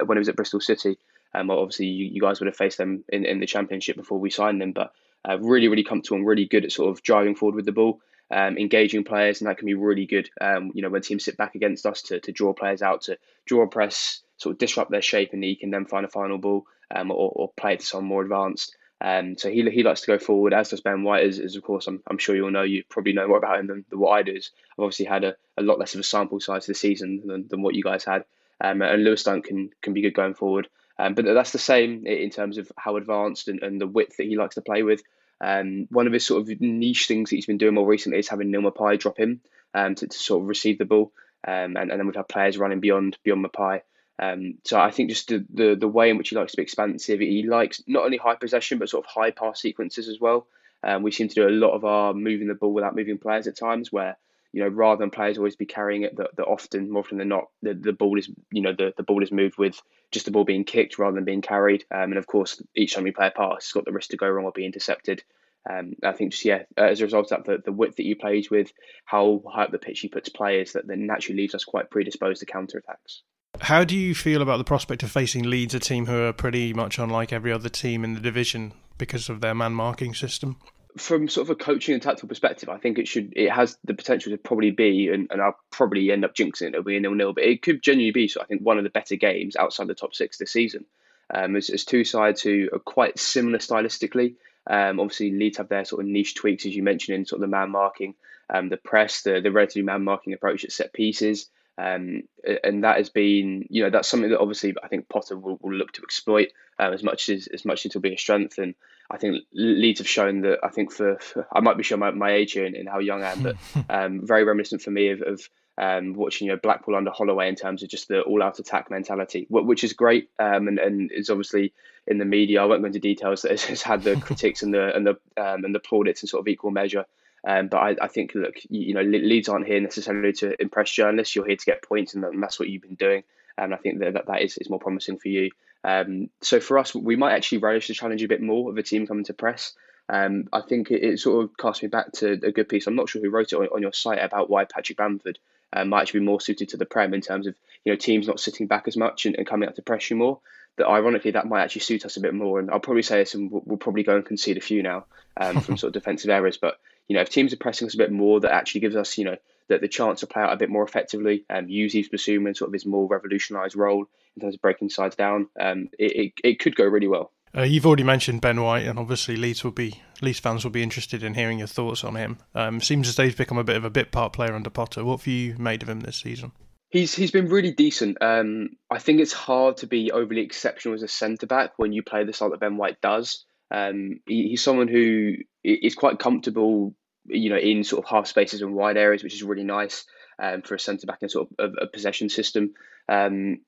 when 0.05 0.17
he 0.17 0.19
was 0.19 0.29
at 0.29 0.37
Bristol 0.37 0.61
City. 0.61 0.97
Um, 1.33 1.51
obviously, 1.51 1.87
you, 1.87 2.05
you, 2.05 2.21
guys 2.21 2.39
would 2.39 2.47
have 2.47 2.55
faced 2.55 2.77
them 2.77 3.03
in, 3.09 3.25
in 3.25 3.41
the 3.41 3.45
Championship 3.45 3.97
before 3.97 4.17
we 4.17 4.29
signed 4.29 4.61
them, 4.61 4.71
but 4.71 4.93
uh, 5.27 5.37
really, 5.39 5.67
really 5.67 5.83
comfortable 5.83 6.17
and 6.17 6.27
really 6.27 6.45
good 6.45 6.63
at 6.63 6.71
sort 6.71 6.89
of 6.89 7.03
driving 7.03 7.35
forward 7.35 7.55
with 7.55 7.65
the 7.65 7.73
ball, 7.73 7.99
um, 8.31 8.57
engaging 8.57 9.03
players, 9.03 9.41
and 9.41 9.49
that 9.49 9.57
can 9.57 9.65
be 9.65 9.73
really 9.73 10.05
good. 10.05 10.29
Um, 10.39 10.71
you 10.73 10.81
know, 10.81 10.89
when 10.89 11.01
teams 11.01 11.25
sit 11.25 11.35
back 11.35 11.55
against 11.55 11.85
us 11.85 12.01
to, 12.03 12.21
to 12.21 12.31
draw 12.31 12.53
players 12.53 12.81
out, 12.81 13.01
to 13.03 13.17
draw 13.45 13.63
a 13.63 13.67
press, 13.67 14.21
sort 14.37 14.53
of 14.53 14.59
disrupt 14.59 14.91
their 14.91 15.01
shape, 15.01 15.33
and 15.33 15.43
he 15.43 15.57
can 15.57 15.71
then 15.71 15.85
find 15.85 16.05
a 16.05 16.09
final 16.09 16.37
ball 16.37 16.65
um, 16.95 17.11
or, 17.11 17.31
or 17.35 17.51
play 17.57 17.73
it 17.73 17.81
to 17.81 17.85
someone 17.85 18.07
more 18.07 18.23
advanced. 18.23 18.77
Um, 19.01 19.37
so 19.37 19.49
he, 19.49 19.69
he 19.69 19.83
likes 19.83 20.01
to 20.01 20.07
go 20.07 20.17
forward, 20.17 20.53
as 20.53 20.69
does 20.69 20.81
Ben 20.81 21.03
White, 21.03 21.25
as, 21.25 21.55
of 21.55 21.63
course 21.63 21.87
I'm, 21.87 22.01
I'm 22.07 22.17
sure 22.17 22.35
you 22.35 22.45
all 22.45 22.51
know. 22.51 22.63
You 22.63 22.83
probably 22.89 23.13
know 23.13 23.27
more 23.27 23.37
about 23.37 23.59
him 23.59 23.67
than, 23.67 23.85
than 23.89 23.99
what 23.99 24.11
I 24.11 24.23
do. 24.23 24.35
I've 24.35 24.79
obviously 24.79 25.05
had 25.05 25.23
a, 25.23 25.35
a 25.57 25.63
lot 25.63 25.79
less 25.79 25.93
of 25.93 25.99
a 25.99 26.03
sample 26.03 26.39
size 26.39 26.65
this 26.65 26.79
season 26.79 27.21
than, 27.25 27.47
than 27.49 27.61
what 27.61 27.75
you 27.75 27.83
guys 27.83 28.05
had. 28.05 28.23
Um, 28.61 28.81
and 28.81 29.03
Lewis 29.03 29.23
Dunk 29.23 29.45
can, 29.45 29.69
can 29.81 29.93
be 29.93 30.01
good 30.01 30.13
going 30.13 30.33
forward. 30.33 30.69
Um, 30.97 31.13
but 31.13 31.25
that's 31.25 31.51
the 31.51 31.59
same 31.59 32.07
in 32.07 32.29
terms 32.29 32.57
of 32.57 32.71
how 32.77 32.95
advanced 32.95 33.49
and, 33.49 33.61
and 33.61 33.81
the 33.81 33.87
width 33.87 34.17
that 34.17 34.27
he 34.27 34.37
likes 34.37 34.55
to 34.55 34.61
play 34.61 34.81
with. 34.81 35.03
Um, 35.41 35.87
one 35.89 36.07
of 36.07 36.13
his 36.13 36.25
sort 36.25 36.41
of 36.41 36.61
niche 36.61 37.07
things 37.07 37.29
that 37.29 37.35
he's 37.35 37.45
been 37.45 37.57
doing 37.57 37.73
more 37.73 37.85
recently 37.85 38.19
is 38.19 38.29
having 38.29 38.49
Neal 38.49 38.61
Maupay 38.61 38.97
drop 38.97 39.19
in 39.19 39.41
um, 39.73 39.95
to, 39.95 40.07
to 40.07 40.17
sort 40.17 40.41
of 40.41 40.47
receive 40.47 40.77
the 40.77 40.85
ball. 40.85 41.11
Um, 41.45 41.75
and, 41.75 41.91
and 41.91 41.99
then 41.99 42.07
we've 42.07 42.15
had 42.15 42.29
players 42.29 42.57
running 42.57 42.79
beyond 42.79 43.17
beyond 43.23 43.45
Maupay. 43.45 43.81
Um, 44.17 44.55
so 44.63 44.79
I 44.79 44.91
think 44.91 45.09
just 45.09 45.27
the, 45.27 45.45
the 45.53 45.75
the 45.75 45.87
way 45.87 46.09
in 46.09 46.17
which 46.17 46.29
he 46.29 46.35
likes 46.35 46.51
to 46.51 46.57
be 46.57 46.63
expansive, 46.63 47.19
he 47.19 47.43
likes 47.43 47.83
not 47.85 48.05
only 48.05 48.17
high 48.17 48.35
possession 48.35 48.77
but 48.77 48.89
sort 48.89 49.05
of 49.05 49.11
high 49.11 49.31
pass 49.31 49.59
sequences 49.61 50.07
as 50.07 50.19
well. 50.19 50.47
Um, 50.83 51.03
we 51.03 51.11
seem 51.11 51.27
to 51.27 51.35
do 51.35 51.47
a 51.47 51.49
lot 51.49 51.73
of 51.73 51.83
our 51.83 52.13
moving 52.13 52.47
the 52.47 52.53
ball 52.53 52.73
without 52.73 52.95
moving 52.95 53.17
players 53.17 53.47
at 53.47 53.57
times, 53.57 53.91
where 53.91 54.17
you 54.53 54.63
know 54.63 54.69
rather 54.69 54.99
than 54.99 55.09
players 55.09 55.37
always 55.37 55.57
be 55.57 55.65
carrying 55.65 56.03
it, 56.03 56.15
that, 56.15 56.43
often 56.45 56.89
more 56.89 57.01
often 57.01 57.17
than 57.17 57.27
not 57.27 57.45
the, 57.61 57.73
the 57.73 57.91
ball 57.91 58.17
is 58.17 58.29
you 58.51 58.61
know 58.61 58.73
the, 58.73 58.93
the 58.95 59.03
ball 59.03 59.21
is 59.21 59.31
moved 59.31 59.57
with 59.57 59.81
just 60.11 60.25
the 60.25 60.31
ball 60.31 60.45
being 60.45 60.63
kicked 60.63 60.97
rather 60.97 61.15
than 61.15 61.25
being 61.25 61.41
carried. 61.41 61.83
Um, 61.91 62.11
and 62.11 62.17
of 62.17 62.27
course, 62.27 62.61
each 62.75 62.95
time 62.95 63.03
we 63.03 63.11
play 63.11 63.27
a 63.27 63.31
pass, 63.31 63.57
it's 63.57 63.73
got 63.73 63.83
the 63.83 63.91
risk 63.91 64.11
to 64.11 64.17
go 64.17 64.29
wrong 64.29 64.45
or 64.45 64.51
be 64.51 64.65
intercepted. 64.65 65.23
Um, 65.69 65.95
I 66.03 66.11
think 66.13 66.31
just 66.31 66.45
yeah, 66.45 66.63
as 66.77 67.01
a 67.01 67.05
result 67.05 67.31
of 67.31 67.43
that, 67.43 67.51
the, 67.51 67.63
the 67.65 67.71
width 67.71 67.95
that 67.97 68.03
he 68.03 68.15
plays 68.15 68.49
with, 68.49 68.71
how 69.03 69.41
high 69.51 69.63
up 69.63 69.71
the 69.71 69.79
pitch 69.79 69.99
he 70.01 70.07
puts 70.07 70.29
players, 70.29 70.73
that 70.73 70.87
then 70.87 71.07
naturally 71.07 71.41
leaves 71.41 71.55
us 71.55 71.65
quite 71.65 71.89
predisposed 71.89 72.41
to 72.41 72.45
counter 72.45 72.77
attacks. 72.77 73.23
How 73.61 73.83
do 73.83 73.97
you 73.97 74.13
feel 74.13 74.41
about 74.41 74.57
the 74.57 74.63
prospect 74.63 75.03
of 75.03 75.11
facing 75.11 75.43
Leeds, 75.43 75.73
a 75.73 75.79
team 75.79 76.05
who 76.05 76.23
are 76.23 76.33
pretty 76.33 76.73
much 76.73 76.99
unlike 76.99 77.33
every 77.33 77.51
other 77.51 77.69
team 77.69 78.03
in 78.03 78.13
the 78.13 78.19
division 78.19 78.73
because 78.97 79.29
of 79.29 79.41
their 79.41 79.55
man 79.55 79.73
marking 79.73 80.13
system? 80.13 80.57
From 80.97 81.27
sort 81.27 81.47
of 81.47 81.49
a 81.49 81.55
coaching 81.55 81.93
and 81.93 82.01
tactical 82.01 82.29
perspective, 82.29 82.69
I 82.69 82.77
think 82.77 82.97
it 82.97 83.07
should 83.07 83.33
it 83.35 83.51
has 83.51 83.77
the 83.83 83.93
potential 83.93 84.31
to 84.31 84.37
probably 84.37 84.71
be, 84.71 85.09
and, 85.09 85.27
and 85.29 85.41
I'll 85.41 85.59
probably 85.69 86.11
end 86.11 86.23
up 86.23 86.35
jinxing 86.35 86.63
it, 86.63 86.67
it'll 86.69 86.83
be 86.83 86.95
a 86.95 86.99
nil 86.99 87.15
nil, 87.15 87.33
but 87.33 87.43
it 87.43 87.61
could 87.61 87.81
genuinely 87.81 88.11
be 88.11 88.27
so 88.27 88.41
I 88.41 88.45
think 88.45 88.61
one 88.61 88.77
of 88.77 88.83
the 88.85 88.89
better 88.89 89.15
games 89.15 89.55
outside 89.55 89.87
the 89.87 89.95
top 89.95 90.15
six 90.15 90.37
this 90.37 90.51
season. 90.51 90.85
Um, 91.33 91.55
as, 91.55 91.85
two 91.85 92.03
sides 92.03 92.41
who 92.41 92.69
are 92.71 92.79
quite 92.79 93.17
similar 93.17 93.57
stylistically. 93.57 94.35
Um, 94.67 94.99
obviously, 94.99 95.31
Leeds 95.31 95.57
have 95.57 95.69
their 95.69 95.83
sort 95.83 96.01
of 96.01 96.07
niche 96.07 96.35
tweaks, 96.35 96.67
as 96.67 96.75
you 96.75 96.83
mentioned, 96.83 97.17
in 97.17 97.25
sort 97.25 97.37
of 97.37 97.41
the 97.41 97.55
man 97.55 97.71
marking, 97.71 98.13
um, 98.49 98.69
the 98.69 98.77
press, 98.77 99.23
the, 99.23 99.41
the 99.41 99.51
relatively 99.51 99.81
man 99.81 100.03
marking 100.03 100.33
approach 100.33 100.63
at 100.63 100.71
set 100.71 100.93
pieces. 100.93 101.49
Um, 101.77 102.23
and 102.63 102.83
that 102.83 102.97
has 102.97 103.09
been, 103.09 103.65
you 103.69 103.83
know, 103.83 103.89
that's 103.89 104.07
something 104.07 104.29
that 104.29 104.39
obviously 104.39 104.73
I 104.81 104.87
think 104.87 105.09
Potter 105.09 105.37
will, 105.37 105.59
will 105.61 105.73
look 105.73 105.91
to 105.93 106.03
exploit 106.03 106.49
um, 106.79 106.93
as 106.93 107.03
much 107.03 107.29
as 107.29 107.47
as 107.47 107.65
much 107.65 107.81
as 107.81 107.87
it'll 107.87 108.01
be 108.01 108.13
a 108.13 108.17
strength. 108.17 108.57
And 108.57 108.75
I 109.11 109.17
think 109.17 109.43
Leeds 109.53 109.99
have 109.99 110.07
shown 110.07 110.41
that 110.41 110.59
I 110.63 110.69
think 110.69 110.91
for, 110.91 111.17
for 111.19 111.47
I 111.53 111.59
might 111.59 111.77
be 111.77 111.83
showing 111.83 111.99
my, 111.99 112.11
my 112.11 112.31
age 112.31 112.53
here 112.53 112.65
and, 112.65 112.75
and, 112.75 112.89
how 112.89 112.99
young 112.99 113.23
I 113.23 113.31
am, 113.31 113.43
but 113.43 113.55
um, 113.89 114.25
very 114.25 114.43
reminiscent 114.43 114.81
for 114.81 114.91
me 114.91 115.09
of, 115.09 115.21
of 115.21 115.49
um, 115.77 116.13
watching 116.13 116.47
you 116.47 116.53
know 116.53 116.59
Blackpool 116.61 116.95
under 116.95 117.11
Holloway 117.11 117.49
in 117.49 117.55
terms 117.55 117.83
of 117.83 117.89
just 117.89 118.07
the 118.07 118.21
all-out 118.21 118.59
attack 118.59 118.89
mentality, 118.89 119.45
which 119.49 119.83
is 119.83 119.93
great 119.93 120.29
um, 120.39 120.67
and 120.67 120.79
and 120.79 121.11
is 121.11 121.29
obviously 121.29 121.73
in 122.07 122.17
the 122.17 122.25
media. 122.25 122.61
I 122.61 122.65
won't 122.65 122.81
go 122.81 122.87
into 122.87 122.99
details. 122.99 123.41
That 123.41 123.59
has 123.61 123.81
had 123.81 124.03
the 124.03 124.15
critics 124.21 124.63
and 124.63 124.73
the 124.73 124.95
and 124.95 125.05
the 125.05 125.17
um, 125.37 125.65
and 125.65 125.75
the 125.75 125.79
plaudits 125.79 126.23
in 126.23 126.27
sort 126.27 126.41
of 126.41 126.47
equal 126.47 126.71
measure. 126.71 127.05
Um, 127.45 127.67
but 127.67 127.77
I, 127.77 127.95
I 128.01 128.07
think 128.07 128.33
look, 128.33 128.55
you, 128.69 128.87
you 128.87 128.93
know, 128.93 129.01
Leeds 129.01 129.49
aren't 129.49 129.67
here 129.67 129.79
necessarily 129.79 130.33
to 130.33 130.59
impress 130.59 130.89
journalists. 130.91 131.35
You're 131.35 131.45
here 131.45 131.55
to 131.55 131.65
get 131.65 131.83
points, 131.83 132.15
and 132.15 132.41
that's 132.41 132.59
what 132.59 132.69
you've 132.69 132.81
been 132.81 132.95
doing. 132.95 133.23
And 133.57 133.73
I 133.73 133.77
think 133.77 133.99
that 133.99 134.13
that, 134.13 134.27
that 134.27 134.41
is, 134.41 134.57
is 134.57 134.69
more 134.69 134.79
promising 134.79 135.17
for 135.17 135.29
you. 135.29 135.51
Um, 135.83 136.29
so 136.41 136.59
for 136.59 136.79
us, 136.79 136.95
we 136.95 137.15
might 137.15 137.33
actually 137.33 137.59
relish 137.59 137.87
the 137.87 137.93
challenge 137.93 138.23
a 138.23 138.27
bit 138.27 138.41
more 138.41 138.71
of 138.71 138.77
a 138.77 138.83
team 138.83 139.05
coming 139.05 139.25
to 139.25 139.33
press. 139.33 139.73
Um, 140.09 140.49
I 140.51 140.61
think 140.61 140.91
it, 140.91 141.03
it, 141.03 141.19
sort 141.19 141.43
of 141.43 141.57
cast 141.57 141.83
me 141.83 141.89
back 141.89 142.11
to 142.13 142.31
a 142.31 142.51
good 142.51 142.69
piece. 142.69 142.87
I'm 142.87 142.95
not 142.95 143.09
sure 143.09 143.21
who 143.21 143.29
wrote 143.29 143.53
it 143.53 143.59
on, 143.59 143.67
on 143.67 143.81
your 143.81 143.93
site 143.93 144.23
about 144.23 144.49
why 144.49 144.65
Patrick 144.65 144.97
Bamford 144.97 145.39
uh, 145.73 145.85
might 145.85 146.01
actually 146.01 146.21
be 146.21 146.27
more 146.27 146.41
suited 146.41 146.69
to 146.69 146.77
the 146.77 146.85
Prem 146.85 147.13
in 147.13 147.21
terms 147.21 147.47
of 147.47 147.55
you 147.83 147.91
know 147.91 147.97
teams 147.97 148.27
not 148.27 148.39
sitting 148.39 148.67
back 148.67 148.87
as 148.87 148.97
much 148.97 149.25
and, 149.25 149.35
and 149.35 149.47
coming 149.47 149.69
up 149.69 149.75
to 149.75 149.81
press 149.81 150.09
you 150.09 150.15
more. 150.15 150.39
That 150.77 150.87
ironically 150.87 151.31
that 151.31 151.47
might 151.47 151.63
actually 151.63 151.81
suit 151.81 152.05
us 152.05 152.17
a 152.17 152.21
bit 152.21 152.33
more. 152.33 152.59
And 152.59 152.69
I'll 152.69 152.79
probably 152.79 153.03
say 153.03 153.19
this, 153.19 153.33
and 153.33 153.51
we'll, 153.51 153.63
we'll 153.65 153.77
probably 153.77 154.03
go 154.03 154.15
and 154.15 154.25
concede 154.25 154.57
a 154.57 154.61
few 154.61 154.83
now 154.83 155.05
um, 155.37 155.61
from 155.61 155.77
sort 155.77 155.95
of 155.95 156.01
defensive 156.01 156.29
errors. 156.29 156.57
But 156.57 156.79
you 157.07 157.15
know 157.15 157.21
if 157.21 157.29
teams 157.29 157.53
are 157.53 157.57
pressing 157.57 157.87
us 157.87 157.93
a 157.93 157.97
bit 157.97 158.11
more, 158.11 158.39
that 158.39 158.51
actually 158.51 158.81
gives 158.81 158.95
us 158.95 159.17
you 159.17 159.25
know 159.25 159.37
the, 159.67 159.79
the 159.79 159.87
chance 159.87 160.21
to 160.21 160.27
play 160.27 160.41
out 160.41 160.53
a 160.53 160.57
bit 160.57 160.69
more 160.69 160.83
effectively. 160.83 161.45
Um, 161.49 161.67
use 161.67 161.95
Yves 161.95 162.09
Bissouma 162.09 162.49
in 162.49 162.55
sort 162.55 162.69
of 162.69 162.73
his 162.73 162.85
more 162.85 163.07
revolutionised 163.07 163.75
role 163.75 164.05
in 164.35 164.41
terms 164.41 164.55
of 164.55 164.61
breaking 164.61 164.89
sides 164.89 165.15
down. 165.15 165.47
Um, 165.59 165.89
it, 165.97 166.15
it, 166.15 166.33
it 166.43 166.59
could 166.59 166.75
go 166.75 166.85
really 166.85 167.07
well. 167.07 167.31
Uh, 167.57 167.61
you've 167.61 167.85
already 167.85 168.03
mentioned 168.03 168.41
Ben 168.41 168.61
White, 168.61 168.85
and 168.85 168.99
obviously 168.99 169.37
Leeds 169.37 169.63
will 169.63 169.71
be 169.71 170.01
Leeds 170.21 170.39
fans 170.39 170.63
will 170.63 170.71
be 170.71 170.83
interested 170.83 171.23
in 171.23 171.35
hearing 171.35 171.59
your 171.59 171.67
thoughts 171.67 172.03
on 172.03 172.15
him. 172.15 172.37
Um, 172.53 172.81
seems 172.81 173.07
as 173.07 173.15
though 173.15 173.23
he's 173.23 173.35
become 173.35 173.57
a 173.57 173.63
bit 173.63 173.77
of 173.77 173.85
a 173.85 173.89
bit 173.89 174.11
part 174.11 174.33
player 174.33 174.53
under 174.53 174.69
Potter. 174.69 175.05
What 175.05 175.21
have 175.21 175.27
you 175.27 175.55
made 175.57 175.81
of 175.81 175.89
him 175.89 176.01
this 176.01 176.17
season? 176.17 176.51
He's 176.89 177.15
he's 177.15 177.31
been 177.31 177.47
really 177.47 177.71
decent. 177.71 178.17
Um, 178.21 178.71
I 178.91 178.99
think 178.99 179.21
it's 179.21 179.33
hard 179.33 179.77
to 179.77 179.87
be 179.87 180.11
overly 180.11 180.41
exceptional 180.41 180.95
as 180.95 181.03
a 181.03 181.07
centre 181.07 181.47
back 181.47 181.71
when 181.77 181.93
you 181.93 182.03
play 182.03 182.25
the 182.25 182.33
style 182.33 182.51
that 182.51 182.59
Ben 182.59 182.77
White 182.77 182.99
does. 183.01 183.45
Um, 183.71 184.19
he, 184.27 184.49
he's 184.49 184.63
someone 184.63 184.89
who 184.89 185.35
is 185.65 185.95
quite 185.95 186.19
comfortable, 186.19 186.95
you 187.25 187.49
know, 187.49 187.57
in 187.57 187.83
sort 187.83 188.03
of 188.03 188.09
half 188.09 188.27
spaces 188.27 188.61
and 188.61 188.75
wide 188.75 188.97
areas, 188.97 189.23
which 189.23 189.33
is 189.33 189.43
really 189.43 189.63
nice 189.63 190.05
um, 190.39 190.61
for 190.61 190.75
a 190.75 190.79
centre 190.79 191.07
back 191.07 191.21
in 191.21 191.29
sort 191.29 191.49
of 191.57 191.71
a, 191.71 191.85
a 191.85 191.87
possession 191.87 192.29
system. 192.29 192.73
Um, 193.09 193.59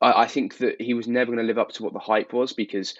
I, 0.00 0.22
I 0.22 0.26
think 0.26 0.58
that 0.58 0.80
he 0.80 0.94
was 0.94 1.06
never 1.06 1.32
going 1.32 1.38
to 1.38 1.46
live 1.46 1.58
up 1.58 1.72
to 1.72 1.82
what 1.82 1.92
the 1.92 1.98
hype 1.98 2.32
was 2.32 2.52
because 2.52 2.94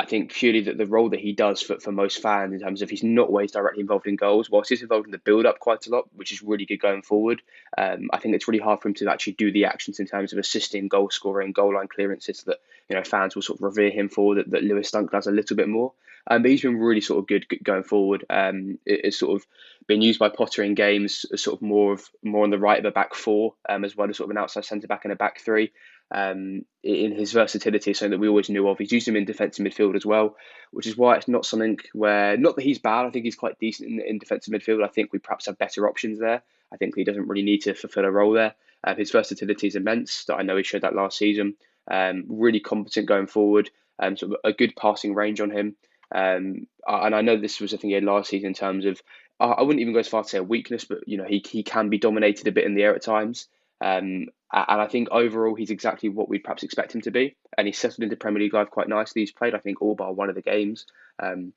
I 0.00 0.06
think 0.06 0.32
purely 0.32 0.62
that 0.62 0.78
the 0.78 0.86
role 0.86 1.10
that 1.10 1.20
he 1.20 1.32
does 1.32 1.60
for, 1.60 1.78
for 1.78 1.92
most 1.92 2.22
fans 2.22 2.54
in 2.54 2.60
terms 2.60 2.82
of 2.82 2.90
he's 2.90 3.02
not 3.02 3.28
always 3.28 3.52
directly 3.52 3.82
involved 3.82 4.06
in 4.06 4.16
goals, 4.16 4.50
whilst 4.50 4.70
he's 4.70 4.82
involved 4.82 5.06
in 5.06 5.12
the 5.12 5.18
build 5.18 5.46
up 5.46 5.58
quite 5.60 5.86
a 5.86 5.90
lot, 5.90 6.08
which 6.14 6.32
is 6.32 6.42
really 6.42 6.64
good 6.64 6.78
going 6.78 7.02
forward. 7.02 7.42
Um, 7.76 8.08
I 8.12 8.18
think 8.18 8.34
it's 8.34 8.48
really 8.48 8.62
hard 8.62 8.80
for 8.80 8.88
him 8.88 8.94
to 8.94 9.10
actually 9.10 9.34
do 9.34 9.52
the 9.52 9.66
actions 9.66 10.00
in 10.00 10.06
terms 10.06 10.32
of 10.32 10.38
assisting, 10.38 10.88
goal 10.88 11.10
scoring, 11.10 11.52
goal 11.52 11.74
line 11.74 11.88
clearances 11.88 12.42
that 12.44 12.58
you 12.88 12.96
know 12.96 13.04
fans 13.04 13.34
will 13.34 13.42
sort 13.42 13.58
of 13.58 13.64
revere 13.64 13.90
him 13.90 14.08
for. 14.08 14.36
That, 14.36 14.50
that 14.50 14.64
Lewis 14.64 14.90
Dunk 14.90 15.10
does 15.10 15.26
a 15.26 15.32
little 15.32 15.56
bit 15.56 15.68
more. 15.68 15.92
Um, 16.26 16.42
but 16.42 16.50
he's 16.52 16.62
been 16.62 16.78
really 16.78 17.00
sort 17.00 17.18
of 17.18 17.26
good 17.26 17.46
going 17.62 17.82
forward. 17.82 18.24
Um, 18.30 18.78
it, 18.86 19.00
it's 19.04 19.18
sort 19.18 19.40
of 19.40 19.46
been 19.86 20.02
used 20.02 20.18
by 20.18 20.28
Potter 20.28 20.62
in 20.62 20.74
games 20.74 21.26
sort 21.36 21.58
of 21.58 21.62
more 21.62 21.92
of 21.92 22.08
more 22.22 22.44
on 22.44 22.50
the 22.50 22.58
right 22.58 22.78
of 22.78 22.84
a 22.84 22.90
back 22.90 23.14
four, 23.14 23.54
um, 23.68 23.84
as 23.84 23.96
well 23.96 24.08
as 24.08 24.16
sort 24.16 24.26
of 24.26 24.30
an 24.30 24.42
outside 24.42 24.64
centre 24.64 24.86
back 24.86 25.04
and 25.04 25.12
a 25.12 25.16
back 25.16 25.40
three 25.40 25.72
um, 26.12 26.64
in 26.82 27.12
his 27.12 27.32
versatility, 27.32 27.94
something 27.94 28.10
that 28.10 28.20
we 28.20 28.28
always 28.28 28.50
knew 28.50 28.68
of. 28.68 28.78
He's 28.78 28.92
used 28.92 29.08
him 29.08 29.16
in 29.16 29.24
defensive 29.24 29.64
midfield 29.64 29.96
as 29.96 30.04
well, 30.04 30.36
which 30.70 30.86
is 30.86 30.96
why 30.96 31.16
it's 31.16 31.28
not 31.28 31.46
something 31.46 31.78
where, 31.94 32.36
not 32.36 32.56
that 32.56 32.64
he's 32.64 32.78
bad, 32.78 33.06
I 33.06 33.10
think 33.10 33.24
he's 33.24 33.36
quite 33.36 33.58
decent 33.58 33.90
in, 33.90 34.00
in 34.00 34.18
defensive 34.18 34.52
midfield. 34.52 34.84
I 34.84 34.88
think 34.88 35.12
we 35.12 35.18
perhaps 35.18 35.46
have 35.46 35.58
better 35.58 35.88
options 35.88 36.18
there. 36.18 36.42
I 36.72 36.76
think 36.76 36.94
he 36.96 37.04
doesn't 37.04 37.28
really 37.28 37.42
need 37.42 37.62
to 37.62 37.74
fulfill 37.74 38.04
a 38.04 38.10
role 38.10 38.32
there. 38.32 38.54
Uh, 38.84 38.94
his 38.94 39.10
versatility 39.10 39.66
is 39.66 39.76
immense. 39.76 40.24
That 40.24 40.36
I 40.36 40.42
know 40.42 40.56
he 40.56 40.62
showed 40.62 40.82
that 40.82 40.94
last 40.94 41.16
season. 41.16 41.54
Um, 41.90 42.24
really 42.28 42.60
competent 42.60 43.06
going 43.06 43.26
forward. 43.26 43.70
Um, 43.98 44.16
sort 44.16 44.32
of 44.32 44.38
a 44.44 44.52
good 44.52 44.74
passing 44.76 45.14
range 45.14 45.40
on 45.40 45.50
him. 45.50 45.76
Um, 46.14 46.66
and 46.86 47.14
I 47.14 47.22
know 47.22 47.36
this 47.36 47.60
was 47.60 47.72
a 47.72 47.78
thing 47.78 47.90
he 47.90 47.94
had 47.94 48.04
last 48.04 48.30
season 48.30 48.48
in 48.48 48.54
terms 48.54 48.84
of 48.84 49.00
I 49.46 49.62
wouldn't 49.62 49.80
even 49.80 49.92
go 49.92 50.00
as 50.00 50.08
far 50.08 50.22
to 50.22 50.28
say 50.28 50.38
a 50.38 50.42
weakness, 50.42 50.84
but 50.84 51.06
you 51.08 51.18
know 51.18 51.24
he 51.24 51.44
he 51.46 51.62
can 51.62 51.88
be 51.88 51.98
dominated 51.98 52.46
a 52.48 52.52
bit 52.52 52.64
in 52.64 52.74
the 52.74 52.82
air 52.82 52.94
at 52.94 53.02
times. 53.02 53.48
Um, 53.80 54.28
and 54.52 54.80
I 54.80 54.86
think 54.86 55.08
overall 55.10 55.54
he's 55.54 55.70
exactly 55.70 56.08
what 56.08 56.28
we'd 56.28 56.44
perhaps 56.44 56.62
expect 56.62 56.94
him 56.94 57.00
to 57.02 57.10
be. 57.10 57.36
And 57.56 57.66
he's 57.66 57.78
settled 57.78 58.04
into 58.04 58.16
Premier 58.16 58.42
League 58.42 58.54
life 58.54 58.70
quite 58.70 58.88
nicely. 58.88 59.22
He's 59.22 59.32
played, 59.32 59.54
I 59.54 59.58
think, 59.58 59.80
all 59.80 59.94
bar 59.94 60.12
one 60.12 60.28
of 60.28 60.34
the 60.34 60.42
games. 60.42 60.86
Um, 61.18 61.52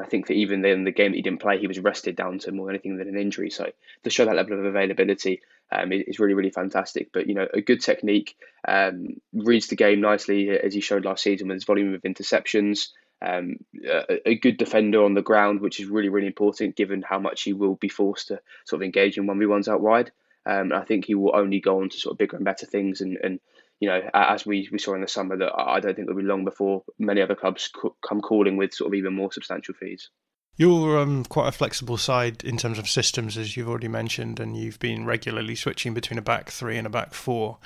I 0.00 0.06
think 0.06 0.28
that 0.28 0.34
even 0.34 0.64
in 0.64 0.84
the 0.84 0.90
game 0.90 1.12
that 1.12 1.16
he 1.16 1.22
didn't 1.22 1.42
play, 1.42 1.58
he 1.58 1.66
was 1.66 1.78
rested 1.78 2.16
down 2.16 2.38
to 2.40 2.52
more 2.52 2.66
than 2.66 2.76
anything 2.76 2.96
than 2.96 3.08
an 3.08 3.18
injury. 3.18 3.50
So 3.50 3.70
to 4.04 4.10
show 4.10 4.24
that 4.24 4.34
level 4.34 4.58
of 4.58 4.64
availability 4.64 5.42
um, 5.70 5.92
is 5.92 6.18
really, 6.18 6.32
really 6.34 6.50
fantastic. 6.50 7.10
But, 7.12 7.26
you 7.26 7.34
know, 7.34 7.46
a 7.52 7.60
good 7.60 7.82
technique, 7.82 8.34
um, 8.66 9.20
reads 9.34 9.66
the 9.66 9.76
game 9.76 10.00
nicely, 10.00 10.48
as 10.50 10.72
he 10.72 10.80
showed 10.80 11.04
last 11.04 11.22
season 11.22 11.48
with 11.48 11.56
his 11.56 11.64
volume 11.64 11.92
of 11.92 12.02
interceptions. 12.02 12.88
Um, 13.24 13.58
a, 13.84 14.30
a, 14.30 14.34
good 14.34 14.56
defender 14.56 15.04
on 15.04 15.14
the 15.14 15.22
ground, 15.22 15.60
which 15.60 15.78
is 15.78 15.86
really, 15.86 16.08
really 16.08 16.26
important 16.26 16.74
given 16.74 17.02
how 17.02 17.20
much 17.20 17.42
he 17.42 17.52
will 17.52 17.76
be 17.76 17.88
forced 17.88 18.28
to 18.28 18.40
sort 18.66 18.82
of 18.82 18.84
engage 18.84 19.16
in 19.16 19.26
1v1s 19.26 19.68
out 19.68 19.80
wide. 19.80 20.10
Um, 20.44 20.72
I 20.72 20.84
think 20.84 21.04
he 21.04 21.14
will 21.14 21.36
only 21.36 21.60
go 21.60 21.80
on 21.82 21.88
to 21.90 21.96
sort 21.96 22.14
of 22.14 22.18
bigger 22.18 22.36
and 22.36 22.44
better 22.44 22.66
things. 22.66 23.00
And, 23.00 23.16
and 23.22 23.38
you 23.78 23.88
know, 23.88 24.00
as 24.12 24.44
we, 24.44 24.68
we 24.72 24.78
saw 24.78 24.94
in 24.94 25.02
the 25.02 25.08
summer, 25.08 25.36
that 25.36 25.52
I 25.56 25.78
don't 25.78 25.94
think 25.94 26.08
it'll 26.08 26.20
be 26.20 26.26
long 26.26 26.44
before 26.44 26.82
many 26.98 27.22
other 27.22 27.36
clubs 27.36 27.70
come 28.06 28.20
calling 28.20 28.56
with 28.56 28.74
sort 28.74 28.88
of 28.88 28.94
even 28.94 29.14
more 29.14 29.32
substantial 29.32 29.74
fees. 29.74 30.10
You're 30.54 30.98
um, 30.98 31.24
quite 31.24 31.48
a 31.48 31.52
flexible 31.52 31.96
side 31.96 32.44
in 32.44 32.58
terms 32.58 32.78
of 32.78 32.86
systems, 32.86 33.38
as 33.38 33.56
you've 33.56 33.70
already 33.70 33.88
mentioned, 33.88 34.38
and 34.38 34.54
you've 34.54 34.78
been 34.78 35.06
regularly 35.06 35.54
switching 35.54 35.94
between 35.94 36.18
a 36.18 36.22
back 36.22 36.50
three 36.50 36.76
and 36.76 36.86
a 36.86 36.90
back 36.90 37.14
four. 37.14 37.56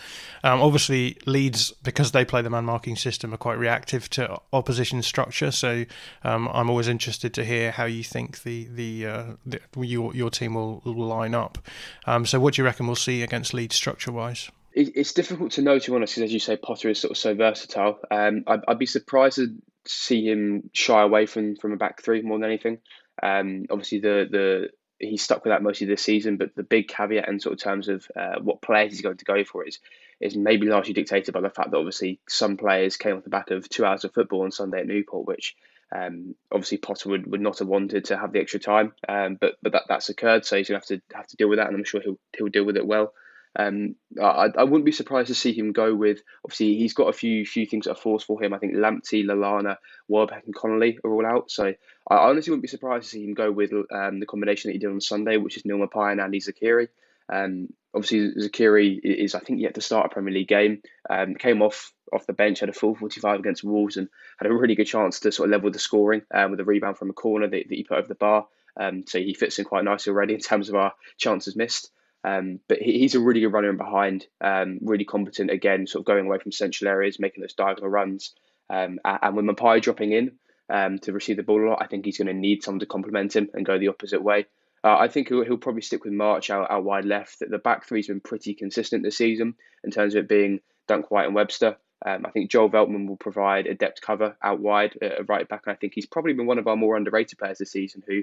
Um, 0.45 0.63
obviously, 0.63 1.19
Leeds, 1.27 1.73
because 1.83 2.13
they 2.13 2.25
play 2.25 2.43
the 2.43 2.51
man 2.51 2.65
marking 2.65 2.95
system, 2.95 3.35
are 3.35 3.39
quite 3.39 3.59
reactive 3.59 4.09
to 4.11 4.39
opposition 4.53 5.03
structure. 5.03 5.51
So 5.51 5.85
um, 6.23 6.49
I'm 6.53 6.71
always 6.71 6.87
interested 6.87 7.35
to 7.35 7.45
hear 7.45 7.73
how 7.73 7.87
you 7.87 8.05
think 8.05 8.45
the 8.45 8.69
the, 8.73 9.07
uh, 9.07 9.25
the 9.45 9.61
your 9.81 10.15
your 10.15 10.31
team 10.31 10.55
will, 10.55 10.81
will 10.85 10.95
line 10.95 11.35
up. 11.35 11.59
Um, 12.07 12.25
so 12.25 12.39
what 12.39 12.55
do 12.55 12.63
you 12.63 12.67
reckon 12.67 12.87
we'll 12.87 12.95
see 12.95 13.23
against 13.23 13.53
Leeds 13.53 13.75
structure 13.75 14.13
wise? 14.13 14.49
It's 14.79 15.15
difficult 15.15 15.53
to 15.53 15.63
know, 15.63 15.79
to 15.79 15.91
be 15.91 15.97
honest, 15.97 16.15
because 16.15 16.29
as 16.29 16.33
you 16.35 16.39
say, 16.39 16.59
Potter 16.59 16.91
is 16.91 17.01
sort 17.01 17.13
of 17.13 17.17
so 17.17 17.35
versatile. 17.35 17.99
Um, 18.11 18.45
I'd, 18.47 18.61
I'd 18.69 18.79
be 18.79 18.85
surprised 18.85 19.41
see 19.87 20.27
him 20.27 20.71
shy 20.73 21.03
away 21.03 21.27
from 21.27 21.57
from 21.57 21.73
a 21.73 21.77
back 21.77 22.03
three 22.03 22.23
more 22.23 22.39
than 22.39 22.49
anything. 22.49 22.79
Um, 23.23 23.67
obviously, 23.71 24.01
the 24.01 24.27
the 24.31 24.69
he's 24.99 25.23
stuck 25.23 25.45
with 25.45 25.53
that 25.53 25.63
most 25.63 25.83
of 25.83 25.89
this 25.89 26.03
season, 26.03 26.37
but 26.37 26.55
the 26.55 26.63
big 26.63 26.89
caveat 26.89 27.29
in 27.29 27.41
sort 27.41 27.55
of 27.55 27.63
terms 27.63 27.89
of 27.89 28.07
uh, 28.17 28.41
what 28.41 28.63
players 28.63 28.93
he's 28.93 29.03
going 29.03 29.17
to 29.19 29.25
go 29.25 29.45
for 29.45 29.67
is 29.67 29.79
is 30.21 30.37
maybe 30.37 30.67
largely 30.67 30.95
dictated 30.95 31.35
by 31.35 31.41
the 31.41 31.51
fact 31.51 31.71
that 31.71 31.77
obviously 31.77 32.19
some 32.29 32.57
players 32.57 32.97
came 32.97 33.17
off 33.17 33.25
the 33.25 33.31
back 33.31 33.51
of 33.51 33.69
two 33.69 33.85
hours 33.85 34.05
of 34.05 34.15
football 34.15 34.43
on 34.43 34.51
Sunday 34.51 34.81
at 34.81 34.87
Newport, 34.87 35.27
which 35.27 35.55
um, 35.95 36.35
obviously 36.51 36.79
Potter 36.79 37.11
would, 37.11 37.31
would 37.31 37.41
not 37.41 37.59
have 37.59 37.69
wanted 37.69 38.07
to 38.07 38.17
have 38.17 38.33
the 38.33 38.41
extra 38.41 38.59
time, 38.59 38.93
um, 39.09 39.37
but 39.41 39.57
but 39.63 39.73
that, 39.73 39.83
that's 39.89 40.09
occurred, 40.09 40.45
so 40.45 40.57
he's 40.57 40.69
gonna 40.69 40.79
have 40.79 40.87
to 40.87 41.01
have 41.15 41.27
to 41.29 41.37
deal 41.37 41.49
with 41.49 41.59
that, 41.59 41.69
and 41.69 41.77
I'm 41.77 41.85
sure 41.85 42.01
he'll 42.01 42.19
he'll 42.37 42.49
deal 42.49 42.65
with 42.65 42.77
it 42.77 42.87
well. 42.87 43.13
Um, 43.59 43.97
I, 44.21 44.51
I 44.57 44.65
wouldn't 44.65 44.85
be 44.85 44.93
surprised 44.93 45.29
to 45.29 45.35
see 45.35 45.53
him 45.53 45.73
go 45.73 45.95
with. 45.95 46.21
Obviously, 46.45 46.77
he's 46.77 46.93
got 46.93 47.09
a 47.09 47.13
few 47.13 47.47
few 47.47 47.67
things 47.67 47.87
that 47.87 47.93
are 47.93 47.97
forced 47.97 48.27
for 48.27 48.43
him. 48.43 48.53
I 48.53 48.59
think 48.59 48.75
Lamptey, 48.75 49.25
Lallana, 49.25 49.77
Welbeck, 50.09 50.45
and 50.45 50.55
Connolly 50.55 50.99
are 51.03 51.13
all 51.13 51.27
out. 51.27 51.51
So 51.51 51.73
I 52.11 52.15
honestly 52.15 52.51
wouldn't 52.51 52.63
be 52.63 52.69
surprised 52.69 53.05
to 53.05 53.11
see 53.11 53.25
him 53.25 53.35
go 53.35 53.51
with 53.51 53.73
um, 53.73 54.21
the 54.21 54.27
combination 54.27 54.69
that 54.69 54.75
he 54.75 54.79
did 54.79 54.91
on 54.91 55.01
Sunday, 55.01 55.39
which 55.39 55.57
is 55.57 55.65
Neal 55.65 55.79
Maupay 55.79 56.13
and 56.13 56.21
Andi 56.21 56.45
Zeqiri. 56.45 56.89
Um, 57.29 57.69
obviously, 57.95 58.33
Zeqiri 58.35 59.01
is 59.03 59.35
I 59.35 59.41
think 59.41 59.61
yet 59.61 59.75
to 59.75 59.81
start 59.81 60.07
a 60.07 60.09
Premier 60.11 60.35
League 60.35 60.49
game. 60.49 60.83
Um, 61.09 61.35
came 61.35 61.63
off 61.63 61.93
off 62.13 62.27
the 62.27 62.33
bench, 62.33 62.61
had 62.61 62.69
a 62.69 62.75
full 62.75 62.95
45 62.95 63.41
against 63.41 63.65
Wolves, 63.65 63.97
and 63.97 64.09
had 64.39 64.51
a 64.51 64.55
really 64.55 64.75
good 64.75 64.87
chance 64.87 65.21
to 65.21 65.33
sort 65.33 65.49
of 65.49 65.53
level 65.53 65.71
the 65.71 65.79
scoring 65.79 66.23
um, 66.33 66.51
with 66.51 66.61
a 66.61 66.65
rebound 66.65 66.99
from 66.99 67.11
a 67.11 67.15
corner 67.15 67.49
that, 67.49 67.69
that 67.69 67.75
he 67.75 67.85
put 67.85 67.99
over 67.99 68.09
the 68.09 68.15
bar. 68.15 68.47
Um, 68.79 69.05
so 69.07 69.19
he 69.19 69.35
fits 69.35 69.59
in 69.59 69.65
quite 69.65 69.85
nicely 69.85 70.13
already 70.13 70.35
in 70.35 70.41
terms 70.41 70.69
of 70.69 70.75
our 70.75 70.93
chances 71.17 71.57
missed. 71.57 71.91
Um, 72.27 72.59
but 72.69 72.79
he, 72.79 72.99
he's 72.99 73.15
a 73.15 73.21
really 73.21 73.41
good 73.41 73.53
runner 73.53 73.71
in 73.71 73.77
behind, 73.77 74.27
um, 74.41 74.81
really 74.83 75.05
competent 75.05 75.51
again, 75.51 75.87
sort 75.87 76.01
of 76.01 76.07
going 76.07 76.27
away 76.27 76.39
from 76.39 76.51
central 76.51 76.91
areas, 76.91 77.21
making 77.21 77.41
those 77.41 77.55
diagonal 77.55 77.89
runs. 77.89 78.35
Um, 78.69 78.99
and 79.05 79.37
with 79.37 79.45
Maupay 79.45 79.81
dropping 79.81 80.11
in 80.11 80.33
um, 80.69 80.99
to 80.99 81.13
receive 81.13 81.37
the 81.37 81.45
ball 81.45 81.65
a 81.65 81.71
lot, 81.71 81.79
I 81.81 81.87
think 81.87 82.05
he's 82.05 82.19
going 82.19 82.27
to 82.27 82.35
need 82.35 82.65
someone 82.65 82.81
to 82.81 82.87
complement 82.87 83.37
him 83.37 83.49
and 83.55 83.65
go 83.65 83.79
the 83.79 83.89
opposite 83.89 84.23
way. 84.23 84.47
Uh, 84.83 84.97
I 84.99 85.07
think 85.07 85.29
he'll, 85.29 85.45
he'll, 85.45 85.57
probably 85.57 85.83
stick 85.83 86.05
with 86.05 86.13
March 86.13 86.51
out, 86.51 86.71
out 86.71 86.85
wide 86.85 87.05
left. 87.05 87.39
The 87.41 87.59
back 87.59 87.87
three's 87.87 88.09
been 88.09 88.21
pretty 88.21 88.55
consistent 88.55 89.05
this 89.05 89.17
season 89.17 89.55
in 89.85 89.93
terms 89.93 90.15
of 90.15 90.25
it 90.25 90.29
being 90.29 90.61
Dunk 90.89 91.11
White 91.11 91.27
and 91.27 91.35
Webster. 91.35 91.77
Um, 92.05 92.27
I 92.27 92.31
think 92.31 92.51
Joel 92.51 92.71
Veltman 92.71 93.09
will 93.09 93.17
provide 93.17 93.67
a 93.67 93.75
depth 93.75 94.01
cover 94.01 94.37
out 94.43 94.61
wide 94.61 94.97
at 95.01 95.29
right 95.29 95.49
back, 95.49 95.63
and 95.67 95.73
I 95.73 95.77
think 95.77 95.95
he's 95.95 96.07
probably 96.07 96.35
been 96.35 96.47
one 96.47 96.59
of 96.59 96.67
our 96.67 96.77
more 96.77 96.97
underrated 96.97 97.39
players 97.39 97.59
this 97.59 97.73
season 97.73 98.03
who 98.07 98.23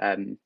um, 0.00 0.38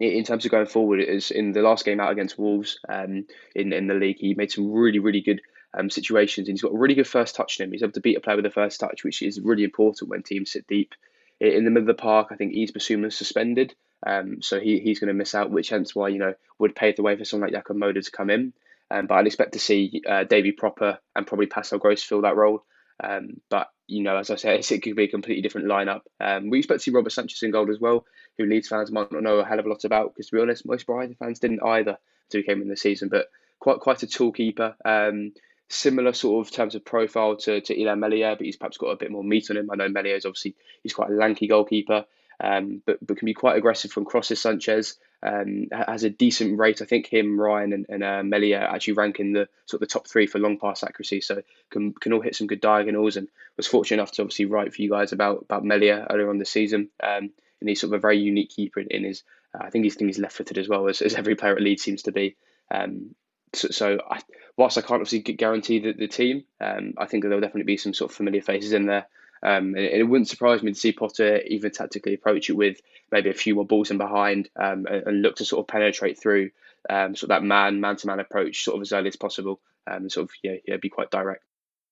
in 0.00 0.24
terms 0.24 0.44
of 0.44 0.50
going 0.50 0.66
forward, 0.66 1.00
is 1.00 1.30
in 1.30 1.52
the 1.52 1.62
last 1.62 1.84
game 1.84 2.00
out 2.00 2.12
against 2.12 2.38
Wolves 2.38 2.78
um, 2.88 3.26
in 3.54 3.72
in 3.72 3.86
the 3.86 3.94
league, 3.94 4.18
he 4.18 4.34
made 4.34 4.52
some 4.52 4.70
really 4.70 4.98
really 4.98 5.20
good 5.20 5.40
um, 5.76 5.90
situations, 5.90 6.48
and 6.48 6.54
he's 6.54 6.62
got 6.62 6.72
a 6.72 6.78
really 6.78 6.94
good 6.94 7.06
first 7.06 7.34
touch 7.34 7.58
in 7.58 7.64
him. 7.64 7.72
He's 7.72 7.82
able 7.82 7.92
to 7.92 8.00
beat 8.00 8.16
a 8.16 8.20
player 8.20 8.36
with 8.36 8.44
the 8.44 8.50
first 8.50 8.80
touch, 8.80 9.04
which 9.04 9.22
is 9.22 9.40
really 9.40 9.64
important 9.64 10.10
when 10.10 10.22
teams 10.22 10.52
sit 10.52 10.66
deep 10.66 10.94
in 11.40 11.64
the 11.64 11.70
middle 11.70 11.88
of 11.88 11.96
the 11.96 12.02
park. 12.02 12.28
I 12.30 12.36
think 12.36 12.54
Yves 12.54 12.72
Bissouma 12.72 13.12
suspended. 13.12 13.74
Um, 14.06 14.42
so 14.42 14.60
he, 14.60 14.78
he's 14.78 15.00
going 15.00 15.08
to 15.08 15.14
miss 15.14 15.34
out, 15.34 15.50
which 15.50 15.70
hence 15.70 15.94
why 15.94 16.08
you 16.08 16.18
know 16.18 16.34
would 16.58 16.76
pave 16.76 16.96
the 16.96 17.02
way 17.02 17.16
for 17.16 17.24
someone 17.24 17.50
like 17.50 17.64
Jakub 17.64 17.76
Moder 17.76 18.02
to 18.02 18.10
come 18.10 18.30
in. 18.30 18.52
Um, 18.90 19.06
but 19.06 19.16
I'd 19.16 19.26
expect 19.26 19.52
to 19.52 19.58
see 19.58 20.02
uh, 20.08 20.24
Davy 20.24 20.52
Pröpper 20.52 20.98
and 21.14 21.26
probably 21.26 21.46
Pascal 21.46 21.78
Gross 21.78 22.02
fill 22.02 22.22
that 22.22 22.36
role. 22.36 22.64
Um, 23.02 23.40
but 23.50 23.68
you 23.86 24.02
know, 24.02 24.16
as 24.16 24.30
I 24.30 24.36
said, 24.36 24.60
it 24.70 24.82
could 24.82 24.96
be 24.96 25.04
a 25.04 25.08
completely 25.08 25.42
different 25.42 25.68
lineup. 25.68 26.02
Um, 26.20 26.50
we 26.50 26.58
expect 26.58 26.80
to 26.80 26.84
see 26.84 26.94
Robert 26.94 27.10
Sanchez 27.10 27.42
in 27.42 27.50
goal 27.50 27.70
as 27.70 27.80
well, 27.80 28.04
who 28.38 28.46
Leeds 28.46 28.68
fans 28.68 28.92
might 28.92 29.12
not 29.12 29.22
know 29.22 29.38
a 29.38 29.44
hell 29.44 29.58
of 29.58 29.66
a 29.66 29.68
lot 29.68 29.84
about. 29.84 30.14
Because 30.14 30.28
to 30.30 30.36
be 30.36 30.42
honest, 30.42 30.66
most 30.66 30.86
Brighton 30.86 31.16
fans 31.18 31.38
didn't 31.38 31.62
either 31.62 31.98
until 32.26 32.40
he 32.40 32.46
came 32.46 32.62
in 32.62 32.68
the 32.68 32.76
season. 32.76 33.08
But 33.08 33.28
quite 33.58 33.80
quite 33.80 34.02
a 34.02 34.06
tall 34.06 34.32
keeper. 34.32 34.74
Um, 34.84 35.32
similar 35.68 36.12
sort 36.12 36.46
of 36.46 36.52
terms 36.52 36.74
of 36.74 36.84
profile 36.84 37.36
to 37.36 37.60
to 37.60 37.76
Illan 37.76 37.98
Meslier, 37.98 38.36
but 38.36 38.46
he's 38.46 38.56
perhaps 38.56 38.78
got 38.78 38.88
a 38.88 38.96
bit 38.96 39.10
more 39.10 39.24
meat 39.24 39.50
on 39.50 39.56
him. 39.56 39.70
I 39.70 39.76
know 39.76 39.88
Meslier 39.88 40.16
is 40.16 40.26
obviously 40.26 40.54
he's 40.82 40.94
quite 40.94 41.10
a 41.10 41.14
lanky 41.14 41.48
goalkeeper, 41.48 42.04
um, 42.40 42.82
but 42.86 43.04
but 43.04 43.16
can 43.16 43.26
be 43.26 43.34
quite 43.34 43.56
aggressive 43.56 43.90
from 43.90 44.04
crosses. 44.04 44.40
Sanchez 44.40 44.96
um, 45.22 45.68
has 45.72 46.04
a 46.04 46.10
decent 46.10 46.58
rate. 46.58 46.82
I 46.82 46.84
think 46.84 47.06
him, 47.06 47.40
Ryan, 47.40 47.72
and, 47.72 47.86
and 47.88 48.04
uh, 48.04 48.22
Meslier 48.22 48.58
actually 48.58 48.94
rank 48.94 49.20
in 49.20 49.32
the 49.32 49.48
sort 49.66 49.82
of 49.82 49.88
the 49.88 49.92
top 49.92 50.06
three 50.06 50.26
for 50.26 50.38
long 50.38 50.58
pass 50.58 50.82
accuracy. 50.82 51.20
So 51.20 51.42
can 51.70 51.92
can 51.94 52.12
all 52.12 52.20
hit 52.20 52.36
some 52.36 52.46
good 52.46 52.60
diagonals. 52.60 53.16
And 53.16 53.28
was 53.56 53.66
fortunate 53.66 54.00
enough 54.00 54.12
to 54.12 54.22
obviously 54.22 54.44
write 54.44 54.74
for 54.74 54.82
you 54.82 54.90
guys 54.90 55.12
about 55.12 55.42
about 55.42 55.64
Meslier 55.64 56.06
earlier 56.10 56.30
on 56.30 56.38
the 56.38 56.44
season. 56.44 56.90
Um, 57.02 57.30
and 57.60 57.68
he's 57.68 57.80
sort 57.80 57.94
of 57.94 57.98
a 57.98 58.00
very 58.00 58.18
unique 58.18 58.50
keeper 58.50 58.80
in, 58.80 58.88
in 58.88 59.04
his. 59.04 59.22
Uh, 59.54 59.64
I 59.64 59.70
think 59.70 59.84
he's 59.84 59.94
think 59.94 60.08
he's 60.08 60.18
left 60.18 60.36
footed 60.36 60.58
as 60.58 60.68
well 60.68 60.88
as, 60.88 61.00
as 61.00 61.14
every 61.14 61.36
player 61.36 61.56
at 61.56 61.62
Leeds 61.62 61.82
seems 61.82 62.02
to 62.02 62.12
be. 62.12 62.36
Um, 62.70 63.14
so, 63.54 63.68
so 63.68 63.98
I, 64.10 64.20
whilst 64.56 64.76
I 64.76 64.82
can't 64.82 65.00
obviously 65.00 65.20
guarantee 65.20 65.78
the, 65.78 65.92
the 65.92 66.08
team, 66.08 66.44
um, 66.60 66.94
I 66.98 67.06
think 67.06 67.22
that 67.22 67.28
there'll 67.28 67.40
definitely 67.40 67.72
be 67.72 67.76
some 67.76 67.94
sort 67.94 68.10
of 68.10 68.16
familiar 68.16 68.42
faces 68.42 68.72
in 68.72 68.86
there. 68.86 69.06
Um, 69.42 69.74
and, 69.74 69.78
it, 69.78 70.02
wouldn't 70.04 70.28
surprise 70.28 70.62
me 70.62 70.72
to 70.72 70.78
see 70.78 70.92
Potter 70.92 71.38
even 71.46 71.70
tactically 71.70 72.14
approach 72.14 72.48
it 72.50 72.54
with 72.54 72.80
maybe 73.12 73.30
a 73.30 73.34
few 73.34 73.54
more 73.54 73.66
balls 73.66 73.90
in 73.90 73.98
behind 73.98 74.48
um, 74.56 74.86
and, 74.86 75.06
and, 75.06 75.22
look 75.22 75.36
to 75.36 75.44
sort 75.44 75.60
of 75.60 75.68
penetrate 75.68 76.18
through 76.18 76.50
um, 76.88 77.14
sort 77.14 77.24
of 77.24 77.28
that 77.28 77.42
man 77.44 77.80
man 77.80 77.96
to 77.96 78.06
man 78.06 78.20
approach 78.20 78.64
sort 78.64 78.76
of 78.76 78.82
as 78.82 78.92
early 78.92 79.08
as 79.08 79.16
possible 79.16 79.60
um, 79.86 80.02
and 80.02 80.12
sort 80.12 80.24
of 80.24 80.30
yeah, 80.42 80.56
yeah 80.66 80.76
be 80.76 80.88
quite 80.88 81.10
direct. 81.10 81.44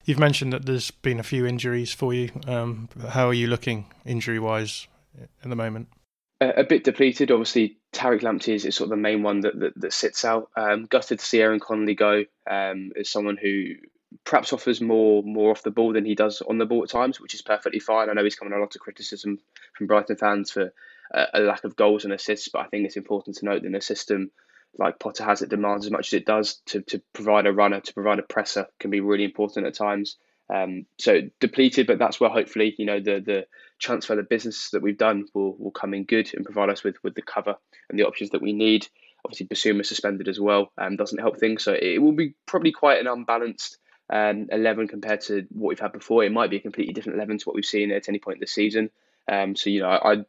You've 0.05 0.19
mentioned 0.19 0.53
that 0.53 0.67
there's 0.67 0.91
been 0.91 1.21
a 1.21 1.25
few 1.25 1.47
injuries 1.47 1.93
for 1.93 2.13
you. 2.13 2.31
Um, 2.47 2.89
how 3.09 3.29
are 3.29 3.35
you 3.35 3.47
looking 3.47 3.87
injury 4.05 4.39
wise 4.39 4.87
at 5.19 5.49
the 5.49 5.57
moment? 5.57 5.89
a, 6.41 6.61
a 6.61 6.65
bit 6.65 6.85
depleted. 6.85 7.31
Obviously, 7.31 7.79
Tariq 7.93 8.23
Lamptey 8.23 8.55
is, 8.55 8.65
is, 8.65 8.77
sort 8.77 8.87
of 8.87 8.91
the 8.91 8.97
main 8.97 9.23
one 9.23 9.41
that 9.41 9.59
that, 9.59 9.81
that 9.81 9.93
sits 9.93 10.25
out. 10.25 10.51
Um, 10.57 10.87
gutted 10.87 11.19
to 11.19 11.25
see 11.25 11.41
Aaron 11.41 11.61
Connolly 11.61 11.95
go. 11.95 12.25
Um, 12.49 12.93
as 12.99 13.09
someone 13.09 13.37
who 13.37 13.75
perhaps 14.25 14.53
offers 14.53 14.81
more 14.81 15.23
more 15.23 15.51
off 15.51 15.63
the 15.63 15.71
ball 15.71 15.93
than 15.93 16.05
he 16.05 16.15
does 16.15 16.41
on 16.43 16.59
the 16.59 16.67
ball 16.67 16.83
at 16.83 16.91
times, 16.91 17.21
which 17.21 17.35
is 17.35 17.43
perfectly 17.43 17.81
fine. 17.81 18.09
I 18.09 18.13
know 18.13 18.25
he's 18.25 18.37
coming 18.37 18.55
a 18.55 18.61
lot 18.61 18.75
of 18.75 18.81
criticism 18.81 19.39
from 19.77 19.87
Brighton 19.87 20.17
fans 20.17 20.51
for 20.51 20.73
a, 21.13 21.27
a 21.35 21.41
lack 21.41 21.65
of 21.65 21.77
goals 21.77 22.05
and 22.05 22.13
assists, 22.13 22.49
but 22.49 22.61
I 22.61 22.67
think 22.67 22.87
it's 22.87 22.97
important 22.97 23.37
to 23.37 23.45
note 23.45 23.63
that 23.63 23.69
in 23.69 23.75
a 23.75 23.81
system 23.81 24.31
like 24.79 24.99
Potter 24.99 25.25
has, 25.25 25.43
it 25.43 25.51
demands 25.51 25.87
as 25.87 25.93
much 25.93 26.09
as 26.09 26.15
it 26.15 26.27
does 26.27 26.61
to, 26.67 26.83
to 26.83 27.01
provide 27.13 27.47
a 27.47 27.53
runner, 27.53 27.81
to 27.81 27.95
provide 27.95 28.19
a 28.19 28.23
presser 28.23 28.67
can 28.81 28.91
be 28.91 29.01
really 29.01 29.25
important 29.25 29.67
at 29.67 29.75
times. 29.75 30.17
Um, 30.53 30.87
so 30.99 31.23
depleted, 31.41 31.87
but 31.87 31.99
that's 31.99 32.21
where 32.21 32.29
hopefully 32.29 32.75
you 32.77 32.85
know 32.85 33.01
the 33.01 33.21
the 33.25 33.47
transfer 33.79 34.15
the 34.15 34.23
business 34.23 34.71
that 34.71 34.83
we've 34.83 34.99
done 34.99 35.27
will, 35.33 35.57
will 35.57 35.71
come 35.71 35.95
in 35.95 36.05
good 36.05 36.31
and 36.35 36.45
provide 36.45 36.69
us 36.69 36.85
with 36.85 36.97
with 37.03 37.15
the 37.15 37.23
cover 37.23 37.57
and 37.89 37.99
the 37.99 38.05
options 38.05 38.31
that 38.31 38.43
we 38.43 38.53
need. 38.53 38.87
Obviously, 39.25 39.47
Bissouma 39.47 39.87
suspended 39.87 40.29
as 40.29 40.39
well 40.39 40.71
um, 40.77 40.97
doesn't 40.97 41.19
help 41.19 41.39
things, 41.39 41.65
so 41.65 41.73
it 41.73 41.99
will 42.03 42.13
be 42.13 42.35
probably 42.45 42.73
quite 42.73 43.01
an 43.01 43.07
unbalanced 43.07 43.79
um, 44.11 44.49
eleven 44.51 44.89
compared 44.89 45.23
to 45.23 45.47
what 45.51 45.71
we've 45.71 45.81
had 45.81 45.93
before. 45.93 46.25
It 46.25 46.33
might 46.33 46.51
be 46.51 46.57
a 46.57 46.61
completely 46.61 46.93
different 46.93 47.17
eleven 47.17 47.39
to 47.39 47.45
what 47.45 47.55
we've 47.55 47.65
seen 47.65 47.91
at 47.91 48.09
any 48.09 48.19
point 48.19 48.41
this 48.41 48.53
season. 48.53 48.91
Um, 49.31 49.57
so 49.57 49.71
you 49.71 49.81
know, 49.81 49.89
I, 49.89 50.13
I 50.13 50.25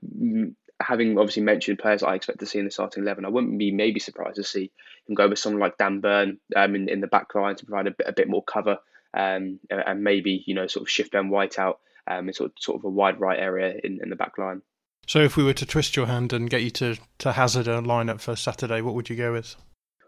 having 0.81 1.17
obviously 1.17 1.43
mentioned 1.43 1.79
players 1.79 2.03
I 2.03 2.15
expect 2.15 2.39
to 2.39 2.45
see 2.45 2.59
in 2.59 2.65
the 2.65 2.71
starting 2.71 3.03
eleven, 3.03 3.25
I 3.25 3.29
wouldn't 3.29 3.57
be 3.57 3.71
maybe 3.71 3.99
surprised 3.99 4.35
to 4.37 4.43
see 4.43 4.71
him 5.07 5.15
go 5.15 5.27
with 5.27 5.39
someone 5.39 5.61
like 5.61 5.77
Dan 5.77 5.99
Burn 5.99 6.39
um, 6.55 6.75
in 6.75 6.89
in 6.89 7.01
the 7.01 7.07
back 7.07 7.33
line 7.35 7.55
to 7.55 7.65
provide 7.65 7.87
a 7.87 7.91
bit, 7.91 8.07
a 8.07 8.13
bit 8.13 8.29
more 8.29 8.43
cover 8.43 8.79
um, 9.15 9.59
and 9.69 10.03
maybe 10.03 10.43
you 10.45 10.53
know 10.53 10.67
sort 10.67 10.83
of 10.83 10.89
shift 10.89 11.11
Ben 11.11 11.29
White 11.29 11.57
out 11.57 11.79
um, 12.07 12.27
in 12.27 12.33
sort 12.33 12.51
of, 12.51 12.53
sort 12.59 12.79
of 12.79 12.85
a 12.85 12.89
wide 12.89 13.19
right 13.19 13.39
area 13.39 13.75
in, 13.83 13.99
in 14.01 14.09
the 14.09 14.15
back 14.15 14.37
line. 14.37 14.61
So 15.07 15.19
if 15.19 15.37
we 15.37 15.43
were 15.43 15.53
to 15.53 15.65
twist 15.65 15.95
your 15.95 16.07
hand 16.07 16.33
and 16.33 16.49
get 16.49 16.63
you 16.63 16.71
to, 16.71 16.97
to 17.19 17.31
hazard 17.33 17.67
a 17.67 17.81
lineup 17.81 18.19
for 18.19 18.35
Saturday, 18.35 18.81
what 18.81 18.95
would 18.95 19.09
you 19.09 19.15
go 19.15 19.33
with? 19.33 19.55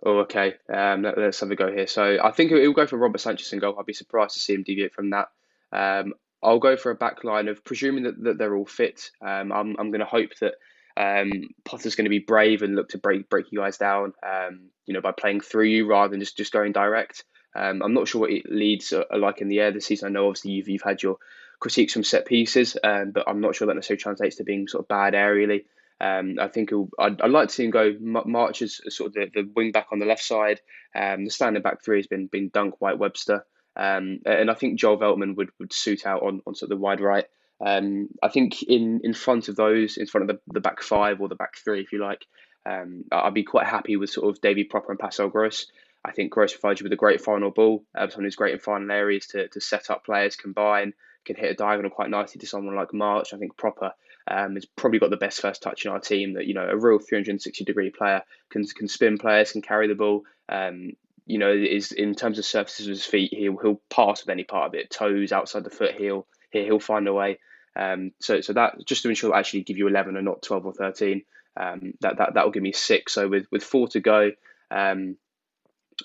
Oh, 0.06 0.20
okay. 0.20 0.54
Um, 0.72 1.04
let, 1.04 1.18
us 1.18 1.40
have 1.40 1.52
a 1.52 1.56
go 1.56 1.72
here. 1.72 1.88
So 1.88 2.18
I 2.24 2.32
think 2.32 2.52
it 2.52 2.68
will 2.68 2.74
go 2.74 2.88
for 2.88 2.98
Robert 2.98 3.20
Sanchez 3.20 3.52
in 3.54 3.60
goal. 3.60 3.76
I'd 3.80 3.86
be 3.86 3.94
surprised 3.94 4.36
to 4.36 4.40
see 4.40 4.54
him 4.54 4.64
deviate 4.64 4.94
from 4.94 5.10
that. 5.12 5.30
Um, 5.72 6.14
I'll 6.44 6.60
go 6.60 6.78
for 6.78 6.92
a 6.92 6.96
back 6.96 7.24
line 7.24 7.48
of 7.48 7.64
presuming 7.66 8.04
that, 8.04 8.24
that 8.24 8.38
they're 8.38 8.56
all 8.56 8.66
fit. 8.66 9.10
Um, 9.22 9.52
I'm, 9.52 9.76
I'm 9.80 9.92
going 9.92 10.00
to 10.00 10.06
hope 10.06 10.32
that 10.40 10.54
um, 10.96 11.50
Potter's 11.66 11.96
going 11.96 12.06
to 12.06 12.10
be 12.10 12.20
brave 12.20 12.62
and 12.62 12.76
look 12.76 12.90
to 12.90 12.98
break 12.98 13.30
break 13.30 13.52
you 13.52 13.60
guys 13.60 13.78
down. 13.78 14.14
Um, 14.26 14.70
you 14.86 14.94
know, 14.94 15.02
by 15.02 15.12
playing 15.12 15.42
through 15.42 15.66
you 15.66 15.88
rather 15.88 16.12
than 16.12 16.20
just, 16.20 16.38
just 16.38 16.54
going 16.54 16.72
direct. 16.72 17.24
Um, 17.56 17.82
I'm 17.84 17.94
not 17.94 18.08
sure 18.08 18.22
what 18.22 18.32
Leeds 18.46 18.94
are, 18.94 19.06
are 19.12 19.18
like 19.18 19.42
in 19.42 19.48
the 19.48 19.60
air 19.60 19.72
this 19.72 19.86
season. 19.86 20.08
I 20.08 20.12
know 20.12 20.28
obviously 20.28 20.52
you've 20.52 20.70
you've 20.70 20.84
had 20.84 21.02
your 21.02 21.18
critiques 21.60 21.94
from 21.94 22.04
set 22.04 22.26
pieces, 22.26 22.78
um, 22.84 23.12
but 23.12 23.28
I'm 23.28 23.42
not 23.42 23.56
sure 23.56 23.68
that 23.68 23.74
necessarily 23.74 24.02
translates 24.02 24.36
to 24.38 24.44
being 24.44 24.68
sort 24.68 24.84
of 24.84 24.88
bad 24.88 25.14
aerially. 25.14 25.66
Um, 26.00 26.36
I 26.40 26.48
think 26.48 26.72
I'd, 27.00 27.22
I'd 27.22 27.32
like 27.32 27.50
to 27.50 27.54
see 27.54 27.66
him 27.66 27.72
go 27.72 27.96
March 28.00 28.62
as 28.62 28.80
sort 28.90 29.08
of 29.08 29.14
the, 29.14 29.32
the 29.34 29.50
wing 29.56 29.72
back 29.72 29.88
on 29.92 30.00
the 30.00 30.06
left 30.06 30.24
side. 30.24 30.62
Um, 30.96 31.26
the 31.26 31.32
standing 31.32 31.64
back 31.64 31.84
three 31.84 31.98
has 31.98 32.08
been 32.08 32.28
been 32.28 32.50
Dunk 32.50 32.80
White 32.80 33.00
Webster, 33.00 33.46
um, 33.76 34.20
and 34.26 34.52
I 34.52 34.54
think 34.54 34.80
Joel 34.80 35.00
Veltman 35.00 35.36
would, 35.36 35.50
would 35.60 35.74
suit 35.74 36.06
out 36.06 36.24
on, 36.24 36.42
on 36.46 36.56
sort 36.56 36.72
of 36.72 36.78
the 36.78 36.82
wide 36.82 37.02
right. 37.02 37.26
Um, 37.60 38.10
I 38.22 38.28
think 38.28 38.62
in, 38.64 39.02
in 39.04 39.14
front 39.14 39.48
of 39.48 39.56
those, 39.56 39.98
in 39.98 40.06
front 40.06 40.30
of 40.30 40.36
the, 40.36 40.54
the 40.54 40.62
back 40.62 40.82
five 40.82 41.20
or 41.22 41.28
the 41.28 41.36
back 41.36 41.58
three, 41.58 41.82
if 41.82 41.92
you 41.92 42.00
like, 42.00 42.26
um, 42.66 43.06
I'd 43.12 43.34
be 43.34 43.44
quite 43.44 43.66
happy 43.66 43.98
with 43.98 44.12
sort 44.12 44.30
of 44.30 44.42
Davy 44.42 44.66
Pröpper 44.66 44.90
and 44.90 45.00
Pascal 45.00 45.30
Gross. 45.30 45.66
I 46.06 46.12
think 46.12 46.32
Gross 46.32 46.54
provides 46.54 46.80
you 46.80 46.84
with 46.84 46.94
a 46.94 46.98
great 46.98 47.22
final 47.22 47.50
ball, 47.50 47.84
uh, 47.98 48.08
someone 48.10 48.26
who's 48.26 48.36
great 48.36 48.54
in 48.54 48.60
final 48.60 48.92
areas 48.92 49.28
to, 49.28 49.48
to 49.48 49.60
set 49.60 49.90
up 49.90 50.06
players, 50.06 50.36
combine, 50.36 50.94
can 51.26 51.36
hit 51.36 51.52
a 51.52 51.56
diagonal 51.56 51.92
quite 51.92 52.10
nicely 52.10 52.40
to 52.40 52.48
someone 52.48 52.76
like 52.76 52.94
March. 52.94 53.34
I 53.34 53.38
think 53.38 53.58
Pröpper 53.58 53.92
um, 54.30 54.56
has 54.56 54.66
probably 54.66 55.00
got 55.00 55.10
the 55.10 55.18
best 55.18 55.42
first 55.42 55.62
touch 55.62 55.86
in 55.86 55.92
our 55.92 56.00
team. 56.00 56.34
That 56.34 56.46
you 56.46 56.54
know, 56.54 56.68
a 56.68 56.78
real 56.78 57.00
360 57.00 57.64
degree 57.64 57.90
player 57.90 58.22
can 58.50 58.66
can 58.66 58.88
spin 58.88 59.18
players, 59.18 59.52
can 59.52 59.62
carry 59.62 59.88
the 59.88 59.96
ball. 59.96 60.24
Um, 60.50 60.94
you 61.26 61.38
know, 61.38 61.52
is 61.52 61.92
in 61.92 62.16
terms 62.16 62.40
of 62.40 62.46
surfaces 62.46 62.88
of 62.88 62.92
his 62.92 63.06
feet, 63.06 63.34
he'll 63.34 63.58
he'll 63.58 63.82
pass 63.90 64.24
with 64.24 64.30
any 64.30 64.44
part 64.44 64.68
of 64.68 64.76
it, 64.76 64.90
toes 64.90 65.32
outside 65.32 65.64
the 65.64 65.70
foot, 65.70 65.96
he'll 65.96 66.26
he'll 66.52 66.80
find 66.80 67.08
a 67.08 67.14
way. 67.14 67.40
Um, 67.76 68.12
so 68.20 68.42
so 68.42 68.54
that 68.54 68.86
just 68.86 69.04
to 69.04 69.10
ensure 69.10 69.34
I 69.34 69.40
actually 69.40 69.64
give 69.64 69.78
you 69.78 69.88
11 69.88 70.16
and 70.16 70.26
not 70.26 70.42
12 70.42 70.66
or 70.66 70.74
13. 70.74 71.24
Um, 71.56 71.94
that 72.02 72.18
that 72.18 72.34
that 72.36 72.46
will 72.46 72.52
give 72.52 72.64
me 72.64 72.72
six. 72.72 73.14
So 73.14 73.28
with 73.28 73.48
with 73.52 73.64
four 73.64 73.88
to 73.90 74.00
go, 74.00 74.32
um, 74.72 75.18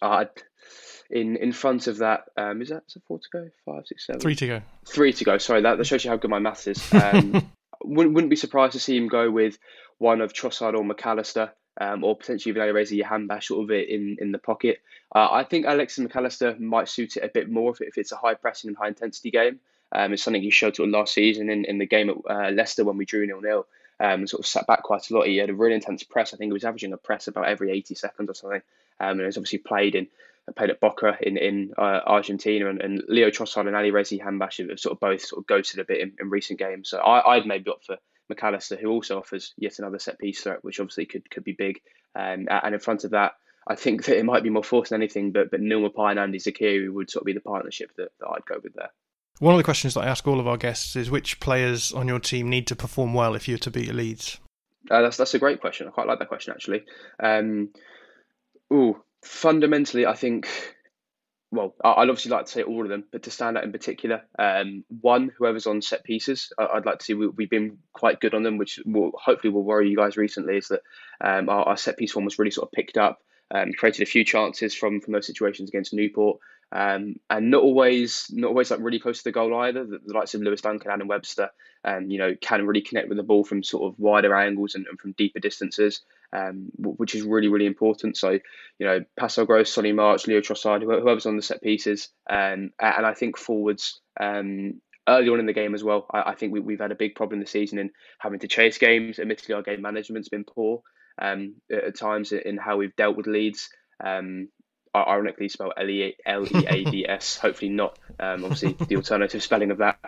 uh, 0.01 0.25
in 1.11 1.37
in 1.37 1.53
front 1.53 1.87
of 1.87 1.99
that, 1.99 2.25
um, 2.37 2.63
is 2.63 2.71
that 2.71 2.85
is 2.89 2.95
that 2.95 3.05
four 3.07 3.19
to 3.19 3.29
go? 3.33 3.49
Five, 3.67 3.87
six, 3.87 4.07
seven. 4.07 4.21
Three 4.21 4.35
to 4.37 4.47
go. 4.47 4.63
Three 4.87 5.13
to 5.13 5.25
go. 5.25 5.39
Sorry, 5.39 5.61
that, 5.63 5.79
that 5.79 5.87
shows 5.87 6.05
you 6.05 6.11
how 6.11 6.17
good 6.17 6.31
my 6.31 6.39
maths 6.39 6.67
is. 6.67 6.83
Um, 6.93 7.51
wouldn't 7.85 8.15
wouldn't 8.15 8.31
be 8.31 8.37
surprised 8.37 8.73
to 8.73 8.81
see 8.81 8.97
him 8.97 9.09
go 9.09 9.31
with 9.31 9.59
one 9.99 10.21
of 10.21 10.33
Trossard 10.33 10.75
or 10.75 10.83
McAllister, 10.83 11.51
um, 11.81 12.05
or 12.05 12.17
potentially 12.17 12.51
even 12.51 12.63
Alireza 12.63 13.01
Jahanbakhsh 13.01 13.45
sort 13.45 13.65
of 13.65 13.71
it 13.71 13.89
in 13.89 14.17
in 14.21 14.33
the 14.33 14.39
pocket. 14.39 14.81
Uh, 15.15 15.29
I 15.31 15.45
think 15.45 15.67
Alexis 15.67 16.05
McAllister 16.05 16.59
might 16.59 16.89
suit 16.89 17.17
it 17.17 17.25
a 17.25 17.29
bit 17.29 17.49
more 17.49 17.73
if, 17.73 17.81
if 17.81 17.99
it's 17.99 18.13
a 18.13 18.17
high 18.17 18.35
pressing 18.35 18.69
and 18.69 18.77
high 18.77 18.89
intensity 18.89 19.31
game. 19.31 19.61
Um, 19.93 20.13
it's 20.13 20.23
something 20.23 20.43
he 20.43 20.51
showed 20.51 20.75
to 20.75 20.87
last 20.87 21.13
season 21.13 21.51
in, 21.51 21.67
in 21.67 21.79
the 21.79 21.87
game 21.87 22.09
at 22.09 22.17
uh, 22.29 22.51
Leicester 22.51 22.85
when 22.85 22.97
we 22.97 23.05
drew 23.05 23.27
nil 23.27 23.41
nil. 23.41 23.67
Um, 24.01 24.27
sort 24.27 24.41
of 24.41 24.47
sat 24.47 24.67
back 24.67 24.83
quite 24.83 25.09
a 25.11 25.15
lot. 25.15 25.27
He 25.27 25.37
had 25.37 25.51
a 25.51 25.55
really 25.55 25.75
intense 25.75 26.03
press. 26.03 26.35
I 26.35 26.37
think 26.37 26.49
he 26.49 26.55
was 26.55 26.65
averaging 26.65 26.93
a 26.93 26.97
press 26.97 27.29
about 27.29 27.47
every 27.47 27.71
80 27.71 27.95
seconds 27.95 28.31
or 28.31 28.35
something. 28.35 28.63
Um, 28.99 29.19
and 29.19 29.27
he's 29.27 29.37
obviously 29.37 29.59
played 29.59 29.95
in 29.95 30.09
played 30.57 30.71
at 30.71 30.81
Boca 30.81 31.17
in 31.21 31.37
in 31.37 31.73
uh, 31.79 32.01
Argentina, 32.07 32.69
and, 32.69 32.81
and 32.81 33.03
Leo 33.09 33.31
Trossard 33.31 33.67
and 33.67 33.77
Alireza 33.77 34.19
Jahanbakhsh 34.19 34.69
have 34.69 34.81
sort 34.81 34.93
of 34.93 35.01
both 35.01 35.23
sort 35.23 35.41
of 35.41 35.47
ghosted 35.47 35.81
a 35.81 35.85
bit 35.85 36.01
in, 36.01 36.13
in 36.21 36.31
recent 36.31 36.59
games. 36.59 36.91
So 36.91 36.99
I, 36.99 37.37
I'd 37.37 37.47
maybe 37.47 37.71
opt 37.71 37.87
for 37.87 37.97
McAllister, 38.33 38.79
who 38.79 38.91
also 38.91 39.19
offers 39.19 39.55
yet 39.57 39.79
another 39.79 39.99
set 39.99 40.19
piece 40.19 40.41
threat, 40.43 40.65
which 40.65 40.81
obviously 40.81 41.07
could 41.07 41.29
could 41.31 41.45
be 41.45 41.53
big. 41.57 41.81
Um, 42.15 42.47
and 42.51 42.75
in 42.75 42.81
front 42.81 43.05
of 43.05 43.13
that, 43.13 43.33
I 43.67 43.75
think 43.75 44.05
that 44.05 44.19
it 44.19 44.25
might 44.25 44.43
be 44.43 44.51
more 44.51 44.65
forced 44.65 44.91
than 44.91 45.01
anything, 45.01 45.33
but 45.33 45.51
but 45.51 45.61
Neal 45.61 45.81
Maupay 45.81 46.17
and 46.17 46.19
Andi 46.19 46.43
Zeqiri 46.43 46.93
would 46.93 47.11
sort 47.11 47.23
of 47.23 47.27
be 47.27 47.33
the 47.33 47.41
partnership 47.41 47.91
that, 47.97 48.09
that 48.21 48.29
I'd 48.29 48.45
go 48.47 48.61
with 48.63 48.75
there. 48.75 48.91
One 49.39 49.55
of 49.55 49.59
the 49.59 49.65
questions 49.65 49.95
that 49.95 50.03
I 50.03 50.09
ask 50.09 50.27
all 50.29 50.41
of 50.41 50.47
our 50.47 50.57
guests 50.57 50.95
is 50.95 51.11
which 51.11 51.41
players 51.41 51.93
on 51.93 52.07
your 52.07 52.21
team 52.21 52.49
need 52.49 52.67
to 52.69 52.77
perform 52.77 53.15
well 53.15 53.35
if 53.35 53.49
you're 53.49 53.59
to 53.59 53.71
beat 53.71 53.93
Leeds? 53.93 54.39
Uh, 54.91 55.03
that's 55.03 55.17
that's 55.17 55.35
a 55.35 55.39
great 55.39 55.61
question. 55.61 55.87
I 55.89 55.91
quite 55.91 56.07
like 56.07 56.19
that 56.19 56.29
question 56.29 56.53
actually. 56.53 56.85
Um, 57.23 57.71
ooh, 58.73 59.03
fundamentally, 59.23 60.07
I 60.07 60.15
think. 60.15 60.49
Well, 61.51 61.75
I'd 61.85 62.09
obviously 62.09 62.31
like 62.31 62.47
to 62.47 62.51
say 62.51 62.63
all 62.63 62.83
of 62.83 62.89
them, 62.89 63.05
but 63.13 63.25
to 63.25 63.31
stand 63.31 63.59
out 63.59 63.65
in 63.65 63.73
particular, 63.73 64.23
um, 64.39 64.85
one, 65.03 65.31
whoever's 65.37 65.67
on 65.67 65.83
set 65.83 66.03
pieces, 66.03 66.51
I'd 66.57 66.87
like 66.87 67.01
to 67.01 67.05
see. 67.05 67.13
We, 67.13 67.27
have 67.27 67.51
been 67.51 67.77
quite 67.93 68.21
good 68.21 68.33
on 68.33 68.43
them, 68.43 68.57
which 68.57 68.81
will 68.87 69.13
hopefully 69.15 69.53
will 69.53 69.63
worry 69.63 69.91
you 69.91 69.97
guys 69.97 70.17
recently. 70.17 70.57
Is 70.57 70.69
that 70.69 70.81
um, 71.21 71.51
our, 71.51 71.65
our, 71.65 71.77
set 71.77 71.99
piece 71.99 72.13
form 72.13 72.25
was 72.25 72.39
really 72.39 72.51
sort 72.51 72.69
of 72.69 72.73
picked 72.73 72.97
up, 72.97 73.21
um, 73.51 73.75
created 73.75 74.03
a 74.03 74.11
few 74.11 74.25
chances 74.25 74.75
from 74.75 75.03
from 75.03 75.13
those 75.13 75.27
situations 75.27 75.69
against 75.69 75.93
Newport. 75.93 76.39
Um, 76.73 77.17
and 77.29 77.51
not 77.51 77.63
always 77.63 78.27
not 78.31 78.49
always 78.49 78.71
like 78.71 78.81
really 78.81 78.99
close 78.99 79.19
to 79.19 79.25
the 79.25 79.33
goal 79.33 79.55
either. 79.61 79.85
The, 79.85 79.99
the 80.05 80.15
likes 80.15 80.35
of 80.35 80.41
Lewis 80.41 80.63
Dunk 80.63 80.85
and 80.85 80.93
Adam 80.93 81.07
Webster, 81.07 81.51
um, 81.85 82.11
you 82.11 82.19
know, 82.19 82.35
can 82.41 82.67
really 82.67 82.81
connect 82.81 83.09
with 83.09 83.19
the 83.19 83.23
ball 83.23 83.45
from 83.45 83.63
sort 83.63 83.93
of 83.93 83.99
wider 83.99 84.35
angles 84.35 84.75
and, 84.75 84.87
and 84.87 84.99
from 84.99 85.13
deeper 85.13 85.39
distances, 85.39 86.01
um, 86.33 86.71
which 86.79 87.15
is 87.15 87.23
really 87.23 87.49
really 87.49 87.67
important. 87.67 88.17
So, 88.17 88.31
you 88.79 88.87
know, 88.87 89.05
Pascal 89.19 89.45
Gross, 89.45 89.71
Solly 89.71 89.93
March, 89.93 90.27
Leo 90.27 90.41
Trossard, 90.41 90.83
whoever's 90.83 91.27
on 91.27 91.37
the 91.37 91.43
set 91.43 91.63
pieces, 91.63 92.09
um, 92.29 92.71
and 92.81 93.07
I 93.07 93.15
think 93.15 93.37
forwards. 93.37 94.01
Um, 94.19 94.81
early 95.09 95.29
on 95.31 95.41
in 95.41 95.47
the 95.47 95.53
game 95.53 95.75
as 95.75 95.83
well, 95.83 96.07
I, 96.13 96.31
I 96.31 96.35
think 96.37 96.53
we, 96.53 96.61
we've 96.61 96.81
had 96.81 96.93
a 96.93 96.97
big 96.97 97.17
problem 97.17 97.41
this 97.41 97.51
season 97.51 97.79
in 97.79 97.91
having 98.21 98.39
to 98.39 98.49
chase 98.49 98.79
games. 98.79 99.19
Admittedly, 99.19 99.55
our 99.55 99.63
game 99.63 99.83
management's 99.83 100.29
been 100.29 100.45
poor 100.45 100.81
um, 101.21 101.57
at 101.71 101.99
times 101.99 102.31
in 102.31 102.57
how 102.57 102.77
we've 102.77 102.95
dealt 102.95 103.17
with 103.17 103.27
leads. 103.27 103.69
Um, 104.03 104.49
ironically 104.95 105.49
spelled 105.49 105.73
L 105.77 105.89
E 105.89 106.15
A 106.27 106.85
D 106.85 107.07
S. 107.09 107.37
Hopefully 107.43 107.71
not. 107.71 107.99
Um, 108.21 108.45
obviously, 108.45 108.73
the 108.73 108.97
alternative 108.97 109.43
spelling 109.43 109.71
of 109.71 109.79
that. 109.79 109.99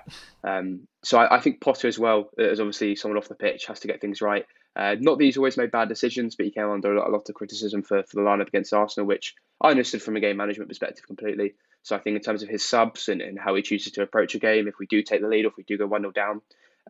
Um, 0.43 0.87
so 1.03 1.19
I, 1.19 1.37
I, 1.37 1.41
think 1.41 1.61
Potter 1.61 1.89
as 1.89 1.99
well, 1.99 2.31
as 2.39 2.61
obviously 2.61 2.97
someone 2.97 3.19
off 3.19 3.29
the 3.29 3.35
pitch, 3.35 3.67
has 3.67 3.81
to 3.81 3.89
get 3.89 4.01
things 4.01 4.21
right. 4.21 4.47
Uh, 4.77 4.97
not 4.99 5.19
that 5.19 5.25
he's 5.25 5.37
always 5.37 5.57
made 5.57 5.71
bad 5.71 5.89
decisions, 5.89 6.35
but 6.35 6.47
he 6.47 6.53
came 6.53 6.69
under 6.69 6.93
a 6.93 6.99
lot, 6.99 7.09
a 7.09 7.13
lot 7.13 7.29
of 7.29 7.35
criticism 7.35 7.83
for, 7.83 8.03
for 8.03 8.17
the 8.17 8.23
lineup 8.23 8.49
against 8.49 8.73
Arsenal, 8.73 9.07
which 9.07 9.35
I 9.61 9.71
understood 9.71 10.03
from 10.03 10.17
a 10.17 10.21
game 10.21 10.37
management 10.37 10.69
perspective 10.69 11.07
completely. 11.07 11.55
So 11.83 11.95
I 11.95 12.01
think 12.01 12.17
in 12.17 12.23
terms 12.23 12.43
of 12.43 12.49
his 12.49 12.65
subs 12.65 13.09
and, 13.09 13.21
and 13.21 13.39
how 13.39 13.55
he 13.55 13.63
chooses 13.63 13.93
to 13.93 14.03
approach 14.03 14.35
a 14.35 14.39
game, 14.39 14.67
if 14.67 14.79
we 14.79 14.87
do 14.87 15.03
take 15.03 15.21
the 15.21 15.29
lead 15.29 15.45
or 15.45 15.49
if 15.49 15.57
we 15.57 15.65
do 15.65 15.79
go 15.79 15.87
1 15.87 16.01
0 16.01 16.13
down, 16.13 16.41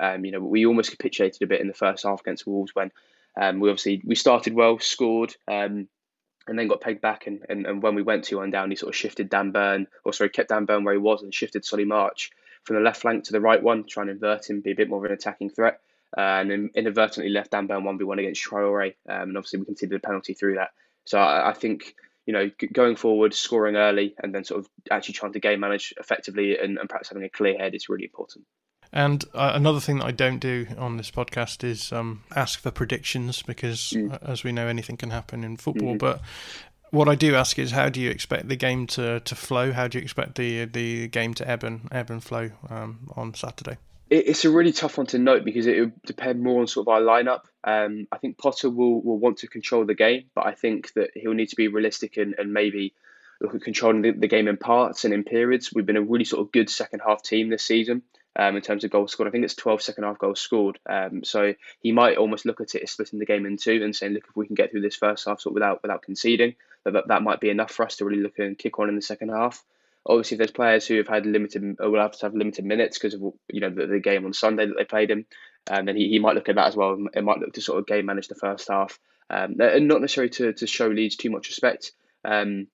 um, 0.01 0.25
you 0.25 0.33
know, 0.33 0.41
we 0.41 0.67
almost 0.67 0.91
capitulated 0.91 1.43
a 1.43 1.47
bit 1.47 1.61
in 1.61 1.69
the 1.69 1.75
first 1.75 2.05
half 2.05 2.21
against 2.21 2.47
Wolves 2.47 2.75
when 2.75 2.91
um, 3.41 3.61
we 3.61 3.69
obviously 3.69 4.01
we 4.05 4.15
started 4.15 4.55
well, 4.55 4.79
scored, 4.79 5.35
um, 5.49 5.89
and 6.47 6.59
then 6.59 6.69
got 6.69 6.81
pegged 6.81 7.01
back. 7.01 7.27
And, 7.27 7.45
and, 7.49 7.67
and 7.67 7.83
when 7.83 7.95
we 7.95 8.03
went 8.03 8.25
2 8.25 8.39
1 8.39 8.51
down, 8.51 8.71
he 8.71 8.77
sort 8.77 8.91
of 8.91 8.97
shifted 8.97 9.31
Dan 9.31 9.51
Burn, 9.51 9.87
or 10.05 10.13
sorry, 10.13 10.31
kept 10.31 10.49
Dan 10.49 10.65
Burn 10.65 10.85
where 10.85 10.95
he 10.95 11.01
was 11.01 11.23
and 11.23 11.35
shifted 11.35 11.65
Solly 11.65 11.85
March 11.85 12.31
from 12.65 12.77
the 12.77 12.83
left 12.83 13.01
flank 13.01 13.25
to 13.25 13.33
the 13.33 13.41
right 13.41 13.63
one, 13.63 13.85
trying 13.85 14.07
to 14.07 14.13
invert 14.13 14.49
him, 14.49 14.61
be 14.61 14.73
a 14.73 14.77
bit 14.77 14.89
more 14.89 14.99
of 14.99 15.05
an 15.05 15.13
attacking 15.13 15.51
threat. 15.51 15.81
Uh, 16.17 16.21
and 16.21 16.71
inadvertently 16.77 17.33
left 17.33 17.51
Dan 17.51 17.67
Burn 17.67 17.83
1v1 17.83 18.19
against 18.21 18.45
Traore. 18.45 18.95
Um, 19.09 19.31
and 19.31 19.37
obviously, 19.37 19.59
we 19.61 19.67
conceded 19.67 19.97
a 19.97 20.07
penalty 20.07 20.35
through 20.35 20.55
that. 20.57 20.71
So 21.05 21.19
I, 21.19 21.51
I 21.51 21.53
think 21.53 21.97
you 22.27 22.33
know, 22.33 22.51
going 22.73 22.97
forward, 22.97 23.35
scoring 23.35 23.77
early, 23.77 24.15
and 24.23 24.35
then 24.35 24.45
sort 24.45 24.61
of 24.61 24.69
actually 24.91 25.15
trying 25.15 25.33
to 25.35 25.41
game 25.41 25.61
manage 25.61 25.93
effectively 25.99 26.59
and, 26.59 26.79
and 26.79 26.89
perhaps 26.89 27.09
having 27.09 27.25
a 27.25 27.29
clear 27.29 27.59
head 27.59 27.75
is 27.75 27.89
really 27.89 28.05
important. 28.05 28.47
And 28.95 29.25
uh, 29.35 29.51
another 29.55 29.81
thing 29.81 29.99
that 29.99 30.07
I 30.07 30.13
don't 30.13 30.39
do 30.39 30.69
on 30.79 30.99
this 30.99 31.11
podcast 31.11 31.65
is 31.65 31.93
um, 31.93 32.23
ask 32.37 32.61
for 32.61 32.71
predictions 32.71 33.43
because, 33.43 33.91
mm. 33.91 34.17
as 34.23 34.45
we 34.45 34.53
know, 34.53 34.69
anything 34.69 34.97
can 34.97 35.11
happen 35.11 35.43
in 35.43 35.57
football. 35.57 35.97
Mm. 35.97 35.99
But 35.99 36.21
what 36.91 37.09
I 37.09 37.17
do 37.17 37.35
ask 37.35 37.59
is, 37.59 37.73
how 37.73 37.89
do 37.89 38.01
you 38.01 38.09
expect 38.09 38.49
the 38.49 38.55
game 38.55 38.87
to, 38.89 39.19
to 39.19 39.35
flow? 39.35 39.73
How 39.73 39.89
do 39.89 39.99
you 39.99 40.03
expect 40.03 40.37
the 40.37 40.67
the 40.67 41.09
game 41.09 41.35
to 41.35 41.51
ebb 41.51 41.65
and 41.65 41.89
ebb 41.91 42.09
and 42.09 42.23
flow 42.23 42.53
um, 42.71 43.11
on 43.17 43.35
Saturday? 43.35 43.79
It's 44.11 44.45
a 44.45 44.51
really 44.51 44.71
tough 44.71 44.97
one 44.97 45.09
to 45.09 45.19
note 45.19 45.45
because 45.45 45.67
it 45.67 45.81
will 45.81 45.93
depend 46.07 46.41
more 46.41 46.61
on 46.61 46.69
sort 46.69 46.87
of 46.87 46.93
our 46.93 47.01
lineup. 47.01 47.47
Um, 47.65 48.07
I 48.13 48.19
think 48.19 48.39
Potter 48.39 48.71
will, 48.71 49.03
will 49.03 49.19
want 49.19 49.39
to 49.39 49.49
control 49.49 49.85
the 49.87 49.95
game, 49.95 50.27
but 50.37 50.47
I 50.47 50.53
think 50.53 50.93
that 50.93 51.11
he'll 51.15 51.33
need 51.33 51.49
to 51.49 51.57
be 51.57 51.67
realistic 51.67 52.17
and, 52.17 52.37
and 52.39 52.53
maybe 52.53 52.95
look 53.41 53.57
at 53.57 53.63
controlling 53.63 54.03
the, 54.03 54.13
the 54.13 54.29
game 54.29 54.47
in 54.47 54.57
parts 54.57 55.05
and 55.05 55.13
in 55.13 55.25
periods. 55.25 55.73
We've 55.75 55.87
been 55.87 55.97
a 55.97 56.03
really 56.03 56.27
sort 56.27 56.47
of 56.47 56.53
good 56.53 56.71
second 56.71 57.01
half 57.05 57.23
team 57.23 57.49
this 57.49 57.65
season 57.65 58.03
um, 58.37 58.57
in 58.57 58.63
terms 58.63 58.85
of 58.85 58.91
goals 58.91 59.13
scored. 59.13 59.29
I 59.29 59.31
think 59.31 59.45
it's 59.45 59.55
12 59.55 59.83
second 59.83 60.05
half 60.05 60.19
goals 60.19 60.41
scored. 60.41 60.79
Um, 60.87 61.25
so 61.25 61.55
he 61.81 61.93
might 61.93 62.17
almost 62.17 62.47
look 62.47 62.61
at 62.61 62.75
it 62.75 62.83
as 62.83 62.91
splitting 62.91 63.19
the 63.19 63.27
game 63.27 63.47
in 63.47 63.57
two 63.57 63.83
and 63.83 63.95
saying, 63.95 64.15
look, 64.15 64.25
if 64.29 64.37
we 64.37 64.47
can 64.47 64.55
get 64.55 64.71
through 64.71 64.83
this 64.83 64.97
first 64.97 65.27
half 65.27 65.41
sort 65.41 65.53
of 65.53 65.55
without 65.55 65.83
without 65.83 66.03
conceding, 66.03 66.55
that, 66.85 67.09
that 67.09 67.23
might 67.23 67.41
be 67.41 67.51
enough 67.51 67.71
for 67.71 67.85
us 67.85 67.97
to 67.97 68.05
really 68.05 68.23
look 68.23 68.39
and 68.39 68.59
kick 68.59 68.79
on 68.79 68.89
in 68.89 68.97
the 68.97 69.03
second 69.03 69.31
half. 69.31 69.65
Obviously, 70.07 70.35
if 70.35 70.39
there's 70.39 70.51
players 70.51 70.87
who 70.87 70.99
have 70.99 71.09
had 71.09 71.25
limited, 71.25 71.77
or 71.81 71.91
will 71.91 72.01
have 72.01 72.13
to 72.13 72.27
have 72.27 72.35
limited 72.35 72.65
minutes 72.65 72.99
because 72.99 73.15
of 73.15 73.23
you 73.51 73.61
know 73.61 73.71
the, 73.71 73.87
the, 73.87 74.01
game 74.01 74.27
on 74.27 74.35
Sunday 74.35 74.67
that 74.67 74.75
they 74.77 74.85
played 74.85 75.11
and 75.11 75.25
um, 75.71 75.87
then 75.87 75.97
he, 75.97 76.11
he 76.11 76.19
might 76.19 76.35
look 76.35 76.51
at 76.51 76.57
that 76.57 76.69
as 76.69 76.77
well. 76.77 76.99
It 77.15 77.25
might 77.25 77.39
look 77.39 77.55
to 77.55 77.63
sort 77.63 77.79
of 77.79 77.87
game 77.87 78.05
manage 78.05 78.29
the 78.29 78.35
first 78.35 78.69
half, 78.69 78.99
um, 79.31 79.57
and 79.61 79.89
not 79.89 80.03
necessarily 80.03 80.31
to, 80.31 80.53
to 80.53 80.67
show 80.67 80.89
Leeds 80.89 81.17
too 81.17 81.31
much 81.31 81.49
respect 81.49 81.93
um, 82.25 82.67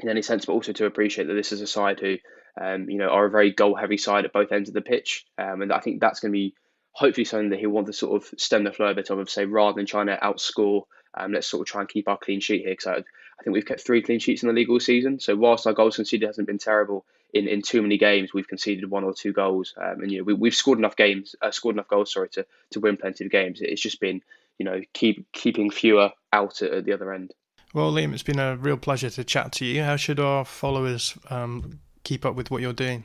in 0.00 0.08
any 0.08 0.22
sense, 0.22 0.44
but 0.44 0.52
also 0.52 0.72
to 0.72 0.84
appreciate 0.84 1.28
that 1.28 1.34
this 1.34 1.52
is 1.52 1.62
a 1.62 1.66
side 1.66 2.00
who 2.00 2.16
um, 2.60 2.88
you 2.88 2.98
know, 2.98 3.08
are 3.08 3.26
a 3.26 3.30
very 3.30 3.50
goal 3.50 3.74
heavy 3.74 3.98
side 3.98 4.24
at 4.24 4.32
both 4.32 4.52
ends 4.52 4.68
of 4.68 4.74
the 4.74 4.80
pitch. 4.80 5.26
Um, 5.38 5.62
and 5.62 5.72
I 5.72 5.80
think 5.80 6.00
that's 6.00 6.20
going 6.20 6.32
to 6.32 6.36
be 6.36 6.54
hopefully 6.92 7.24
something 7.24 7.50
that 7.50 7.58
he'll 7.58 7.70
want 7.70 7.86
to 7.88 7.92
sort 7.92 8.22
of 8.22 8.38
stem 8.38 8.64
the 8.64 8.72
flow 8.72 8.88
a 8.88 8.94
bit 8.94 9.10
of, 9.10 9.30
say, 9.30 9.44
rather 9.44 9.76
than 9.76 9.86
trying 9.86 10.06
to 10.06 10.16
outscore, 10.16 10.84
um, 11.14 11.32
let's 11.32 11.46
sort 11.46 11.60
of 11.60 11.70
try 11.70 11.82
and 11.82 11.88
keep 11.88 12.08
our 12.08 12.16
clean 12.16 12.40
sheet 12.40 12.62
here. 12.62 12.72
Because 12.72 12.86
I, 12.86 12.92
I, 12.96 13.42
think 13.42 13.52
we've 13.52 13.66
kept 13.66 13.82
three 13.82 14.02
clean 14.02 14.18
sheets 14.18 14.42
in 14.42 14.48
the 14.48 14.54
league 14.54 14.70
all 14.70 14.80
season. 14.80 15.20
So 15.20 15.36
whilst 15.36 15.66
our 15.66 15.74
goals 15.74 15.96
conceded 15.96 16.26
hasn't 16.26 16.46
been 16.46 16.58
terrible 16.58 17.04
in, 17.34 17.48
in 17.48 17.60
too 17.60 17.82
many 17.82 17.98
games, 17.98 18.32
we've 18.32 18.48
conceded 18.48 18.90
one 18.90 19.04
or 19.04 19.12
two 19.12 19.32
goals. 19.32 19.74
Um, 19.76 20.00
and, 20.02 20.10
you 20.10 20.24
know, 20.24 20.34
we, 20.34 20.48
have 20.48 20.54
scored 20.54 20.78
enough 20.78 20.96
games, 20.96 21.34
uh, 21.42 21.50
scored 21.50 21.76
enough 21.76 21.88
goals, 21.88 22.12
sorry, 22.12 22.30
to, 22.30 22.46
to 22.70 22.80
win 22.80 22.96
plenty 22.96 23.26
of 23.26 23.30
games. 23.30 23.58
It's 23.60 23.82
just 23.82 24.00
been, 24.00 24.22
you 24.58 24.64
know, 24.64 24.80
keep 24.94 25.30
keeping 25.32 25.70
fewer 25.70 26.12
out 26.32 26.62
at, 26.62 26.72
at 26.72 26.84
the 26.86 26.94
other 26.94 27.12
end. 27.12 27.34
Well, 27.74 27.92
Liam, 27.92 28.14
it's 28.14 28.22
been 28.22 28.38
a 28.38 28.56
real 28.56 28.78
pleasure 28.78 29.10
to 29.10 29.24
chat 29.24 29.52
to 29.52 29.66
you. 29.66 29.82
How 29.82 29.96
should 29.96 30.18
our 30.18 30.46
followers 30.46 31.18
um, 31.28 31.80
keep 32.06 32.24
up 32.24 32.36
with 32.36 32.50
what 32.50 32.62
you're 32.62 32.72
doing? 32.72 33.04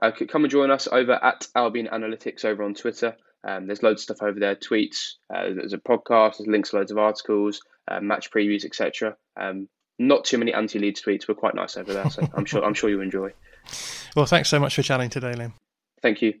Uh, 0.00 0.12
come 0.30 0.44
and 0.44 0.50
join 0.50 0.70
us 0.70 0.86
over 0.90 1.12
at 1.12 1.46
Albion 1.56 1.88
Analytics 1.92 2.44
over 2.44 2.62
on 2.62 2.74
Twitter. 2.74 3.16
Um, 3.46 3.66
there's 3.66 3.82
loads 3.82 4.02
of 4.02 4.16
stuff 4.16 4.22
over 4.22 4.38
there, 4.38 4.54
tweets. 4.54 5.14
Uh, 5.32 5.54
there's 5.54 5.72
a 5.72 5.78
podcast. 5.78 6.38
There's 6.38 6.48
links 6.48 6.70
to 6.70 6.76
loads 6.76 6.92
of 6.92 6.98
articles, 6.98 7.60
uh, 7.88 8.00
match 8.00 8.30
previews, 8.30 8.64
etc. 8.64 9.16
Um, 9.38 9.68
not 9.98 10.24
too 10.24 10.38
many 10.38 10.54
anti-Leeds 10.54 11.02
tweets. 11.02 11.28
We're 11.28 11.34
quite 11.34 11.56
nice 11.56 11.76
over 11.76 11.92
there, 11.92 12.08
so 12.10 12.28
I'm 12.34 12.44
sure 12.44 12.64
I'm 12.64 12.74
sure 12.74 12.90
you 12.90 13.00
enjoy. 13.00 13.32
Well, 14.16 14.24
thanks 14.24 14.48
so 14.48 14.58
much 14.58 14.74
for 14.74 14.82
chatting 14.82 15.10
today, 15.10 15.34
Liam. 15.34 15.52
Thank 16.00 16.22
you. 16.22 16.40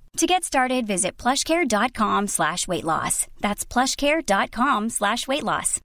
To 0.17 0.27
get 0.27 0.43
started, 0.43 0.85
visit 0.85 1.17
plushcare.com 1.17 2.27
slash 2.27 2.67
weight 2.67 2.83
loss. 2.83 3.27
That's 3.39 3.65
plushcare.com 3.65 4.89
slash 4.89 5.27
weight 5.27 5.43
loss. 5.43 5.79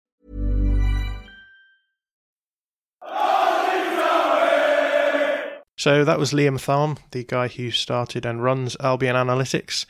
So 5.79 6.05
that 6.05 6.19
was 6.19 6.33
Liam 6.33 6.57
Tharme, 6.59 6.99
the 7.11 7.23
guy 7.25 7.49
who 7.49 7.71
started 7.71 8.25
and 8.25 8.43
runs 8.43 8.77
Albion 8.81 9.15
Analytics. 9.15 9.85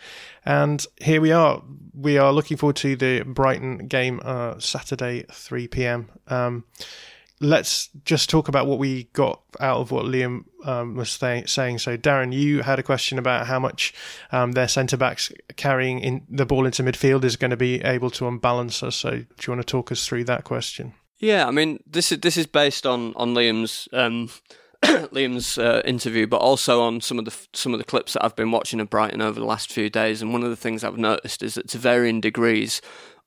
And 0.45 0.85
here 1.01 1.21
we 1.21 1.31
are. 1.31 1.63
We 1.95 2.19
are 2.19 2.33
looking 2.33 2.57
forward 2.57 2.77
to 2.77 2.97
the 2.97 3.23
Brighton 3.23 3.87
game 3.87 4.21
uh, 4.25 4.59
Saturday, 4.59 5.25
3 5.31 5.69
p.m. 5.69 6.09
Um, 6.27 6.65
let's 7.41 7.91
just 8.05 8.31
talk 8.31 8.49
about 8.49 8.67
what 8.67 8.79
we 8.79 9.05
got 9.13 9.43
out 9.61 9.79
of 9.79 9.91
what 9.91 10.07
Liam 10.07 10.45
um, 10.65 10.95
was 10.95 11.11
saying. 11.11 11.47
So, 11.47 11.97
Darren, 11.97 12.33
you 12.33 12.63
had 12.63 12.79
a 12.79 12.83
question 12.83 13.19
about 13.19 13.47
how 13.47 13.59
much 13.59 13.95
um, 14.33 14.53
their 14.53 14.69
centre 14.69 14.97
backs 14.97 15.33
carrying 15.57 16.01
in 16.01 16.27
the 16.29 16.47
ball 16.47 16.67
into 16.67 16.83
midfield 16.83 17.25
is 17.25 17.37
going 17.37 17.51
to 17.51 17.57
be 17.57 17.83
able 17.83 18.11
to 18.11 18.27
unbalance 18.27 18.83
us. 18.83 18.97
So, 18.97 19.11
do 19.11 19.27
you 19.47 19.53
want 19.53 19.61
to 19.61 19.71
talk 19.71 19.93
us 19.93 20.07
through 20.07 20.25
that 20.25 20.45
question? 20.45 20.95
Yeah, 21.19 21.47
I 21.47 21.51
mean, 21.51 21.83
this 21.87 22.13
is 22.13 22.21
this 22.21 22.37
is 22.37 22.47
based 22.47 22.87
on 22.87 23.15
on 23.17 23.35
Liam's. 23.35 23.89
Um, 23.93 24.31
Liam's 24.83 25.57
uh, 25.57 25.81
interview, 25.87 26.27
but 26.27 26.37
also 26.37 26.83
on 26.83 27.01
some 27.01 27.19
of 27.19 27.25
the 27.25 27.35
some 27.55 27.73
of 27.73 27.79
the 27.79 27.85
clips 27.85 28.13
that 28.13 28.25
I've 28.25 28.37
been 28.37 28.51
watching 28.51 28.79
of 28.79 28.91
Brighton 28.91 29.23
over 29.23 29.41
the 29.41 29.47
last 29.47 29.73
few 29.73 29.89
days. 29.89 30.21
And 30.21 30.33
one 30.33 30.45
of 30.45 30.51
the 30.51 30.57
things 30.57 30.85
I've 30.85 30.99
noticed 30.99 31.43
is 31.43 31.55
that 31.55 31.69
to 31.69 31.79
varying 31.79 32.21
degrees, 32.21 32.83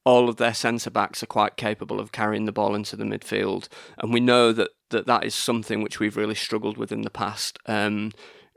all 0.05 0.29
of 0.29 0.37
their 0.37 0.53
centre 0.53 0.89
backs 0.89 1.21
are 1.21 1.27
quite 1.27 1.57
capable 1.57 1.99
of 1.99 2.11
carrying 2.11 2.45
the 2.45 2.51
ball 2.51 2.75
into 2.75 2.95
the 2.95 3.03
midfield, 3.03 3.67
and 3.97 4.13
we 4.13 4.19
know 4.19 4.51
that 4.51 4.69
that, 4.89 5.05
that 5.05 5.23
is 5.23 5.35
something 5.35 5.81
which 5.81 5.99
we've 5.99 6.17
really 6.17 6.35
struggled 6.35 6.77
with 6.77 6.91
in 6.91 7.01
the 7.01 7.09
past. 7.09 7.59
Um, 7.65 8.11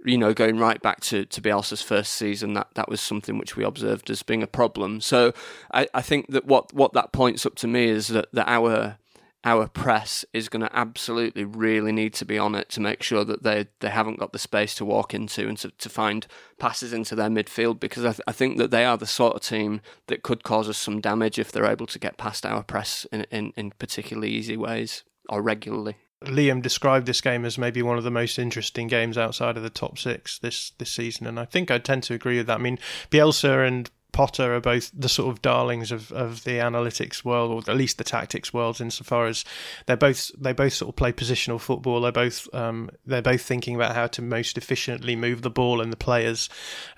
you 0.05 0.19
know, 0.19 0.35
going 0.35 0.59
right 0.59 0.83
back 0.83 1.01
to, 1.01 1.25
to 1.27 1.41
Bielsa's 1.41 1.83
first 1.83 2.15
season, 2.15 2.55
that, 2.55 2.69
that 2.75 2.89
was 2.89 3.01
something 3.01 3.39
which 3.39 3.57
we 3.57 3.65
observed 3.65 4.11
as 4.11 4.23
being 4.23 4.43
a 4.43 4.49
problem. 4.49 5.01
So 5.01 5.33
I, 5.73 5.87
I 5.95 6.03
think 6.03 6.33
that 6.33 6.45
what, 6.45 6.73
what 6.73 6.93
that 6.95 7.13
points 7.13 7.47
up 7.47 7.55
to 7.57 7.69
me 7.69 7.85
is 7.85 8.09
that, 8.09 8.27
that 8.33 8.49
our 8.49 8.99
our 9.45 9.67
press 9.67 10.25
is 10.33 10.49
going 10.49 10.63
to 10.63 10.77
absolutely 10.77 11.45
really 11.45 11.93
need 11.93 12.15
to 12.15 12.25
be 12.25 12.39
on 12.39 12.55
it 12.55 12.69
to 12.71 12.81
make 12.81 13.03
sure 13.03 13.25
that 13.25 13.43
they, 13.43 13.67
they 13.81 13.89
haven't 13.89 14.19
got 14.19 14.33
the 14.33 14.39
space 14.39 14.75
to 14.77 14.85
walk 14.85 15.15
into 15.15 15.49
and 15.49 15.59
to, 15.59 15.71
to 15.71 15.89
find 15.89 16.27
passes 16.59 16.93
into 16.93 17.15
their 17.15 17.29
midfield 17.29 17.81
because 17.81 18.05
I, 18.05 18.13
th- 18.13 18.21
I 18.27 18.33
think 18.33 18.59
that 18.59 18.71
they 18.71 18.85
are 18.85 18.97
the 18.97 19.07
sort 19.07 19.35
of 19.35 19.43
team 19.43 19.81
that 20.07 20.23
could 20.23 20.45
cause 20.45 20.69
us 20.69 20.79
some 20.79 21.01
damage 21.01 21.39
if 21.39 21.51
they're 21.51 21.67
able 21.67 21.87
to 21.87 21.99
get 21.99 22.19
past 22.19 22.47
our 22.47 22.63
press 22.63 23.05
in, 23.13 23.23
in, 23.31 23.53
in 23.57 23.73
particularly 23.79 24.31
easy 24.31 24.57
ways 24.57 25.03
or 25.29 25.43
regularly. 25.43 25.97
Liam 26.25 26.63
described 26.63 27.07
this 27.07 27.21
game 27.21 27.45
as 27.45 27.59
maybe 27.59 27.83
one 27.83 27.99
of 27.99 28.05
the 28.05 28.11
most 28.11 28.39
interesting 28.39 28.87
games 28.87 29.19
outside 29.19 29.57
of 29.57 29.65
the 29.65 29.71
top 29.71 29.99
six 29.99 30.39
this 30.39 30.71
this 30.79 30.93
season, 30.93 31.27
and 31.27 31.39
I 31.39 31.45
think 31.45 31.69
I 31.69 31.79
tend 31.79 32.05
to 32.05 32.15
agree 32.15 32.37
with 32.37 32.47
that. 32.47 32.61
I 32.61 32.63
mean, 32.63 32.79
Bielsa 33.11 33.67
and 33.67 33.91
Potter 34.13 34.55
are 34.55 34.61
both 34.61 34.91
the 34.95 35.09
sort 35.09 35.31
of 35.31 35.43
darlings 35.43 35.91
of, 35.91 36.13
of 36.13 36.45
the 36.45 36.59
analytics 36.59 37.25
world, 37.25 37.51
or 37.51 37.71
at 37.71 37.77
least 37.77 37.99
the 37.99 38.05
tactics 38.05 38.53
world, 38.53 38.81
insofar 38.81 39.27
as 39.27 39.45
they're 39.87 39.97
both 39.97 40.31
they 40.39 40.53
both 40.53 40.75
sort 40.75 40.91
of 40.91 40.97
play 40.97 41.13
positional 41.13 41.61
football. 41.61 42.03
They're 42.03 42.13
both 42.13 42.53
um, 42.55 42.91
they're 43.07 43.23
both 43.23 43.43
thinking 43.43 43.75
about 43.75 43.95
how 43.95 44.07
to 44.09 44.23
most 44.23 44.59
efficiently 44.59 45.17
move 45.17 45.43
the 45.43 45.51
ball 45.51 45.81
and 45.81 45.93
the 45.93 45.97
players 45.97 46.49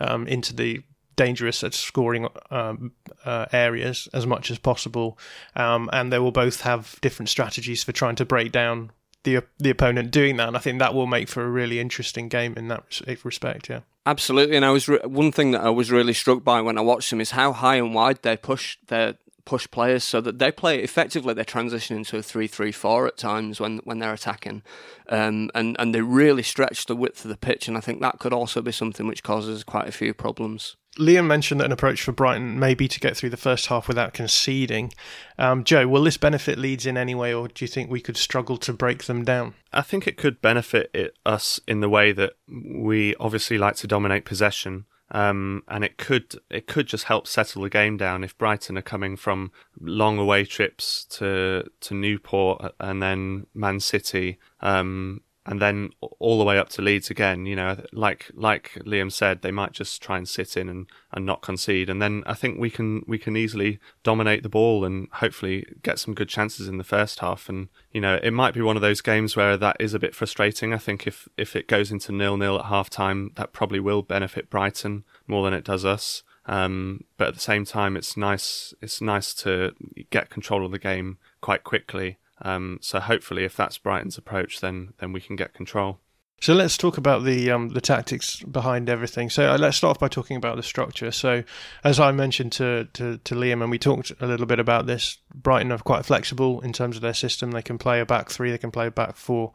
um, 0.00 0.26
into 0.26 0.54
the 0.54 0.82
dangerous 1.16 1.62
at 1.62 1.74
scoring 1.74 2.28
um, 2.50 2.92
uh, 3.24 3.46
areas 3.52 4.08
as 4.12 4.26
much 4.26 4.50
as 4.50 4.58
possible, 4.58 5.18
um, 5.54 5.88
and 5.92 6.12
they 6.12 6.18
will 6.18 6.32
both 6.32 6.62
have 6.62 6.96
different 7.00 7.28
strategies 7.28 7.84
for 7.84 7.92
trying 7.92 8.16
to 8.16 8.24
break 8.24 8.50
down 8.52 8.90
the 9.24 9.42
the 9.58 9.70
opponent 9.70 10.10
doing 10.10 10.36
that. 10.36 10.48
And 10.48 10.56
I 10.56 10.60
think 10.60 10.78
that 10.78 10.94
will 10.94 11.06
make 11.06 11.28
for 11.28 11.42
a 11.42 11.50
really 11.50 11.80
interesting 11.80 12.28
game 12.28 12.54
in 12.56 12.68
that 12.68 12.84
respect. 13.24 13.68
Yeah. 13.68 13.80
Absolutely, 14.06 14.56
and 14.56 14.66
I 14.66 14.70
was 14.70 14.86
re- 14.86 15.00
one 15.04 15.32
thing 15.32 15.52
that 15.52 15.62
I 15.62 15.70
was 15.70 15.90
really 15.90 16.12
struck 16.12 16.44
by 16.44 16.60
when 16.60 16.76
I 16.76 16.82
watched 16.82 17.08
them 17.08 17.22
is 17.22 17.30
how 17.30 17.52
high 17.52 17.76
and 17.76 17.94
wide 17.94 18.20
they 18.20 18.36
push 18.36 18.76
their 18.88 19.14
push 19.46 19.66
players 19.70 20.04
so 20.04 20.20
that 20.20 20.38
they 20.38 20.52
play 20.52 20.80
effectively. 20.80 21.32
They 21.32 21.44
transition 21.44 21.96
into 21.96 22.18
a 22.18 22.22
three-three-four 22.22 23.06
at 23.06 23.16
times 23.16 23.60
when 23.60 23.78
when 23.84 24.00
they're 24.00 24.12
attacking, 24.12 24.62
um, 25.08 25.50
and 25.54 25.74
and 25.78 25.94
they 25.94 26.02
really 26.02 26.42
stretch 26.42 26.84
the 26.84 26.94
width 26.94 27.24
of 27.24 27.30
the 27.30 27.36
pitch. 27.38 27.66
And 27.66 27.78
I 27.78 27.80
think 27.80 28.02
that 28.02 28.18
could 28.18 28.34
also 28.34 28.60
be 28.60 28.72
something 28.72 29.06
which 29.06 29.22
causes 29.22 29.64
quite 29.64 29.88
a 29.88 29.92
few 29.92 30.12
problems. 30.12 30.76
Liam 30.98 31.26
mentioned 31.26 31.60
that 31.60 31.66
an 31.66 31.72
approach 31.72 32.02
for 32.02 32.12
Brighton 32.12 32.58
may 32.58 32.74
be 32.74 32.86
to 32.88 33.00
get 33.00 33.16
through 33.16 33.30
the 33.30 33.36
first 33.36 33.66
half 33.66 33.88
without 33.88 34.12
conceding. 34.12 34.92
Um, 35.38 35.64
Joe, 35.64 35.88
will 35.88 36.04
this 36.04 36.16
benefit 36.16 36.58
Leeds 36.58 36.86
in 36.86 36.96
any 36.96 37.14
way, 37.14 37.34
or 37.34 37.48
do 37.48 37.64
you 37.64 37.68
think 37.68 37.90
we 37.90 38.00
could 38.00 38.16
struggle 38.16 38.56
to 38.58 38.72
break 38.72 39.04
them 39.04 39.24
down? 39.24 39.54
I 39.72 39.82
think 39.82 40.06
it 40.06 40.16
could 40.16 40.40
benefit 40.40 40.90
it, 40.94 41.16
us 41.26 41.60
in 41.66 41.80
the 41.80 41.88
way 41.88 42.12
that 42.12 42.34
we 42.48 43.16
obviously 43.16 43.58
like 43.58 43.76
to 43.76 43.86
dominate 43.86 44.24
possession. 44.24 44.86
Um, 45.10 45.62
and 45.68 45.84
it 45.84 45.98
could 45.98 46.34
it 46.50 46.66
could 46.66 46.86
just 46.86 47.04
help 47.04 47.26
settle 47.26 47.62
the 47.62 47.70
game 47.70 47.96
down 47.96 48.24
if 48.24 48.36
Brighton 48.38 48.78
are 48.78 48.82
coming 48.82 49.16
from 49.16 49.52
long 49.78 50.18
away 50.18 50.44
trips 50.44 51.04
to 51.10 51.70
to 51.80 51.94
Newport 51.94 52.74
and 52.80 53.02
then 53.02 53.46
Man 53.54 53.80
City. 53.80 54.38
Um, 54.60 55.20
and 55.46 55.60
then 55.60 55.90
all 56.18 56.38
the 56.38 56.44
way 56.44 56.58
up 56.58 56.70
to 56.70 56.82
Leeds 56.82 57.10
again. 57.10 57.44
You 57.44 57.56
know, 57.56 57.84
like 57.92 58.30
like 58.34 58.72
Liam 58.86 59.12
said, 59.12 59.42
they 59.42 59.50
might 59.50 59.72
just 59.72 60.02
try 60.02 60.16
and 60.16 60.28
sit 60.28 60.56
in 60.56 60.68
and, 60.68 60.86
and 61.12 61.26
not 61.26 61.42
concede, 61.42 61.90
and 61.90 62.00
then 62.00 62.22
I 62.26 62.34
think 62.34 62.58
we 62.58 62.70
can 62.70 63.04
we 63.06 63.18
can 63.18 63.36
easily 63.36 63.78
dominate 64.02 64.42
the 64.42 64.48
ball 64.48 64.84
and 64.84 65.08
hopefully 65.12 65.66
get 65.82 65.98
some 65.98 66.14
good 66.14 66.28
chances 66.28 66.68
in 66.68 66.78
the 66.78 66.84
first 66.84 67.20
half. 67.20 67.48
And 67.48 67.68
you 67.92 68.00
know, 68.00 68.18
it 68.22 68.32
might 68.32 68.54
be 68.54 68.62
one 68.62 68.76
of 68.76 68.82
those 68.82 69.00
games 69.00 69.36
where 69.36 69.56
that 69.56 69.76
is 69.80 69.92
a 69.94 69.98
bit 69.98 70.14
frustrating. 70.14 70.72
I 70.72 70.78
think 70.78 71.06
if 71.06 71.28
if 71.36 71.54
it 71.54 71.68
goes 71.68 71.90
into 71.90 72.12
nil 72.12 72.36
nil 72.36 72.58
at 72.58 72.66
half 72.66 72.88
time, 72.88 73.32
that 73.36 73.52
probably 73.52 73.80
will 73.80 74.02
benefit 74.02 74.50
Brighton 74.50 75.04
more 75.26 75.44
than 75.44 75.54
it 75.54 75.64
does 75.64 75.84
us. 75.84 76.22
Um, 76.46 77.04
but 77.16 77.28
at 77.28 77.34
the 77.34 77.40
same 77.40 77.64
time, 77.64 77.96
it's 77.96 78.16
nice 78.16 78.72
it's 78.80 79.00
nice 79.02 79.34
to 79.34 79.72
get 80.10 80.30
control 80.30 80.64
of 80.64 80.72
the 80.72 80.78
game 80.78 81.18
quite 81.40 81.64
quickly 81.64 82.18
um, 82.44 82.78
so 82.80 83.00
hopefully, 83.00 83.44
if 83.44 83.56
that's 83.56 83.78
Brighton's 83.78 84.18
approach, 84.18 84.60
then 84.60 84.92
then 84.98 85.12
we 85.12 85.20
can 85.20 85.36
get 85.36 85.54
control. 85.54 85.98
So 86.40 86.52
let's 86.52 86.76
talk 86.76 86.98
about 86.98 87.24
the 87.24 87.50
um, 87.50 87.70
the 87.70 87.80
tactics 87.80 88.42
behind 88.42 88.90
everything. 88.90 89.30
So 89.30 89.52
uh, 89.52 89.56
let's 89.56 89.78
start 89.78 89.92
off 89.92 90.00
by 90.00 90.08
talking 90.08 90.36
about 90.36 90.56
the 90.56 90.62
structure. 90.62 91.10
So 91.10 91.42
as 91.82 91.98
I 91.98 92.12
mentioned 92.12 92.52
to, 92.52 92.86
to, 92.92 93.16
to 93.16 93.34
Liam, 93.34 93.62
and 93.62 93.70
we 93.70 93.78
talked 93.78 94.12
a 94.20 94.26
little 94.26 94.44
bit 94.44 94.58
about 94.58 94.86
this, 94.86 95.18
Brighton 95.34 95.72
are 95.72 95.78
quite 95.78 96.04
flexible 96.04 96.60
in 96.60 96.74
terms 96.74 96.96
of 96.96 97.02
their 97.02 97.14
system. 97.14 97.52
They 97.52 97.62
can 97.62 97.78
play 97.78 97.98
a 97.98 98.04
back 98.04 98.30
three, 98.30 98.50
they 98.50 98.58
can 98.58 98.70
play 98.70 98.88
a 98.88 98.90
back 98.90 99.16
four. 99.16 99.52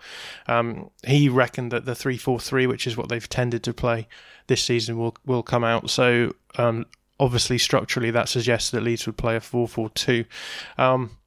Um, 0.48 0.90
he 1.06 1.30
reckoned 1.30 1.72
that 1.74 1.86
the 1.86 1.94
three 1.94 2.18
four 2.18 2.40
three, 2.40 2.66
which 2.66 2.88
is 2.88 2.98
what 2.98 3.08
they've 3.10 3.30
tended 3.30 3.62
to 3.66 3.74
play 3.74 4.08
this 4.48 4.64
season, 4.64 4.98
will 4.98 5.16
will 5.28 5.44
come 5.44 5.64
out. 5.64 5.92
So 5.92 6.34
um, 6.58 6.88
obviously 7.20 7.60
structurally, 7.60 8.10
that 8.12 8.30
suggests 8.30 8.72
that 8.72 8.82
Leeds 8.82 9.06
would 9.06 9.18
play 9.18 9.36
a 9.36 9.42
four 9.42 9.68
four 9.68 9.92
two. 9.92 10.26
Um, 10.80 11.19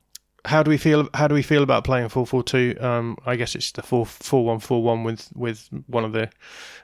how 0.44 0.62
do 0.62 0.70
we 0.70 0.76
feel? 0.76 1.08
How 1.14 1.28
do 1.28 1.34
we 1.34 1.42
feel 1.42 1.62
about 1.62 1.84
playing 1.84 2.08
four 2.08 2.26
four 2.26 2.42
two? 2.42 2.76
Um, 2.80 3.16
I 3.24 3.36
guess 3.36 3.54
it's 3.54 3.70
the 3.72 3.82
four 3.82 4.06
four 4.06 4.44
one 4.44 4.58
four 4.58 4.82
one 4.82 5.04
with 5.04 5.30
with 5.34 5.68
one 5.86 6.04
of 6.04 6.12
the 6.12 6.30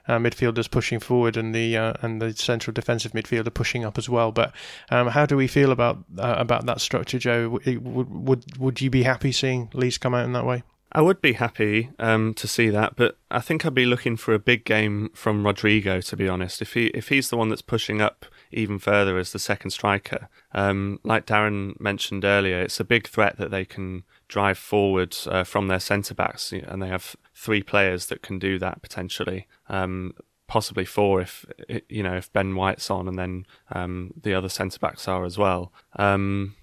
uh, 0.07 0.19
midfielders 0.19 0.71
pushing 0.71 1.01
forward 1.01 1.37
and 1.37 1.55
the 1.55 1.77
uh, 1.77 1.95
and 2.03 2.23
the 2.23 2.33
central 2.35 2.73
defensive 2.73 3.13
midfielder 3.13 3.53
pushing 3.53 3.85
up 3.85 3.99
as 3.99 4.09
well. 4.09 4.31
But 4.31 4.53
um, 4.91 5.09
how 5.09 5.27
do 5.27 5.37
we 5.37 5.49
feel 5.49 5.73
about 5.73 5.99
uh, 6.19 6.37
about 6.39 6.67
that 6.67 6.81
structure, 6.81 7.19
Joe? 7.19 7.49
Would, 7.49 7.85
would 7.85 8.59
would 8.59 8.81
you 8.81 8.91
be 8.91 9.03
happy 9.03 9.33
seeing 9.33 9.71
Leeds 9.75 9.99
come 9.99 10.15
out 10.15 10.25
in 10.25 10.33
that 10.35 10.47
way? 10.47 10.63
I 10.93 11.03
would 11.03 11.21
be 11.21 11.35
happy 11.35 11.91
um, 11.99 12.33
to 12.35 12.49
see 12.49 12.71
that, 12.71 12.97
but 12.97 13.19
I 13.31 13.41
think 13.41 13.67
I'd 13.67 13.75
be 13.75 13.85
looking 13.85 14.17
for 14.17 14.33
a 14.33 14.39
big 14.39 14.65
game 14.65 15.11
from 15.15 15.45
Rodrigo. 15.45 16.01
To 16.01 16.17
be 16.17 16.29
honest, 16.29 16.63
if 16.63 16.75
he 16.75 16.87
if 16.89 17.09
he's 17.09 17.29
the 17.29 17.37
one 17.37 17.49
that's 17.49 17.63
pushing 17.63 18.01
up 18.01 18.25
even 18.53 18.79
further 18.79 19.19
as 19.19 19.33
the 19.33 19.39
second 19.39 19.71
striker, 19.71 20.29
um, 20.53 21.01
like 21.05 21.27
Darren 21.27 21.79
mentioned 21.81 22.25
earlier, 22.25 22.61
it's 22.61 22.81
a 22.81 22.85
big 22.85 23.07
threat 23.07 23.37
that 23.39 23.51
they 23.51 23.65
can 23.65 24.05
drive 24.29 24.59
forward 24.59 25.17
uh, 25.27 25.45
from 25.45 25.69
their 25.69 25.81
centre 25.81 26.15
backs, 26.15 26.53
and 26.53 26.83
they 26.83 26.89
have 26.89 27.17
three 27.35 27.63
players 27.63 28.07
that 28.07 28.23
can 28.23 28.39
do 28.39 28.59
that 28.59 28.83
potentially. 28.83 29.47
Um, 29.69 30.15
possibly 30.47 30.87
four 30.87 31.21
if 31.21 31.45
you 31.89 32.03
know 32.03 32.17
if 32.17 32.33
Ben 32.33 32.57
White's 32.57 32.91
on, 32.91 33.07
and 33.07 33.19
then 33.19 33.47
um, 33.71 34.13
the 34.21 34.35
other 34.35 34.49
centre 34.49 34.79
backs 34.79 35.07
are 35.07 35.25
as 35.25 35.39
well. 35.39 35.73
Um, 35.97 36.57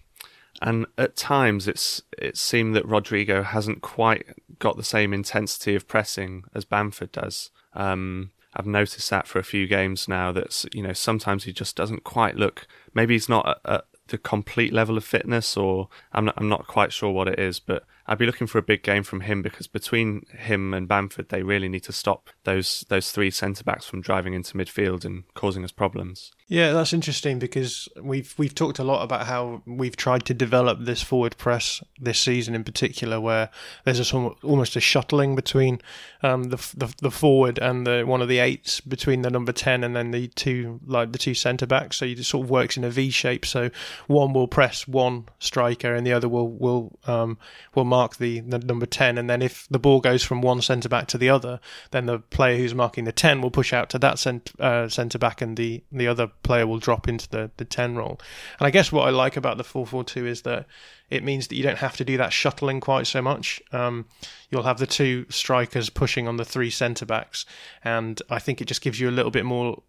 and 0.61 0.85
at 0.97 1.15
times 1.15 1.67
it's 1.67 2.01
it 2.17 2.37
seemed 2.37 2.75
that 2.75 2.87
Rodrigo 2.87 3.43
hasn't 3.43 3.81
quite 3.81 4.25
got 4.59 4.77
the 4.77 4.83
same 4.83 5.13
intensity 5.13 5.75
of 5.75 5.87
pressing 5.87 6.43
as 6.53 6.65
Bamford 6.65 7.11
does. 7.11 7.51
Um, 7.73 8.31
I've 8.55 8.65
noticed 8.65 9.09
that 9.09 9.27
for 9.27 9.39
a 9.39 9.43
few 9.43 9.67
games 9.67 10.07
now. 10.07 10.31
That's 10.31 10.65
you 10.73 10.81
know 10.81 10.93
sometimes 10.93 11.43
he 11.43 11.53
just 11.53 11.75
doesn't 11.75 12.03
quite 12.03 12.35
look. 12.35 12.67
Maybe 12.93 13.15
he's 13.15 13.29
not 13.29 13.47
at, 13.47 13.57
at 13.65 13.85
the 14.07 14.17
complete 14.17 14.71
level 14.73 14.97
of 14.97 15.03
fitness, 15.03 15.57
or 15.57 15.89
I'm 16.13 16.25
not, 16.25 16.35
I'm 16.37 16.49
not 16.49 16.67
quite 16.67 16.93
sure 16.93 17.11
what 17.11 17.27
it 17.27 17.39
is. 17.39 17.59
But 17.59 17.83
I'd 18.07 18.19
be 18.19 18.25
looking 18.25 18.47
for 18.47 18.59
a 18.59 18.63
big 18.63 18.83
game 18.83 19.03
from 19.03 19.21
him 19.21 19.41
because 19.41 19.67
between 19.67 20.25
him 20.29 20.73
and 20.73 20.87
Bamford, 20.87 21.29
they 21.29 21.41
really 21.41 21.67
need 21.67 21.83
to 21.83 21.91
stop 21.91 22.29
those 22.43 22.85
those 22.89 23.11
three 23.11 23.31
centre 23.31 23.63
backs 23.63 23.85
from 23.85 24.01
driving 24.01 24.33
into 24.33 24.55
midfield 24.55 25.05
and 25.05 25.23
causing 25.33 25.63
us 25.63 25.71
problems. 25.71 26.31
Yeah, 26.47 26.73
that's 26.73 26.93
interesting 26.93 27.39
because 27.39 27.89
we've 27.99 28.35
we've 28.37 28.53
talked 28.53 28.77
a 28.77 28.83
lot 28.83 29.01
about 29.01 29.25
how 29.25 29.63
we've 29.65 29.97
tried 29.97 30.25
to 30.25 30.33
develop 30.35 30.79
this 30.81 31.01
forward 31.01 31.35
press 31.37 31.83
this 31.99 32.19
season 32.19 32.53
in 32.53 32.63
particular, 32.63 33.19
where 33.19 33.49
there's 33.83 34.13
a, 34.13 34.15
almost 34.15 34.75
a 34.75 34.79
shuttling 34.79 35.35
between 35.35 35.81
um, 36.21 36.43
the, 36.45 36.57
the, 36.77 36.93
the 37.01 37.11
forward 37.11 37.57
and 37.57 37.87
the 37.87 38.03
one 38.03 38.21
of 38.21 38.27
the 38.27 38.37
eights 38.37 38.79
between 38.81 39.23
the 39.23 39.31
number 39.31 39.51
ten 39.51 39.83
and 39.83 39.95
then 39.95 40.11
the 40.11 40.27
two 40.27 40.79
like 40.85 41.11
the 41.11 41.17
two 41.17 41.33
centre 41.33 41.65
backs. 41.65 41.97
So 41.97 42.05
it 42.05 42.23
sort 42.23 42.45
of 42.45 42.51
works 42.51 42.77
in 42.77 42.83
a 42.83 42.91
V 42.91 43.09
shape. 43.09 43.47
So 43.47 43.71
one 44.05 44.31
will 44.33 44.47
press 44.47 44.87
one 44.87 45.25
striker 45.39 45.95
and 45.95 46.05
the 46.05 46.13
other 46.13 46.29
will 46.29 46.49
will 46.49 46.99
um, 47.07 47.39
will 47.73 47.85
mark 47.95 48.17
the, 48.17 48.41
the 48.41 48.59
number 48.59 48.85
ten. 48.85 49.17
And 49.17 49.29
then 49.29 49.41
if 49.41 49.67
the 49.69 49.79
ball 49.79 49.99
goes 50.01 50.23
from 50.23 50.41
one 50.41 50.61
centre 50.61 50.89
back 50.89 51.07
to 51.07 51.17
the 51.17 51.29
other, 51.29 51.59
then 51.91 52.05
the 52.05 52.19
player 52.19 52.57
who's 52.57 52.75
marking 52.75 53.05
the 53.05 53.11
ten 53.11 53.41
will 53.41 53.51
push 53.51 53.71
out 53.71 53.89
to 53.91 53.99
that 53.99 54.19
cent, 54.19 54.51
uh, 54.59 54.89
centre 54.89 55.19
back, 55.19 55.41
and 55.41 55.55
the 55.55 55.83
the 55.91 56.07
other 56.07 56.27
player 56.43 56.67
will 56.67 56.79
drop 56.79 57.07
into 57.07 57.29
the, 57.29 57.51
the 57.57 57.65
10 57.65 57.95
role. 57.95 58.19
And 58.59 58.67
I 58.67 58.69
guess 58.69 58.91
what 58.91 59.07
I 59.07 59.11
like 59.11 59.37
about 59.37 59.57
the 59.57 59.63
4-4-2 59.63 60.25
is 60.25 60.41
that 60.43 60.65
it 61.09 61.23
means 61.23 61.47
that 61.47 61.55
you 61.55 61.63
don't 61.63 61.77
have 61.77 61.97
to 61.97 62.05
do 62.05 62.17
that 62.17 62.33
shuttling 62.33 62.79
quite 62.79 63.07
so 63.07 63.21
much. 63.21 63.61
Um, 63.71 64.05
you'll 64.49 64.63
have 64.63 64.79
the 64.79 64.87
two 64.87 65.25
strikers 65.29 65.89
pushing 65.89 66.27
on 66.27 66.37
the 66.37 66.45
three 66.45 66.69
centre 66.69 67.05
backs, 67.05 67.45
and 67.83 68.21
I 68.29 68.39
think 68.39 68.61
it 68.61 68.65
just 68.65 68.81
gives 68.81 68.99
you 68.99 69.09
a 69.09 69.17
little 69.17 69.31
bit 69.31 69.45
more 69.45 69.83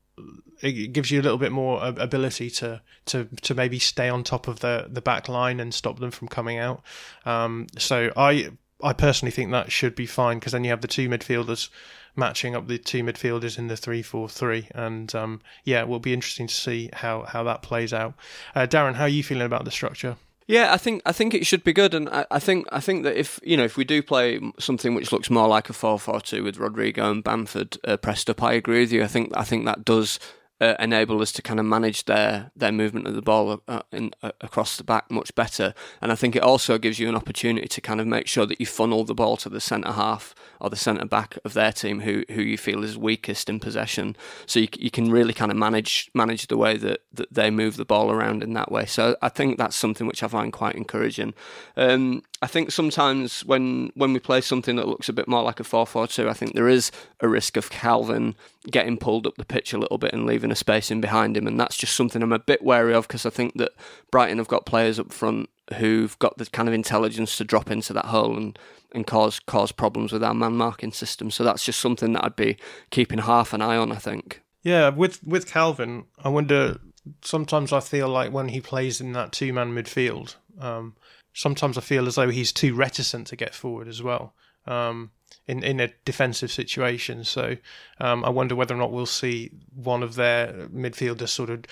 it 0.62 0.92
gives 0.92 1.10
you 1.10 1.20
a 1.20 1.22
little 1.22 1.38
bit 1.38 1.52
more 1.52 1.84
ability 1.84 2.50
to 2.50 2.80
to 3.06 3.28
to 3.42 3.54
maybe 3.54 3.78
stay 3.78 4.08
on 4.08 4.24
top 4.24 4.48
of 4.48 4.60
the 4.60 4.86
the 4.88 5.02
back 5.02 5.28
line 5.28 5.60
and 5.60 5.74
stop 5.74 5.98
them 5.98 6.10
from 6.10 6.28
coming 6.28 6.58
out. 6.58 6.82
Um, 7.24 7.66
so 7.78 8.10
I 8.16 8.50
I 8.82 8.92
personally 8.92 9.32
think 9.32 9.50
that 9.52 9.72
should 9.72 9.94
be 9.94 10.06
fine 10.06 10.38
because 10.38 10.52
then 10.52 10.64
you 10.64 10.70
have 10.70 10.80
the 10.80 10.88
two 10.88 11.08
midfielders 11.08 11.68
matching 12.14 12.54
up 12.54 12.66
the 12.66 12.78
two 12.78 13.02
midfielders 13.02 13.58
in 13.58 13.68
the 13.68 13.76
three 13.76 14.02
four 14.02 14.28
three, 14.28 14.68
and 14.74 15.14
um, 15.14 15.40
yeah, 15.64 15.80
it 15.80 15.88
will 15.88 16.00
be 16.00 16.14
interesting 16.14 16.46
to 16.46 16.54
see 16.54 16.90
how 16.94 17.22
how 17.22 17.42
that 17.44 17.62
plays 17.62 17.92
out. 17.92 18.14
Uh, 18.54 18.66
Darren, 18.66 18.94
how 18.94 19.04
are 19.04 19.08
you 19.08 19.22
feeling 19.22 19.46
about 19.46 19.64
the 19.64 19.70
structure? 19.70 20.16
Yeah, 20.48 20.72
I 20.72 20.76
think 20.76 21.02
I 21.04 21.12
think 21.12 21.34
it 21.34 21.44
should 21.44 21.64
be 21.64 21.72
good, 21.72 21.92
and 21.92 22.08
I, 22.08 22.24
I, 22.30 22.38
think 22.38 22.66
I 22.70 22.78
think 22.78 23.02
that 23.02 23.16
if 23.16 23.40
you 23.42 23.56
know 23.56 23.64
if 23.64 23.76
we 23.76 23.84
do 23.84 24.00
play 24.00 24.40
something 24.60 24.94
which 24.94 25.10
looks 25.10 25.28
more 25.28 25.48
like 25.48 25.68
a 25.68 25.72
four 25.72 25.98
four 25.98 26.20
two 26.20 26.44
with 26.44 26.58
Rodrigo 26.58 27.10
and 27.10 27.24
Bamford 27.24 27.78
uh, 27.82 27.96
pressed 27.96 28.30
up, 28.30 28.42
I 28.42 28.52
agree 28.52 28.80
with 28.80 28.92
you. 28.92 29.02
I 29.02 29.08
think 29.08 29.32
I 29.36 29.42
think 29.42 29.64
that 29.64 29.84
does 29.84 30.20
uh, 30.60 30.74
enable 30.78 31.20
us 31.20 31.32
to 31.32 31.42
kind 31.42 31.58
of 31.58 31.66
manage 31.66 32.04
their 32.04 32.50
their 32.54 32.72
movement 32.72 33.06
of 33.06 33.14
the 33.14 33.22
ball 33.22 33.60
uh, 33.66 33.82
in, 33.92 34.12
uh, 34.22 34.30
across 34.40 34.76
the 34.76 34.84
back 34.84 35.10
much 35.10 35.34
better. 35.34 35.74
And 36.00 36.12
I 36.12 36.14
think 36.14 36.36
it 36.36 36.42
also 36.42 36.78
gives 36.78 36.98
you 36.98 37.08
an 37.08 37.16
opportunity 37.16 37.68
to 37.68 37.80
kind 37.80 38.00
of 38.00 38.06
make 38.06 38.26
sure 38.26 38.46
that 38.46 38.60
you 38.60 38.66
funnel 38.66 39.04
the 39.04 39.14
ball 39.14 39.36
to 39.38 39.48
the 39.48 39.60
centre 39.60 39.92
half 39.92 40.34
or 40.60 40.70
the 40.70 40.76
centre 40.76 41.06
back 41.06 41.38
of 41.44 41.54
their 41.54 41.72
team, 41.72 42.00
who 42.00 42.24
who 42.30 42.42
you 42.42 42.58
feel 42.58 42.84
is 42.84 42.96
weakest 42.96 43.48
in 43.48 43.60
possession. 43.60 44.16
So 44.46 44.60
you, 44.60 44.68
you 44.78 44.90
can 44.90 45.10
really 45.10 45.32
kind 45.32 45.50
of 45.50 45.56
manage 45.56 46.10
manage 46.14 46.46
the 46.46 46.56
way 46.56 46.76
that, 46.76 47.00
that 47.12 47.32
they 47.32 47.50
move 47.50 47.76
the 47.76 47.84
ball 47.84 48.10
around 48.10 48.42
in 48.42 48.52
that 48.54 48.70
way. 48.70 48.86
So 48.86 49.16
I 49.22 49.28
think 49.28 49.58
that's 49.58 49.76
something 49.76 50.06
which 50.06 50.22
I 50.22 50.28
find 50.28 50.52
quite 50.52 50.74
encouraging. 50.74 51.34
Um, 51.76 52.22
I 52.42 52.46
think 52.46 52.70
sometimes 52.70 53.44
when 53.44 53.90
when 53.94 54.12
we 54.12 54.18
play 54.18 54.40
something 54.40 54.76
that 54.76 54.88
looks 54.88 55.08
a 55.08 55.12
bit 55.12 55.28
more 55.28 55.42
like 55.42 55.60
a 55.60 55.64
4-4-2, 55.64 56.28
I 56.28 56.34
think 56.34 56.54
there 56.54 56.68
is 56.68 56.92
a 57.20 57.28
risk 57.28 57.56
of 57.56 57.70
Kalvin 57.70 58.34
getting 58.70 58.98
pulled 58.98 59.26
up 59.26 59.36
the 59.36 59.44
pitch 59.44 59.72
a 59.72 59.78
little 59.78 59.98
bit 59.98 60.12
and 60.12 60.26
leaving 60.26 60.50
a 60.50 60.56
space 60.56 60.90
in 60.90 61.00
behind 61.00 61.36
him, 61.36 61.46
and 61.46 61.58
that's 61.58 61.76
just 61.76 61.96
something 61.96 62.22
I'm 62.22 62.32
a 62.32 62.38
bit 62.38 62.62
wary 62.62 62.94
of 62.94 63.08
because 63.08 63.24
I 63.24 63.30
think 63.30 63.54
that 63.54 63.72
Brighton 64.10 64.38
have 64.38 64.48
got 64.48 64.66
players 64.66 64.98
up 64.98 65.12
front 65.12 65.48
who've 65.74 66.18
got 66.18 66.38
the 66.38 66.46
kind 66.46 66.68
of 66.68 66.74
intelligence 66.74 67.36
to 67.36 67.44
drop 67.44 67.70
into 67.70 67.92
that 67.92 68.06
hole 68.06 68.36
and 68.36 68.58
and 68.92 69.06
cause 69.06 69.40
cause 69.40 69.72
problems 69.72 70.12
with 70.12 70.24
our 70.24 70.34
man 70.34 70.56
marking 70.56 70.92
system. 70.92 71.30
So 71.30 71.44
that's 71.44 71.64
just 71.64 71.80
something 71.80 72.12
that 72.12 72.24
I'd 72.24 72.36
be 72.36 72.56
keeping 72.90 73.18
half 73.18 73.52
an 73.52 73.62
eye 73.62 73.76
on. 73.76 73.92
I 73.92 73.96
think. 73.96 74.42
Yeah, 74.62 74.88
with 74.90 75.22
with 75.24 75.50
Kalvin, 75.50 76.06
I 76.22 76.28
wonder. 76.28 76.78
Sometimes 77.22 77.72
I 77.72 77.78
feel 77.78 78.08
like 78.08 78.32
when 78.32 78.48
he 78.48 78.60
plays 78.60 79.00
in 79.00 79.12
that 79.12 79.30
two 79.30 79.52
man 79.52 79.72
midfield. 79.72 80.36
Um, 80.58 80.96
sometimes 81.34 81.78
I 81.78 81.82
feel 81.82 82.06
as 82.08 82.16
though 82.16 82.30
he's 82.30 82.52
too 82.52 82.74
reticent 82.74 83.28
to 83.28 83.36
get 83.36 83.54
forward 83.54 83.86
as 83.86 84.02
well 84.02 84.34
um, 84.66 85.10
in 85.46 85.62
in 85.62 85.80
a 85.80 85.92
defensive 86.04 86.50
situation. 86.50 87.24
So 87.24 87.56
um, 88.00 88.24
I 88.24 88.30
wonder 88.30 88.54
whether 88.54 88.74
or 88.74 88.78
not 88.78 88.92
we'll 88.92 89.06
see 89.06 89.50
one 89.74 90.02
of 90.02 90.14
their 90.14 90.68
midfielders 90.74 91.28
sort 91.28 91.50
of. 91.50 91.64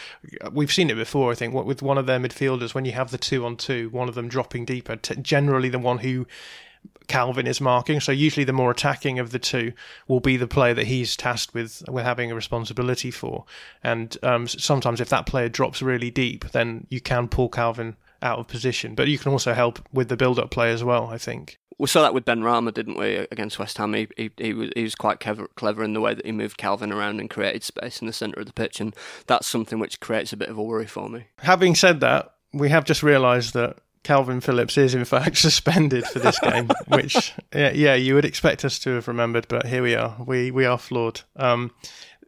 We've 0.52 0.72
seen 0.72 0.90
it 0.90 0.94
before, 0.96 1.32
I 1.32 1.34
think, 1.34 1.54
with 1.54 1.82
one 1.82 1.98
of 1.98 2.06
their 2.06 2.20
midfielders 2.20 2.74
when 2.74 2.84
you 2.84 2.92
have 2.92 3.10
the 3.10 3.18
two 3.18 3.44
on 3.44 3.56
two, 3.56 3.90
one 3.90 4.08
of 4.08 4.14
them 4.14 4.28
dropping 4.28 4.64
deeper. 4.64 4.96
T- 4.96 5.16
generally, 5.16 5.68
the 5.68 5.78
one 5.78 5.98
who 5.98 6.26
Kalvin 7.08 7.46
is 7.46 7.60
marking. 7.60 8.00
So 8.00 8.12
usually 8.12 8.44
the 8.44 8.52
more 8.52 8.70
attacking 8.70 9.18
of 9.18 9.30
the 9.30 9.38
two 9.38 9.72
will 10.08 10.20
be 10.20 10.36
the 10.36 10.46
player 10.46 10.74
that 10.74 10.86
he's 10.86 11.16
tasked 11.16 11.54
with 11.54 11.82
with 11.88 12.04
having 12.04 12.30
a 12.30 12.34
responsibility 12.34 13.10
for. 13.10 13.44
And 13.82 14.16
um, 14.22 14.46
sometimes 14.46 15.00
if 15.00 15.08
that 15.08 15.26
player 15.26 15.48
drops 15.48 15.82
really 15.82 16.10
deep, 16.10 16.50
then 16.52 16.86
you 16.90 17.00
can 17.00 17.28
pull 17.28 17.50
Kalvin 17.50 17.96
out 18.22 18.38
of 18.38 18.48
position. 18.48 18.94
But 18.94 19.08
you 19.08 19.18
can 19.18 19.32
also 19.32 19.52
help 19.52 19.86
with 19.92 20.08
the 20.08 20.16
build-up 20.16 20.50
play 20.50 20.72
as 20.72 20.82
well. 20.82 21.08
I 21.08 21.18
think 21.18 21.58
we 21.78 21.86
saw 21.86 22.02
that 22.02 22.14
with 22.14 22.24
Benrahma, 22.24 22.72
didn't 22.72 22.98
we, 22.98 23.16
against 23.30 23.58
West 23.58 23.78
Ham? 23.78 23.94
He, 23.94 24.08
he, 24.16 24.30
he, 24.36 24.54
was, 24.54 24.70
he 24.76 24.82
was 24.82 24.94
quite 24.94 25.20
clever, 25.20 25.48
clever 25.56 25.82
in 25.82 25.92
the 25.92 26.00
way 26.00 26.14
that 26.14 26.24
he 26.24 26.32
moved 26.32 26.58
Kalvin 26.58 26.92
around 26.92 27.20
and 27.20 27.28
created 27.28 27.64
space 27.64 28.00
in 28.00 28.06
the 28.06 28.12
centre 28.12 28.40
of 28.40 28.46
the 28.46 28.52
pitch, 28.52 28.80
and 28.80 28.94
that's 29.26 29.46
something 29.46 29.78
which 29.78 30.00
creates 30.00 30.32
a 30.32 30.36
bit 30.36 30.48
of 30.48 30.58
a 30.58 30.62
worry 30.62 30.86
for 30.86 31.08
me. 31.08 31.26
Having 31.38 31.74
said 31.74 32.00
that, 32.00 32.34
we 32.52 32.68
have 32.68 32.84
just 32.84 33.02
realised 33.02 33.54
that 33.54 33.78
Kalvin 34.04 34.42
Phillips 34.42 34.78
is 34.78 34.94
in 34.94 35.04
fact 35.04 35.36
suspended 35.38 36.04
for 36.04 36.20
this 36.20 36.38
game, 36.38 36.68
which 36.88 37.32
yeah, 37.54 37.72
yeah, 37.72 37.94
you 37.94 38.14
would 38.14 38.24
expect 38.24 38.64
us 38.64 38.78
to 38.80 38.90
have 38.90 39.08
remembered, 39.08 39.48
but 39.48 39.66
here 39.66 39.82
we 39.82 39.94
are. 39.94 40.16
We 40.24 40.50
we 40.50 40.64
are 40.64 40.78
flawed. 40.78 41.22
Um, 41.36 41.72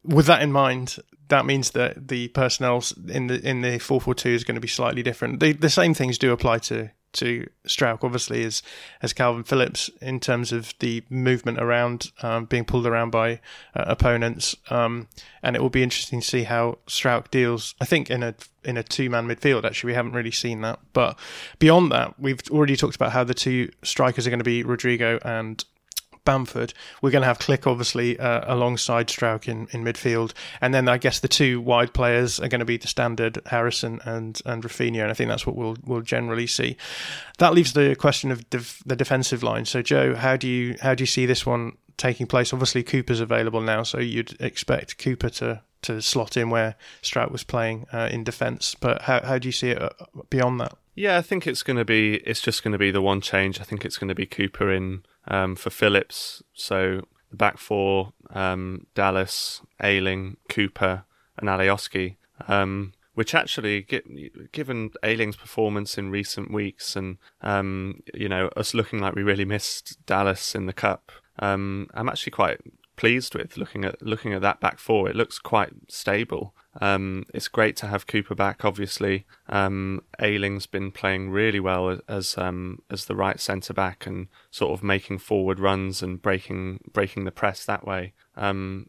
with 0.02 0.26
that 0.26 0.42
in 0.42 0.52
mind, 0.52 0.96
that 1.28 1.44
means 1.44 1.72
that 1.72 2.08
the 2.08 2.28
personnel 2.28 2.82
in 3.08 3.26
the 3.28 3.46
in 3.48 3.60
the 3.60 3.78
four 3.78 4.00
four 4.00 4.14
two 4.14 4.30
is 4.30 4.42
going 4.42 4.54
to 4.56 4.60
be 4.60 4.68
slightly 4.68 5.02
different. 5.02 5.40
The 5.40 5.52
the 5.52 5.70
same 5.70 5.94
things 5.94 6.18
do 6.18 6.32
apply 6.32 6.58
to 6.58 6.90
to 7.16 7.48
Struijk, 7.66 8.02
obviously, 8.02 8.44
as 8.44 8.62
as 9.02 9.12
Kalvin 9.12 9.46
Phillips 9.46 9.90
in 10.00 10.20
terms 10.20 10.52
of 10.52 10.74
the 10.78 11.02
movement 11.10 11.58
around, 11.58 12.10
um, 12.22 12.44
being 12.44 12.64
pulled 12.64 12.86
around 12.86 13.10
by 13.10 13.40
uh, 13.74 13.84
opponents, 13.86 14.56
um, 14.70 15.08
and 15.42 15.56
it 15.56 15.62
will 15.62 15.70
be 15.70 15.82
interesting 15.82 16.20
to 16.20 16.26
see 16.26 16.44
how 16.44 16.78
Struijk 16.86 17.30
deals. 17.30 17.74
I 17.80 17.84
think 17.84 18.10
in 18.10 18.22
a 18.22 18.34
in 18.64 18.76
a 18.76 18.82
two 18.82 19.10
man 19.10 19.26
midfield, 19.26 19.64
actually, 19.64 19.88
we 19.88 19.94
haven't 19.94 20.12
really 20.12 20.30
seen 20.30 20.60
that. 20.62 20.80
But 20.92 21.18
beyond 21.58 21.92
that, 21.92 22.18
we've 22.18 22.40
already 22.50 22.76
talked 22.76 22.96
about 22.96 23.12
how 23.12 23.24
the 23.24 23.34
two 23.34 23.70
strikers 23.82 24.26
are 24.26 24.30
going 24.30 24.40
to 24.40 24.44
be 24.44 24.62
Rodrigo 24.62 25.18
and 25.24 25.64
Bamford. 26.26 26.74
We're 27.00 27.10
going 27.10 27.22
to 27.22 27.26
have 27.26 27.38
Klich, 27.38 27.66
obviously, 27.66 28.18
uh, 28.18 28.42
alongside 28.44 29.08
Struijk 29.08 29.48
in, 29.48 29.66
in 29.70 29.82
midfield. 29.82 30.34
And 30.60 30.74
then 30.74 30.86
I 30.90 30.98
guess 30.98 31.20
the 31.20 31.28
two 31.28 31.62
wide 31.62 31.94
players 31.94 32.38
are 32.38 32.48
going 32.48 32.58
to 32.58 32.66
be 32.66 32.76
the 32.76 32.86
standard 32.86 33.40
Harrison 33.46 34.00
and, 34.04 34.38
and 34.44 34.62
Raphinha. 34.62 35.00
And 35.00 35.10
I 35.10 35.14
think 35.14 35.30
that's 35.30 35.46
what 35.46 35.56
we'll, 35.56 35.78
we'll 35.82 36.02
generally 36.02 36.46
see. 36.46 36.76
That 37.38 37.54
leaves 37.54 37.72
the 37.72 37.96
question 37.96 38.30
of 38.30 38.50
def- 38.50 38.82
the 38.84 38.96
defensive 38.96 39.42
line. 39.42 39.64
So, 39.64 39.80
Joe, 39.80 40.14
how 40.14 40.36
do 40.36 40.46
you, 40.46 40.76
how 40.82 40.94
do 40.94 41.02
you 41.02 41.06
see 41.06 41.24
this 41.24 41.46
one 41.46 41.78
taking 41.96 42.26
place? 42.26 42.52
Obviously, 42.52 42.82
Cooper's 42.82 43.20
available 43.20 43.62
now, 43.62 43.82
so 43.82 43.98
you'd 43.98 44.36
expect 44.40 44.98
Cooper 44.98 45.30
to, 45.30 45.62
to 45.86 46.02
slot 46.02 46.36
in 46.36 46.50
where 46.50 46.76
Struijk 47.02 47.30
was 47.30 47.44
playing 47.44 47.86
uh, 47.92 48.08
in 48.10 48.24
defence. 48.24 48.76
But 48.78 49.02
how, 49.02 49.20
how 49.22 49.38
do 49.38 49.48
you 49.48 49.52
see 49.52 49.70
it 49.70 49.82
uh, 49.82 49.90
beyond 50.30 50.60
that? 50.60 50.76
Yeah, 50.94 51.18
I 51.18 51.22
think 51.22 51.46
it's 51.46 51.62
going 51.62 51.76
to 51.76 51.84
be, 51.84 52.16
it's 52.18 52.40
just 52.40 52.62
going 52.62 52.72
to 52.72 52.78
be 52.78 52.90
the 52.90 53.02
one 53.02 53.20
change. 53.20 53.60
I 53.60 53.64
think 53.64 53.84
it's 53.84 53.98
going 53.98 54.08
to 54.08 54.14
be 54.14 54.26
Cooper 54.26 54.72
in 54.72 55.04
um, 55.28 55.56
for 55.56 55.70
Phillips. 55.70 56.42
So 56.54 57.02
the 57.30 57.36
back 57.36 57.58
four, 57.58 58.12
um, 58.30 58.86
Dallas, 58.94 59.60
Ayling, 59.82 60.36
Cooper, 60.48 61.04
and 61.38 61.48
Alioski. 61.48 62.16
Um, 62.48 62.92
which 63.14 63.34
actually, 63.34 63.80
given 64.52 64.90
Ayling's 65.02 65.36
performance 65.36 65.96
in 65.96 66.10
recent 66.10 66.52
weeks, 66.52 66.96
and 66.96 67.16
um, 67.40 68.02
you 68.12 68.28
know 68.28 68.48
us 68.48 68.74
looking 68.74 68.98
like 68.98 69.14
we 69.14 69.22
really 69.22 69.46
missed 69.46 69.96
Dallas 70.04 70.54
in 70.54 70.66
the 70.66 70.74
cup, 70.74 71.10
um, 71.38 71.88
I'm 71.94 72.10
actually 72.10 72.32
quite 72.32 72.60
pleased 72.96 73.34
with 73.34 73.56
looking 73.56 73.84
at 73.84 74.00
looking 74.02 74.32
at 74.32 74.42
that 74.42 74.60
back 74.60 74.78
four. 74.78 75.08
It 75.08 75.16
looks 75.16 75.38
quite 75.38 75.72
stable. 75.88 76.54
Um, 76.80 77.24
it's 77.32 77.48
great 77.48 77.76
to 77.76 77.86
have 77.86 78.06
Cooper 78.06 78.34
back. 78.34 78.64
Obviously, 78.64 79.24
um, 79.48 80.02
Ayling's 80.20 80.66
been 80.66 80.90
playing 80.90 81.30
really 81.30 81.60
well 81.60 82.00
as 82.08 82.36
um, 82.36 82.82
as 82.90 83.06
the 83.06 83.16
right 83.16 83.40
centre 83.40 83.72
back 83.72 84.06
and 84.06 84.28
sort 84.50 84.72
of 84.72 84.84
making 84.84 85.18
forward 85.18 85.58
runs 85.58 86.02
and 86.02 86.20
breaking 86.20 86.80
breaking 86.92 87.24
the 87.24 87.30
press 87.30 87.64
that 87.64 87.86
way. 87.86 88.12
Um, 88.36 88.88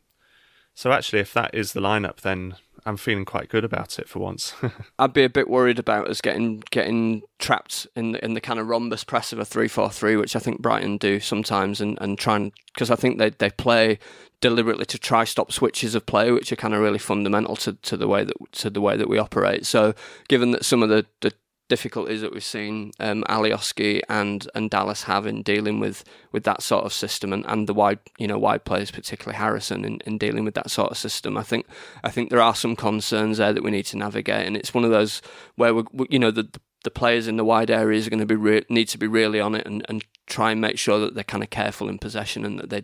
so 0.74 0.92
actually, 0.92 1.20
if 1.20 1.34
that 1.34 1.54
is 1.54 1.74
the 1.74 1.82
lineup, 1.82 2.22
then 2.22 2.56
I'm 2.86 2.98
feeling 2.98 3.26
quite 3.26 3.50
good 3.50 3.64
about 3.64 4.00
it 4.00 4.08
for 4.08 4.20
once. 4.20 4.54
I'd 5.00 5.14
be 5.14 5.24
a 5.24 5.30
bit 5.30 5.50
worried 5.50 5.80
about 5.80 6.08
us 6.08 6.22
getting 6.22 6.64
getting 6.72 7.24
trapped 7.40 7.88
in 7.96 8.14
the, 8.14 8.24
in 8.24 8.34
the 8.34 8.42
kind 8.42 8.60
of 8.60 8.68
rhombus 8.68 9.04
press 9.04 9.34
of 9.34 9.40
a 9.40 9.46
three 9.46 9.68
four 9.68 9.90
three, 9.90 10.16
which 10.16 10.36
I 10.36 10.40
think 10.40 10.62
Brighton 10.62 10.98
do 10.98 11.20
sometimes, 11.20 11.82
and 11.82 11.98
and 12.02 12.18
try 12.18 12.52
because 12.74 12.92
I 12.92 12.96
think 12.96 13.18
they 13.18 13.30
they 13.32 13.50
play 13.50 14.00
deliberately 14.40 14.86
to 14.86 15.00
try 15.00 15.24
stop 15.24 15.52
switches 15.52 15.96
of 15.96 16.06
play, 16.06 16.32
which 16.32 16.52
are 16.52 16.56
kind 16.56 16.74
of 16.74 16.82
really 16.82 17.00
fundamental 17.00 17.56
to, 17.56 17.74
to 17.74 17.98
the 17.98 18.08
way 18.08 18.24
that 18.24 18.36
to 18.54 18.70
the 18.70 18.82
way 18.82 18.96
that 18.96 19.10
we 19.10 19.18
operate. 19.18 19.66
So, 19.66 19.94
given 20.28 20.52
that 20.52 20.66
some 20.66 20.84
of 20.84 20.90
the, 20.90 21.06
the 21.22 21.34
difficulties 21.70 22.22
that 22.22 22.34
we've 22.34 22.44
seen 22.44 22.92
um, 23.00 23.24
Alioski 23.30 24.02
and 24.10 24.48
and 24.56 24.70
Dallas 24.70 25.04
have 25.04 25.26
in 25.26 25.44
dealing 25.44 25.80
with, 25.80 26.04
with 26.32 26.44
that 26.44 26.62
sort 26.62 26.86
of 26.86 26.94
system 26.94 27.34
and, 27.34 27.46
and 27.48 27.68
the 27.68 27.74
wide 27.74 28.00
you 28.18 28.28
know 28.28 28.38
wide 28.38 28.64
players 28.64 28.92
particularly 28.92 29.38
Harrison 29.38 29.84
in, 29.86 30.00
in 30.06 30.18
dealing 30.18 30.46
with 30.46 30.56
that 30.56 30.70
sort 30.70 30.92
of 30.92 30.98
system. 30.98 31.38
I 31.38 31.44
think 31.44 31.66
I 32.04 32.10
think 32.10 32.30
there 32.30 32.42
are 32.42 32.56
some 32.56 32.76
concerns 32.76 33.38
there 33.38 33.54
that 33.54 33.64
we 33.64 33.72
need 33.72 33.86
to 33.88 33.98
navigate 33.98 34.46
and 34.48 34.56
it's 34.56 34.74
one 34.74 34.84
of 34.84 34.92
those 34.92 35.22
where 35.56 35.74
we 35.74 36.08
you 36.10 36.20
know 36.20 36.32
the 36.32 36.50
the 36.84 36.92
players 36.92 37.28
in 37.28 37.38
the 37.38 37.44
wide 37.44 37.70
areas 37.70 38.08
are 38.08 38.10
going 38.10 38.20
to 38.20 38.26
be 38.26 38.36
re- 38.36 38.66
need 38.70 38.88
to 38.88 38.98
be 38.98 39.08
really 39.08 39.40
on 39.40 39.56
it 39.56 39.66
and, 39.66 39.86
and 39.90 40.04
try 40.28 40.52
and 40.52 40.62
make 40.62 40.78
sure 40.78 41.00
that 41.00 41.16
they're 41.16 41.24
kind 41.24 41.44
of 41.44 41.50
careful 41.50 41.90
in 41.90 41.98
possession 41.98 42.46
and 42.46 42.60
that 42.60 42.70
they 42.70 42.84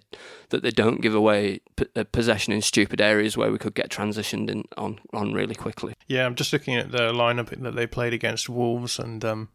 that 0.49 0.63
they 0.63 0.71
don't 0.71 1.01
give 1.01 1.13
away 1.13 1.59
p- 1.75 1.85
uh, 1.95 2.03
possession 2.11 2.53
in 2.53 2.61
stupid 2.61 3.01
areas 3.01 3.37
where 3.37 3.51
we 3.51 3.57
could 3.57 3.75
get 3.75 3.89
transitioned 3.89 4.49
in 4.49 4.63
on 4.77 4.99
on 5.13 5.33
really 5.33 5.55
quickly. 5.55 5.93
Yeah, 6.07 6.25
I'm 6.25 6.35
just 6.35 6.53
looking 6.53 6.75
at 6.75 6.91
the 6.91 7.11
lineup 7.11 7.49
that 7.61 7.75
they 7.75 7.85
played 7.85 8.13
against 8.13 8.49
Wolves 8.49 8.97
and 8.97 9.23
um, 9.23 9.49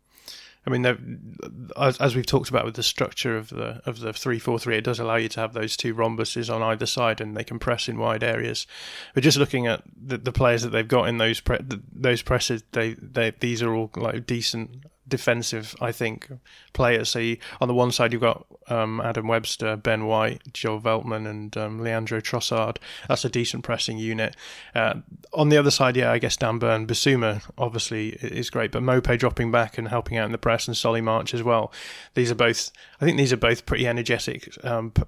I 0.67 0.71
mean, 0.71 1.39
as, 1.79 1.97
as 1.99 2.15
we've 2.15 2.27
talked 2.27 2.51
about 2.51 2.67
with 2.67 2.75
the 2.75 2.83
structure 2.83 3.39
of 3.39 3.49
the 3.49 3.81
of 3.87 4.01
the 4.01 4.13
three 4.13 4.39
four 4.39 4.59
three, 4.59 4.77
it 4.77 4.85
does 4.85 4.99
allow 4.99 5.17
you 5.17 5.31
to 5.31 5.41
have 5.41 5.55
those 5.55 5.79
two 5.79 5.95
rhombuses 5.95 6.55
on 6.55 6.63
either 6.63 6.85
side, 6.85 7.23
and 7.23 7.35
they 7.35 7.45
can 7.45 7.59
press 7.59 7.89
in 7.89 7.99
wide 7.99 8.23
areas. 8.23 8.67
But 9.15 9.23
just 9.23 9.39
looking 9.39 9.67
at 9.67 9.83
the, 9.97 10.19
the 10.19 10.33
players 10.33 10.63
that 10.63 10.71
they've 10.71 10.87
got 10.87 11.09
in 11.09 11.17
those 11.17 11.41
pre- 11.41 11.65
those 11.91 12.21
presses, 12.21 12.65
they, 12.73 12.95
they 12.95 13.33
these 13.41 13.63
are 13.63 13.75
all 13.75 13.91
like 13.97 14.27
decent 14.27 14.85
defensive, 15.09 15.75
I 15.81 15.93
think, 15.93 16.31
players. 16.73 17.09
So 17.09 17.19
you, 17.19 17.39
on 17.61 17.69
the 17.69 17.75
one 17.75 17.91
side, 17.91 18.13
you've 18.13 18.23
got 18.23 18.47
um, 18.69 19.01
Adam 19.01 19.27
Webster, 19.27 19.77
Ben 19.77 20.07
White, 20.07 20.53
Joe 20.53 20.79
Veltman, 20.79 21.29
and 21.29 21.57
um, 21.57 21.81
Leandro 21.81 22.21
Trossard. 22.21 22.79
That's 23.09 23.25
a 23.25 23.29
decent 23.29 23.65
pressing 23.65 23.99
unit. 23.99 24.37
Uh, 24.75 24.95
on 25.33 25.49
the 25.49 25.57
other 25.57 25.71
side, 25.71 25.97
yeah, 25.97 26.13
I 26.13 26.19
guess 26.19 26.37
Dan 26.37 26.59
Burn, 26.59 26.87
Bissouma 26.87 27.43
obviously 27.57 28.11
is 28.11 28.51
great, 28.51 28.73
but 28.73 28.83
Mope 28.83 29.09
dropping 29.19 29.51
back 29.51 29.79
and 29.79 29.89
helping 29.89 30.19
out 30.19 30.27
in 30.27 30.33
the 30.33 30.39
press, 30.39 30.69
and 30.69 30.77
Solly 30.77 31.01
March 31.01 31.35
as 31.35 31.43
well. 31.43 31.73
These 32.15 32.31
are 32.31 32.37
both, 32.37 32.71
I 33.01 33.05
think, 33.05 33.17
these 33.17 33.33
are 33.33 33.39
both 33.39 33.67
pretty 33.67 33.87
energetic. 33.87 34.49
Um, 34.65 34.91
p- 34.91 35.03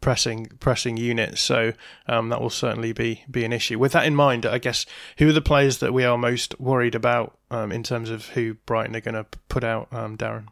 pressing 0.00 0.46
pressing 0.60 0.96
units. 0.96 1.40
So 1.40 1.72
um, 2.06 2.28
that 2.30 2.40
will 2.40 2.50
certainly 2.50 2.92
be 2.92 3.24
be 3.30 3.44
an 3.44 3.52
issue. 3.52 3.78
With 3.78 3.92
that 3.92 4.06
in 4.06 4.14
mind, 4.14 4.46
I 4.46 4.58
guess 4.58 4.86
who 5.18 5.28
are 5.28 5.32
the 5.32 5.40
players 5.40 5.78
that 5.78 5.92
we 5.92 6.04
are 6.04 6.18
most 6.18 6.58
worried 6.60 6.94
about 6.94 7.38
um, 7.50 7.72
in 7.72 7.82
terms 7.82 8.10
of 8.10 8.28
who 8.30 8.54
Brighton 8.66 8.96
are 8.96 9.00
going 9.00 9.14
to 9.14 9.26
put 9.48 9.64
out, 9.64 9.88
um, 9.92 10.16
Darren? 10.16 10.46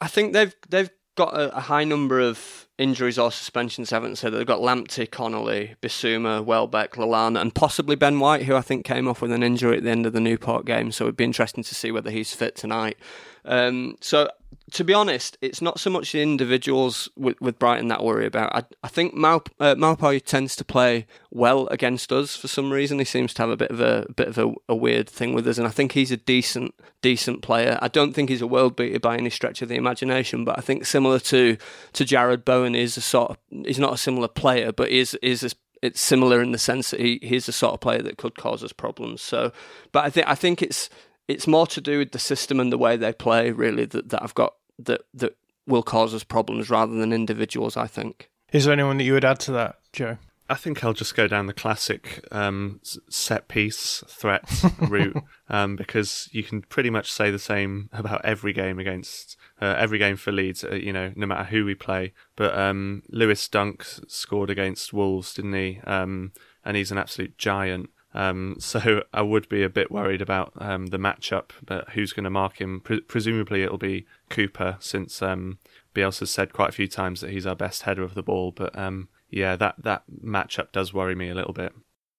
I 0.00 0.06
think 0.06 0.32
they've 0.32 0.54
they've 0.68 0.90
got 1.16 1.34
a, 1.34 1.56
a, 1.56 1.60
high 1.60 1.84
number 1.84 2.20
of 2.20 2.68
injuries 2.76 3.18
or 3.18 3.30
suspensions, 3.30 3.90
haven't 3.90 4.18
they? 4.18 4.30
They've 4.30 4.46
got 4.46 4.60
Lamptey, 4.60 5.08
Connolly, 5.08 5.76
Bissouma, 5.80 6.44
Welbeck, 6.44 6.94
Lallana, 6.94 7.40
and 7.40 7.54
possibly 7.54 7.94
Ben 7.94 8.18
White, 8.18 8.44
who 8.44 8.56
I 8.56 8.60
think 8.60 8.84
came 8.84 9.06
off 9.06 9.22
with 9.22 9.30
an 9.30 9.42
injury 9.42 9.76
at 9.76 9.84
the 9.84 9.90
end 9.90 10.06
of 10.06 10.12
the 10.12 10.20
Newport 10.20 10.66
game. 10.66 10.90
So 10.90 11.04
it'd 11.04 11.16
be 11.16 11.24
interesting 11.24 11.62
to 11.64 11.74
see 11.74 11.92
whether 11.92 12.10
he's 12.10 12.34
fit 12.34 12.56
tonight. 12.56 12.96
Um, 13.44 13.96
so 14.00 14.28
to 14.72 14.84
be 14.84 14.92
honest, 14.92 15.38
it's 15.40 15.62
not 15.62 15.78
so 15.78 15.90
much 15.90 16.12
the 16.12 16.22
individuals 16.22 17.08
with, 17.16 17.40
with 17.40 17.58
Brighton 17.58 17.88
that 17.88 18.00
I 18.00 18.02
worry 18.02 18.26
about. 18.26 18.54
I, 18.54 18.64
I 18.82 18.88
think 18.88 19.14
Maup, 19.14 19.48
uh, 19.60 20.18
tends 20.20 20.56
to 20.56 20.64
play 20.64 21.06
well 21.30 21.66
against 21.68 22.12
us 22.12 22.36
for 22.36 22.48
some 22.48 22.72
reason. 22.72 22.98
He 22.98 23.04
seems 23.04 23.34
to 23.34 23.42
have 23.42 23.50
a 23.50 23.56
bit 23.56 23.70
of 23.70 23.80
a, 23.80 24.06
a 24.08 24.12
bit 24.12 24.28
of 24.28 24.38
a, 24.38 24.52
a, 24.68 24.74
weird 24.74 25.08
thing 25.08 25.34
with 25.34 25.46
us, 25.46 25.58
and 25.58 25.66
I 25.66 25.70
think 25.70 25.92
he's 25.92 26.10
a 26.10 26.16
decent 26.16 26.74
decent 27.02 27.42
player. 27.42 27.78
I 27.82 27.88
don't 27.88 28.12
think 28.12 28.28
he's 28.28 28.42
a 28.42 28.46
world 28.46 28.76
beater 28.76 28.98
by 28.98 29.16
any 29.16 29.30
stretch 29.30 29.62
of 29.62 29.68
the 29.68 29.76
imagination, 29.76 30.44
but 30.44 30.58
I 30.58 30.62
think 30.62 30.86
similar 30.86 31.18
to 31.20 31.56
to 31.92 32.04
Jarrod 32.04 32.44
Bowen 32.44 32.74
is 32.74 32.96
a 32.96 33.00
sort 33.00 33.30
of 33.30 33.38
he's 33.50 33.78
not 33.78 33.94
a 33.94 33.98
similar 33.98 34.28
player, 34.28 34.72
but 34.72 34.90
is 34.90 35.14
is 35.22 35.44
a, 35.44 35.50
it's 35.82 36.00
similar 36.00 36.40
in 36.40 36.52
the 36.52 36.58
sense 36.58 36.90
that 36.90 37.00
he, 37.00 37.18
he's 37.22 37.46
the 37.46 37.52
sort 37.52 37.74
of 37.74 37.80
player 37.80 38.02
that 38.02 38.16
could 38.16 38.36
cause 38.36 38.64
us 38.64 38.72
problems. 38.72 39.20
So, 39.20 39.52
but 39.92 40.04
I 40.04 40.10
think 40.10 40.28
I 40.28 40.34
think 40.34 40.62
it's 40.62 40.88
it's 41.28 41.46
more 41.46 41.66
to 41.68 41.80
do 41.80 41.98
with 41.98 42.12
the 42.12 42.18
system 42.18 42.60
and 42.60 42.72
the 42.72 42.78
way 42.78 42.96
they 42.96 43.12
play, 43.12 43.50
really, 43.50 43.84
that, 43.86 44.10
that 44.10 44.22
I've 44.22 44.34
got 44.34 44.54
that 44.78 45.02
that 45.14 45.36
will 45.66 45.82
cause 45.82 46.14
us 46.14 46.24
problems 46.24 46.70
rather 46.70 46.94
than 46.94 47.12
individuals. 47.12 47.76
I 47.76 47.86
think. 47.86 48.30
Is 48.52 48.64
there 48.64 48.72
anyone 48.72 48.98
that 48.98 49.04
you 49.04 49.14
would 49.14 49.24
add 49.24 49.40
to 49.40 49.52
that, 49.52 49.76
Joe? 49.92 50.18
I 50.48 50.56
think 50.56 50.84
I'll 50.84 50.92
just 50.92 51.16
go 51.16 51.26
down 51.26 51.46
the 51.46 51.54
classic 51.54 52.22
um, 52.30 52.80
set 53.08 53.48
piece 53.48 54.04
threat 54.06 54.44
route 54.78 55.16
um, 55.48 55.74
because 55.74 56.28
you 56.32 56.42
can 56.42 56.60
pretty 56.62 56.90
much 56.90 57.10
say 57.10 57.30
the 57.30 57.38
same 57.38 57.88
about 57.92 58.24
every 58.24 58.52
game 58.52 58.78
against 58.78 59.38
uh, 59.60 59.74
every 59.78 59.98
game 59.98 60.16
for 60.16 60.32
Leeds. 60.32 60.62
Uh, 60.62 60.74
you 60.74 60.92
know, 60.92 61.12
no 61.16 61.26
matter 61.26 61.44
who 61.44 61.64
we 61.64 61.74
play. 61.74 62.12
But 62.36 62.56
um, 62.58 63.02
Lewis 63.08 63.48
Dunk 63.48 63.86
scored 64.06 64.50
against 64.50 64.92
Wolves, 64.92 65.32
didn't 65.32 65.54
he? 65.54 65.80
Um, 65.84 66.32
and 66.62 66.76
he's 66.76 66.92
an 66.92 66.98
absolute 66.98 67.38
giant. 67.38 67.88
Um, 68.14 68.56
so 68.60 69.02
I 69.12 69.22
would 69.22 69.48
be 69.48 69.62
a 69.62 69.68
bit 69.68 69.90
worried 69.90 70.22
about 70.22 70.52
um, 70.58 70.86
the 70.86 70.98
matchup, 70.98 71.50
but 71.64 71.90
who's 71.90 72.12
going 72.12 72.24
to 72.24 72.30
mark 72.30 72.60
him? 72.60 72.80
Pre- 72.80 73.00
presumably 73.00 73.62
it'll 73.62 73.78
be 73.78 74.06
Cooper, 74.30 74.76
since 74.80 75.22
um, 75.22 75.58
Bielsa 75.94 76.26
said 76.26 76.52
quite 76.52 76.70
a 76.70 76.72
few 76.72 76.88
times 76.88 77.20
that 77.20 77.30
he's 77.30 77.46
our 77.46 77.56
best 77.56 77.82
header 77.82 78.02
of 78.02 78.14
the 78.14 78.22
ball. 78.22 78.52
But 78.52 78.76
um, 78.78 79.08
yeah, 79.30 79.56
that 79.56 79.76
that 79.78 80.04
matchup 80.24 80.72
does 80.72 80.94
worry 80.94 81.14
me 81.14 81.28
a 81.28 81.34
little 81.34 81.52
bit. 81.52 81.72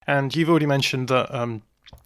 And 0.06 0.34
you've 0.36 0.50
already 0.50 0.66
mentioned 0.66 1.08
that 1.08 1.34
um, 1.34 1.62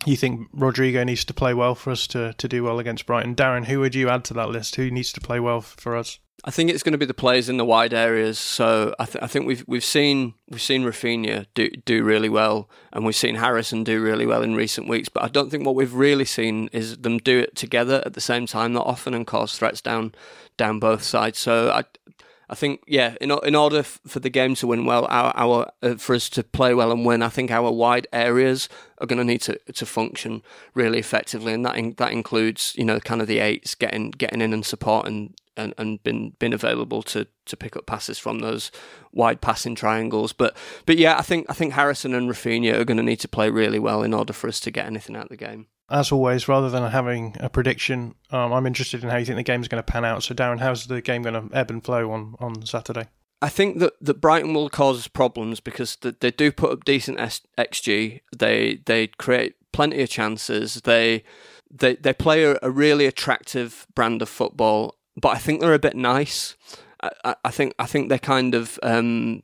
you 0.07 0.17
think 0.17 0.49
Rodrigo 0.53 1.05
needs 1.05 1.25
to 1.27 1.35
play 1.35 1.55
well 1.55 1.75
for 1.75 1.91
us 1.91 2.07
to, 2.09 2.33
to 2.35 2.49
do 2.49 2.65
well 2.65 2.79
against 2.79 3.07
Brighton. 3.07 3.35
Darren, 3.35 3.67
who 3.67 3.81
would 3.81 3.95
you 3.95 4.09
add 4.09 4.25
to 4.27 4.35
that 4.35 4.49
list? 4.49 4.77
Who 4.77 4.91
needs 4.91 5.13
to 5.13 5.21
play 5.21 5.41
well 5.41 5.61
for 5.61 5.97
us? 5.97 6.19
I 6.45 6.51
think 6.51 6.71
it's 6.71 6.83
going 6.83 6.93
to 6.93 6.99
be 6.99 7.05
the 7.07 7.13
players 7.15 7.49
in 7.49 7.59
the 7.59 7.65
wide 7.65 7.93
areas. 7.93 8.39
So 8.39 8.95
I, 8.99 9.05
th- 9.05 9.23
I 9.23 9.27
think 9.27 9.47
we've 9.47 9.65
we've 9.67 9.85
seen 9.85 10.35
we've 10.49 10.63
seen 10.63 10.85
Raphinha 10.85 11.47
do 11.55 11.71
do 11.71 12.03
really 12.03 12.29
well, 12.29 12.69
and 12.93 13.05
we've 13.05 13.17
seen 13.17 13.35
Harrison 13.35 13.85
do 13.85 14.03
really 14.03 14.27
well 14.27 14.43
in 14.43 14.55
recent 14.55 14.89
weeks. 14.89 15.09
But 15.09 15.23
I 15.23 15.29
don't 15.29 15.51
think 15.51 15.67
what 15.67 15.75
we've 15.75 15.93
really 15.93 16.25
seen 16.25 16.69
is 16.73 16.99
them 16.99 17.19
do 17.19 17.39
it 17.41 17.57
together 17.57 18.03
at 18.07 18.15
the 18.15 18.21
same 18.21 18.47
time 18.47 18.73
that 18.75 18.83
often 18.83 19.13
and 19.13 19.27
cause 19.27 19.59
threats 19.59 19.81
down 19.81 20.15
down 20.57 20.79
both 20.79 21.03
sides. 21.03 21.39
So 21.39 21.71
I 21.71 21.85
I 22.51 22.57
think 22.57 22.83
yeah, 22.89 23.15
in 23.21 23.31
in 23.45 23.55
order 23.55 23.85
for 23.85 24.19
the 24.19 24.29
game 24.29 24.57
to 24.57 24.67
win 24.67 24.85
well, 24.85 25.07
our 25.09 25.33
our 25.37 25.71
uh, 25.83 25.95
for 25.95 26.17
us 26.17 26.29
to 26.31 26.43
play 26.43 26.75
well 26.75 26.91
and 26.91 27.07
win, 27.07 27.23
I 27.23 27.29
think 27.29 27.51
our 27.53 27.71
wide 27.71 28.09
areas 28.13 28.69
are 28.99 29.07
going 29.07 29.19
to 29.19 29.25
need 29.25 29.43
to 29.43 29.57
to 29.73 29.87
function 29.87 30.43
really 30.75 30.99
effectively, 30.99 31.53
and 31.53 31.65
that 31.65 31.77
in, 31.77 31.95
that 31.99 32.11
includes 32.11 32.75
you 32.77 32.85
know 32.85 32.99
kind 32.99 33.21
of 33.21 33.29
the 33.29 33.39
eights 33.39 33.77
getting 33.77 34.11
getting 34.11 34.41
in 34.41 34.53
and 34.53 34.67
supporting 34.67 35.35
and, 35.57 35.75
and 35.79 36.03
been 36.03 36.31
been 36.39 36.53
available 36.53 37.03
to 37.03 37.27
to 37.47 37.57
pick 37.57 37.77
up 37.77 37.87
passes 37.87 38.19
from 38.19 38.41
those 38.41 38.71
wide 39.13 39.41
passing 39.41 39.75
triangles. 39.75 40.33
But 40.33 40.57
but 40.87 40.97
yeah, 40.97 41.17
I 41.19 41.23
think 41.23 41.47
I 41.49 41.55
think 41.55 41.75
Harrison 41.75 42.15
and 42.15 42.29
Raphinha 42.29 42.75
are 42.75 42.85
going 42.85 42.97
to 42.97 43.03
need 43.03 43.21
to 43.21 43.29
play 43.29 43.51
really 43.51 43.79
well 43.79 44.03
in 44.03 44.15
order 44.15 44.33
for 44.33 44.49
us 44.49 44.61
to 44.61 44.71
get 44.71 44.87
anything 44.87 45.17
out 45.17 45.25
of 45.25 45.31
the 45.31 45.37
game. 45.37 45.67
As 45.91 46.13
always, 46.13 46.47
rather 46.47 46.71
than 46.71 46.89
having 46.89 47.37
a 47.41 47.49
prediction, 47.49 48.15
um, 48.31 48.53
I'm 48.53 48.67
interested 48.67 49.03
in 49.03 49.11
how 49.11 49.17
you 49.17 49.25
think 49.25 49.37
the 49.37 49.43
game's 49.43 49.67
going 49.67 49.83
to 49.83 49.93
pan 49.93 50.05
out. 50.05 50.23
So, 50.23 50.35
Darren, 50.35 50.61
how's 50.61 50.87
the 50.87 51.03
game 51.03 51.23
going 51.23 51.49
to 51.49 51.57
ebb 51.57 51.69
and 51.69 51.85
flow 51.85 52.13
on, 52.13 52.37
on 52.39 52.65
Saturday? 52.65 53.09
I 53.43 53.49
think 53.49 53.81
that, 53.81 53.95
that 54.01 54.21
Brighton 54.21 54.55
will 54.55 54.69
cause 54.69 54.99
us 54.99 55.09
problems 55.09 55.59
because 55.59 55.97
they, 55.97 56.13
they 56.13 56.31
do 56.31 56.53
put 56.53 56.71
up 56.71 56.85
decent 56.85 57.19
xG. 57.19 58.21
They 58.37 58.83
they 58.85 59.07
create 59.09 59.55
plenty 59.73 60.03
of 60.03 60.11
chances. 60.11 60.83
They 60.83 61.25
they 61.71 61.97
they 61.97 62.13
play 62.13 62.45
a, 62.45 62.59
a 62.63 62.71
really 62.71 63.07
attractive 63.07 63.87
brand 63.95 64.23
of 64.23 64.29
football, 64.29 64.97
but 65.17 65.31
I 65.31 65.39
think 65.39 65.61
they're 65.61 65.75
a 65.75 65.79
bit 65.79 65.97
nice. 65.97 66.57
I, 67.03 67.35
I 67.45 67.51
think 67.51 67.75
I 67.79 67.87
think 67.87 68.09
they're 68.09 68.19
kind 68.19 68.55
of 68.55 68.79
um, 68.83 69.43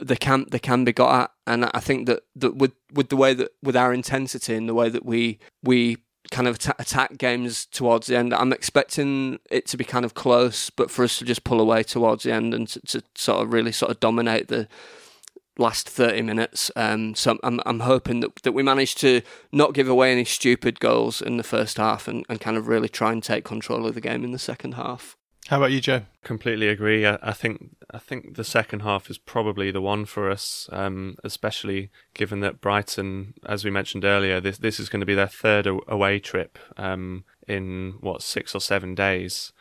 they 0.00 0.16
can 0.16 0.46
they 0.50 0.58
can 0.58 0.84
be 0.84 0.92
got 0.92 1.22
at, 1.22 1.30
and 1.46 1.64
I 1.72 1.80
think 1.80 2.06
that, 2.06 2.24
that 2.34 2.56
with 2.56 2.72
with 2.92 3.08
the 3.08 3.16
way 3.16 3.34
that 3.34 3.52
with 3.62 3.76
our 3.76 3.92
intensity 3.92 4.54
and 4.54 4.68
the 4.68 4.74
way 4.74 4.88
that 4.88 5.04
we 5.04 5.38
we 5.62 5.98
kind 6.30 6.48
of 6.48 6.56
attack 6.78 7.18
games 7.18 7.66
towards 7.66 8.08
the 8.08 8.16
end, 8.16 8.34
I'm 8.34 8.52
expecting 8.52 9.38
it 9.50 9.66
to 9.66 9.76
be 9.76 9.84
kind 9.84 10.04
of 10.04 10.14
close, 10.14 10.70
but 10.70 10.90
for 10.90 11.04
us 11.04 11.18
to 11.18 11.24
just 11.24 11.44
pull 11.44 11.60
away 11.60 11.84
towards 11.84 12.24
the 12.24 12.32
end 12.32 12.52
and 12.52 12.66
to, 12.68 12.80
to 12.80 13.02
sort 13.14 13.42
of 13.42 13.52
really 13.52 13.72
sort 13.72 13.92
of 13.92 14.00
dominate 14.00 14.48
the 14.48 14.66
last 15.58 15.88
30 15.88 16.22
minutes. 16.22 16.70
Um, 16.76 17.14
so 17.14 17.38
I'm, 17.42 17.60
I'm 17.66 17.80
hoping 17.80 18.20
that, 18.20 18.36
that 18.42 18.52
we 18.52 18.62
manage 18.62 18.94
to 18.96 19.22
not 19.52 19.74
give 19.74 19.88
away 19.88 20.12
any 20.12 20.24
stupid 20.24 20.80
goals 20.80 21.20
in 21.22 21.36
the 21.36 21.42
first 21.42 21.78
half 21.78 22.08
and, 22.08 22.24
and 22.28 22.40
kind 22.40 22.56
of 22.56 22.68
really 22.68 22.88
try 22.88 23.12
and 23.12 23.22
take 23.22 23.44
control 23.44 23.86
of 23.86 23.94
the 23.94 24.00
game 24.00 24.24
in 24.24 24.32
the 24.32 24.38
second 24.38 24.74
half. 24.74 25.16
How 25.48 25.58
about 25.58 25.70
you, 25.70 25.80
Joe? 25.80 26.02
Completely 26.24 26.66
agree. 26.66 27.06
I, 27.06 27.18
I, 27.22 27.32
think 27.32 27.76
I 27.92 27.98
think 27.98 28.34
the 28.34 28.42
second 28.42 28.80
half 28.80 29.08
is 29.08 29.16
probably 29.16 29.70
the 29.70 29.80
one 29.80 30.04
for 30.04 30.28
us, 30.28 30.68
um, 30.72 31.16
especially 31.22 31.90
given 32.14 32.40
that 32.40 32.60
Brighton, 32.60 33.34
as 33.46 33.64
we 33.64 33.70
mentioned 33.70 34.04
earlier, 34.04 34.40
this 34.40 34.58
this 34.58 34.80
is 34.80 34.88
going 34.88 35.00
to 35.00 35.06
be 35.06 35.14
their 35.14 35.28
third 35.28 35.68
away 35.86 36.18
trip 36.18 36.58
um, 36.76 37.24
in 37.46 37.94
what 38.00 38.22
six 38.22 38.56
or 38.56 38.60
seven 38.60 38.96
days, 38.96 39.52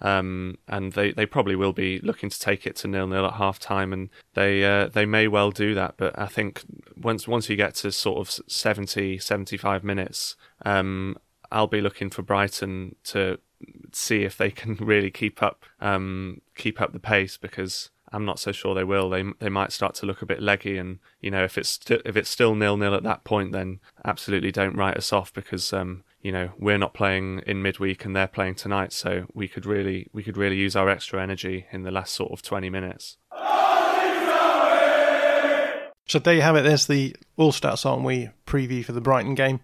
um, 0.00 0.58
and 0.68 0.92
they, 0.92 1.12
they 1.12 1.26
probably 1.26 1.56
will 1.56 1.72
be 1.72 1.98
looking 2.00 2.28
to 2.28 2.38
take 2.38 2.66
it 2.66 2.76
to 2.76 2.88
nil 2.88 3.06
nil 3.06 3.26
at 3.26 3.34
half 3.34 3.58
time, 3.58 3.92
and 3.92 4.10
they 4.34 4.64
uh, 4.64 4.88
they 4.88 5.06
may 5.06 5.28
well 5.28 5.50
do 5.50 5.74
that. 5.74 5.94
But 5.96 6.18
I 6.18 6.26
think 6.26 6.62
once 7.00 7.28
once 7.28 7.48
you 7.48 7.56
get 7.56 7.74
to 7.76 7.92
sort 7.92 8.18
of 8.18 8.44
70, 8.48 9.18
75 9.18 9.84
minutes, 9.84 10.36
um, 10.64 11.16
I'll 11.50 11.66
be 11.66 11.80
looking 11.80 12.10
for 12.10 12.22
Brighton 12.22 12.96
to 13.04 13.38
see 13.92 14.22
if 14.24 14.36
they 14.36 14.50
can 14.50 14.74
really 14.74 15.10
keep 15.10 15.42
up 15.42 15.64
um, 15.80 16.40
keep 16.56 16.80
up 16.80 16.92
the 16.92 17.00
pace 17.00 17.36
because 17.36 17.90
I'm 18.12 18.24
not 18.24 18.38
so 18.38 18.52
sure 18.52 18.74
they 18.74 18.84
will. 18.84 19.10
They 19.10 19.24
they 19.40 19.48
might 19.48 19.72
start 19.72 19.94
to 19.96 20.06
look 20.06 20.22
a 20.22 20.26
bit 20.26 20.40
leggy, 20.40 20.78
and 20.78 21.00
you 21.20 21.30
know 21.30 21.44
if 21.44 21.58
it's 21.58 21.70
st- 21.70 22.02
if 22.04 22.16
it's 22.16 22.30
still 22.30 22.54
nil 22.54 22.76
nil 22.76 22.94
at 22.94 23.02
that 23.02 23.24
point, 23.24 23.52
then 23.52 23.80
absolutely 24.04 24.52
don't 24.52 24.76
write 24.76 24.96
us 24.96 25.12
off 25.12 25.32
because 25.32 25.72
um, 25.72 26.04
you 26.24 26.32
know 26.32 26.50
we're 26.58 26.78
not 26.78 26.94
playing 26.94 27.42
in 27.46 27.62
midweek 27.62 28.04
and 28.04 28.16
they're 28.16 28.26
playing 28.26 28.56
tonight, 28.56 28.92
so 28.92 29.26
we 29.32 29.46
could 29.46 29.66
really 29.66 30.08
we 30.12 30.24
could 30.24 30.36
really 30.36 30.56
use 30.56 30.74
our 30.74 30.88
extra 30.88 31.22
energy 31.22 31.66
in 31.70 31.84
the 31.84 31.92
last 31.92 32.14
sort 32.14 32.32
of 32.32 32.42
20 32.42 32.70
minutes. 32.70 33.18
So 36.06 36.18
there 36.18 36.34
you 36.34 36.42
have 36.42 36.54
it. 36.54 36.62
There's 36.62 36.86
the 36.86 37.16
All 37.38 37.50
Stats 37.50 37.86
Aren't 37.86 38.04
We 38.04 38.28
preview 38.46 38.84
for 38.84 38.92
the 38.92 39.00
Brighton 39.00 39.34
game. 39.34 39.60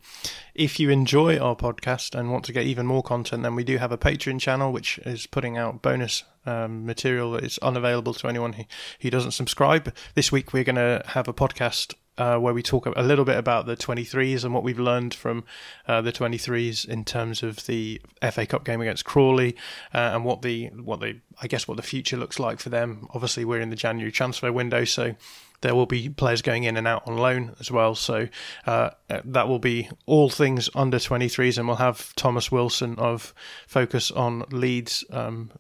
If 0.55 0.81
you 0.81 0.89
enjoy 0.89 1.39
our 1.39 1.55
podcast 1.55 2.19
and 2.19 2.33
want 2.33 2.47
to 2.47 2.53
get 2.53 2.65
even 2.65 2.87
more 2.87 3.03
content, 3.03 3.43
then 3.43 3.55
we 3.55 3.63
do 3.63 3.77
have 3.77 3.93
a 3.93 3.99
Patreon 3.99 4.41
channel 4.41 4.73
which 4.73 4.99
is 5.01 5.27
putting 5.27 5.59
out 5.59 5.83
bonus 5.83 6.25
um, 6.47 6.87
material 6.87 7.33
that 7.33 7.45
is 7.45 7.59
unavailable 7.59 8.15
to 8.15 8.29
anyone 8.29 8.55
who, 8.55 8.65
who 9.01 9.11
doesn't 9.11 9.33
subscribe. 9.33 9.95
This 10.15 10.33
week 10.33 10.55
we're 10.55 10.65
going 10.65 10.77
to 10.77 11.03
have 11.09 11.29
a 11.29 11.35
podcast 11.35 11.95
uh, 12.21 12.39
where 12.39 12.53
we 12.53 12.63
talk 12.63 12.85
a 12.85 13.03
little 13.03 13.25
bit 13.25 13.39
about 13.39 13.65
the 13.65 13.75
23s 13.75 14.45
and 14.45 14.53
what 14.53 14.63
we've 14.63 14.79
learned 14.79 15.15
from 15.15 15.43
uh, 15.89 16.03
the 16.03 16.13
23s 16.13 16.87
in 16.87 17.03
terms 17.03 17.43
of 17.43 17.65
the 17.65 17.99
FA 18.31 18.45
Cup 18.45 18.63
game 18.63 18.83
against 18.83 19.07
Crawley 19.07 19.57
uh, 19.95 20.11
and 20.13 20.23
what 20.23 20.43
the 20.43 20.67
what 20.67 21.01
the 21.01 21.19
I 21.41 21.47
guess 21.47 21.67
what 21.67 21.79
the 21.79 21.83
future 21.83 22.19
looks 22.19 22.39
like 22.39 22.61
for 22.61 22.69
them. 22.69 23.09
Obviously, 23.15 23.47
we're 23.47 23.63
in 23.63 23.71
the 23.71 23.77
January 23.77 24.13
transfer 24.13 24.53
window, 24.53 24.85
so 24.85 25.15
there 25.63 25.75
will 25.75 25.87
be 25.87 26.11
players 26.11 26.43
going 26.43 26.65
in 26.65 26.77
and 26.77 26.87
out 26.87 27.09
on 27.09 27.17
loan 27.17 27.57
as 27.59 27.71
well. 27.71 27.95
So 27.95 28.29
uh, 28.67 28.91
that 29.09 29.49
will 29.49 29.59
be 29.59 29.89
all 30.05 30.29
things 30.29 30.69
under 30.75 30.99
23s, 30.99 31.57
and 31.57 31.67
we'll 31.69 31.79
have 31.79 32.15
Thomas 32.17 32.53
Wilson 32.53 32.97
of 32.99 33.33
Focus 33.67 34.11
on 34.11 34.45
Leeds 34.51 35.05
um, 35.11 35.51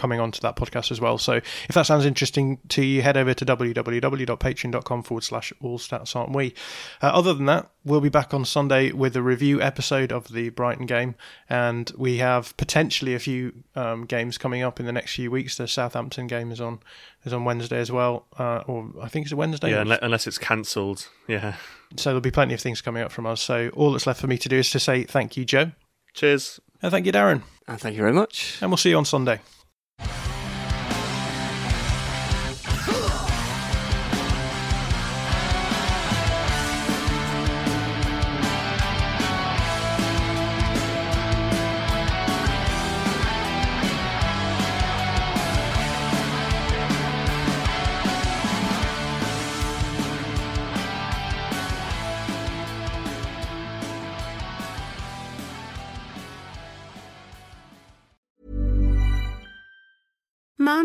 coming 0.00 0.18
onto 0.18 0.40
that 0.40 0.56
podcast 0.56 0.90
as 0.90 1.00
well. 1.00 1.18
So 1.18 1.34
if 1.34 1.74
that 1.74 1.82
sounds 1.82 2.06
interesting 2.06 2.58
to 2.70 2.82
you, 2.82 3.02
head 3.02 3.18
over 3.18 3.34
to 3.34 3.44
www.patreon.com 3.44 5.02
forward 5.02 5.24
slash 5.24 5.52
all 5.60 5.78
stats 5.78 6.16
aren't 6.16 6.34
we. 6.34 6.54
Uh, 7.02 7.08
other 7.08 7.34
than 7.34 7.44
that, 7.46 7.70
we'll 7.84 8.00
be 8.00 8.08
back 8.08 8.32
on 8.32 8.46
Sunday 8.46 8.92
with 8.92 9.14
a 9.14 9.22
review 9.22 9.60
episode 9.60 10.10
of 10.10 10.28
the 10.28 10.48
Brighton 10.48 10.86
game, 10.86 11.16
and 11.50 11.92
we 11.98 12.16
have 12.16 12.56
potentially 12.56 13.14
a 13.14 13.18
few 13.18 13.52
um, 13.74 14.06
games 14.06 14.38
coming 14.38 14.62
up 14.62 14.80
in 14.80 14.86
the 14.86 14.92
next 14.92 15.14
few 15.14 15.30
weeks. 15.30 15.58
The 15.58 15.68
Southampton 15.68 16.26
game 16.26 16.50
is 16.50 16.60
on 16.60 16.80
is 17.24 17.34
on 17.34 17.44
Wednesday 17.44 17.78
as 17.78 17.92
well, 17.92 18.26
uh, 18.38 18.62
or 18.66 18.90
I 19.02 19.08
think 19.08 19.26
it's 19.26 19.32
a 19.32 19.36
Wednesday. 19.36 19.70
Yeah, 19.70 19.98
unless 20.00 20.26
it's 20.26 20.38
cancelled. 20.38 21.08
Yeah. 21.28 21.56
So 21.96 22.10
there'll 22.10 22.22
be 22.22 22.30
plenty 22.30 22.54
of 22.54 22.60
things 22.60 22.80
coming 22.80 23.02
up 23.02 23.12
from 23.12 23.26
us. 23.26 23.42
So 23.42 23.68
all 23.74 23.92
that's 23.92 24.06
left 24.06 24.20
for 24.20 24.28
me 24.28 24.38
to 24.38 24.48
do 24.48 24.56
is 24.56 24.70
to 24.70 24.80
say 24.80 25.04
thank 25.04 25.36
you, 25.36 25.44
Joe. 25.44 25.72
Cheers. 26.14 26.58
And 26.82 26.90
thank 26.90 27.04
you, 27.04 27.12
Darren. 27.12 27.42
And 27.68 27.78
thank 27.78 27.94
you 27.94 28.00
very 28.00 28.14
much. 28.14 28.58
And 28.62 28.70
we'll 28.70 28.78
see 28.78 28.90
you 28.90 28.96
on 28.96 29.04
Sunday. 29.04 29.40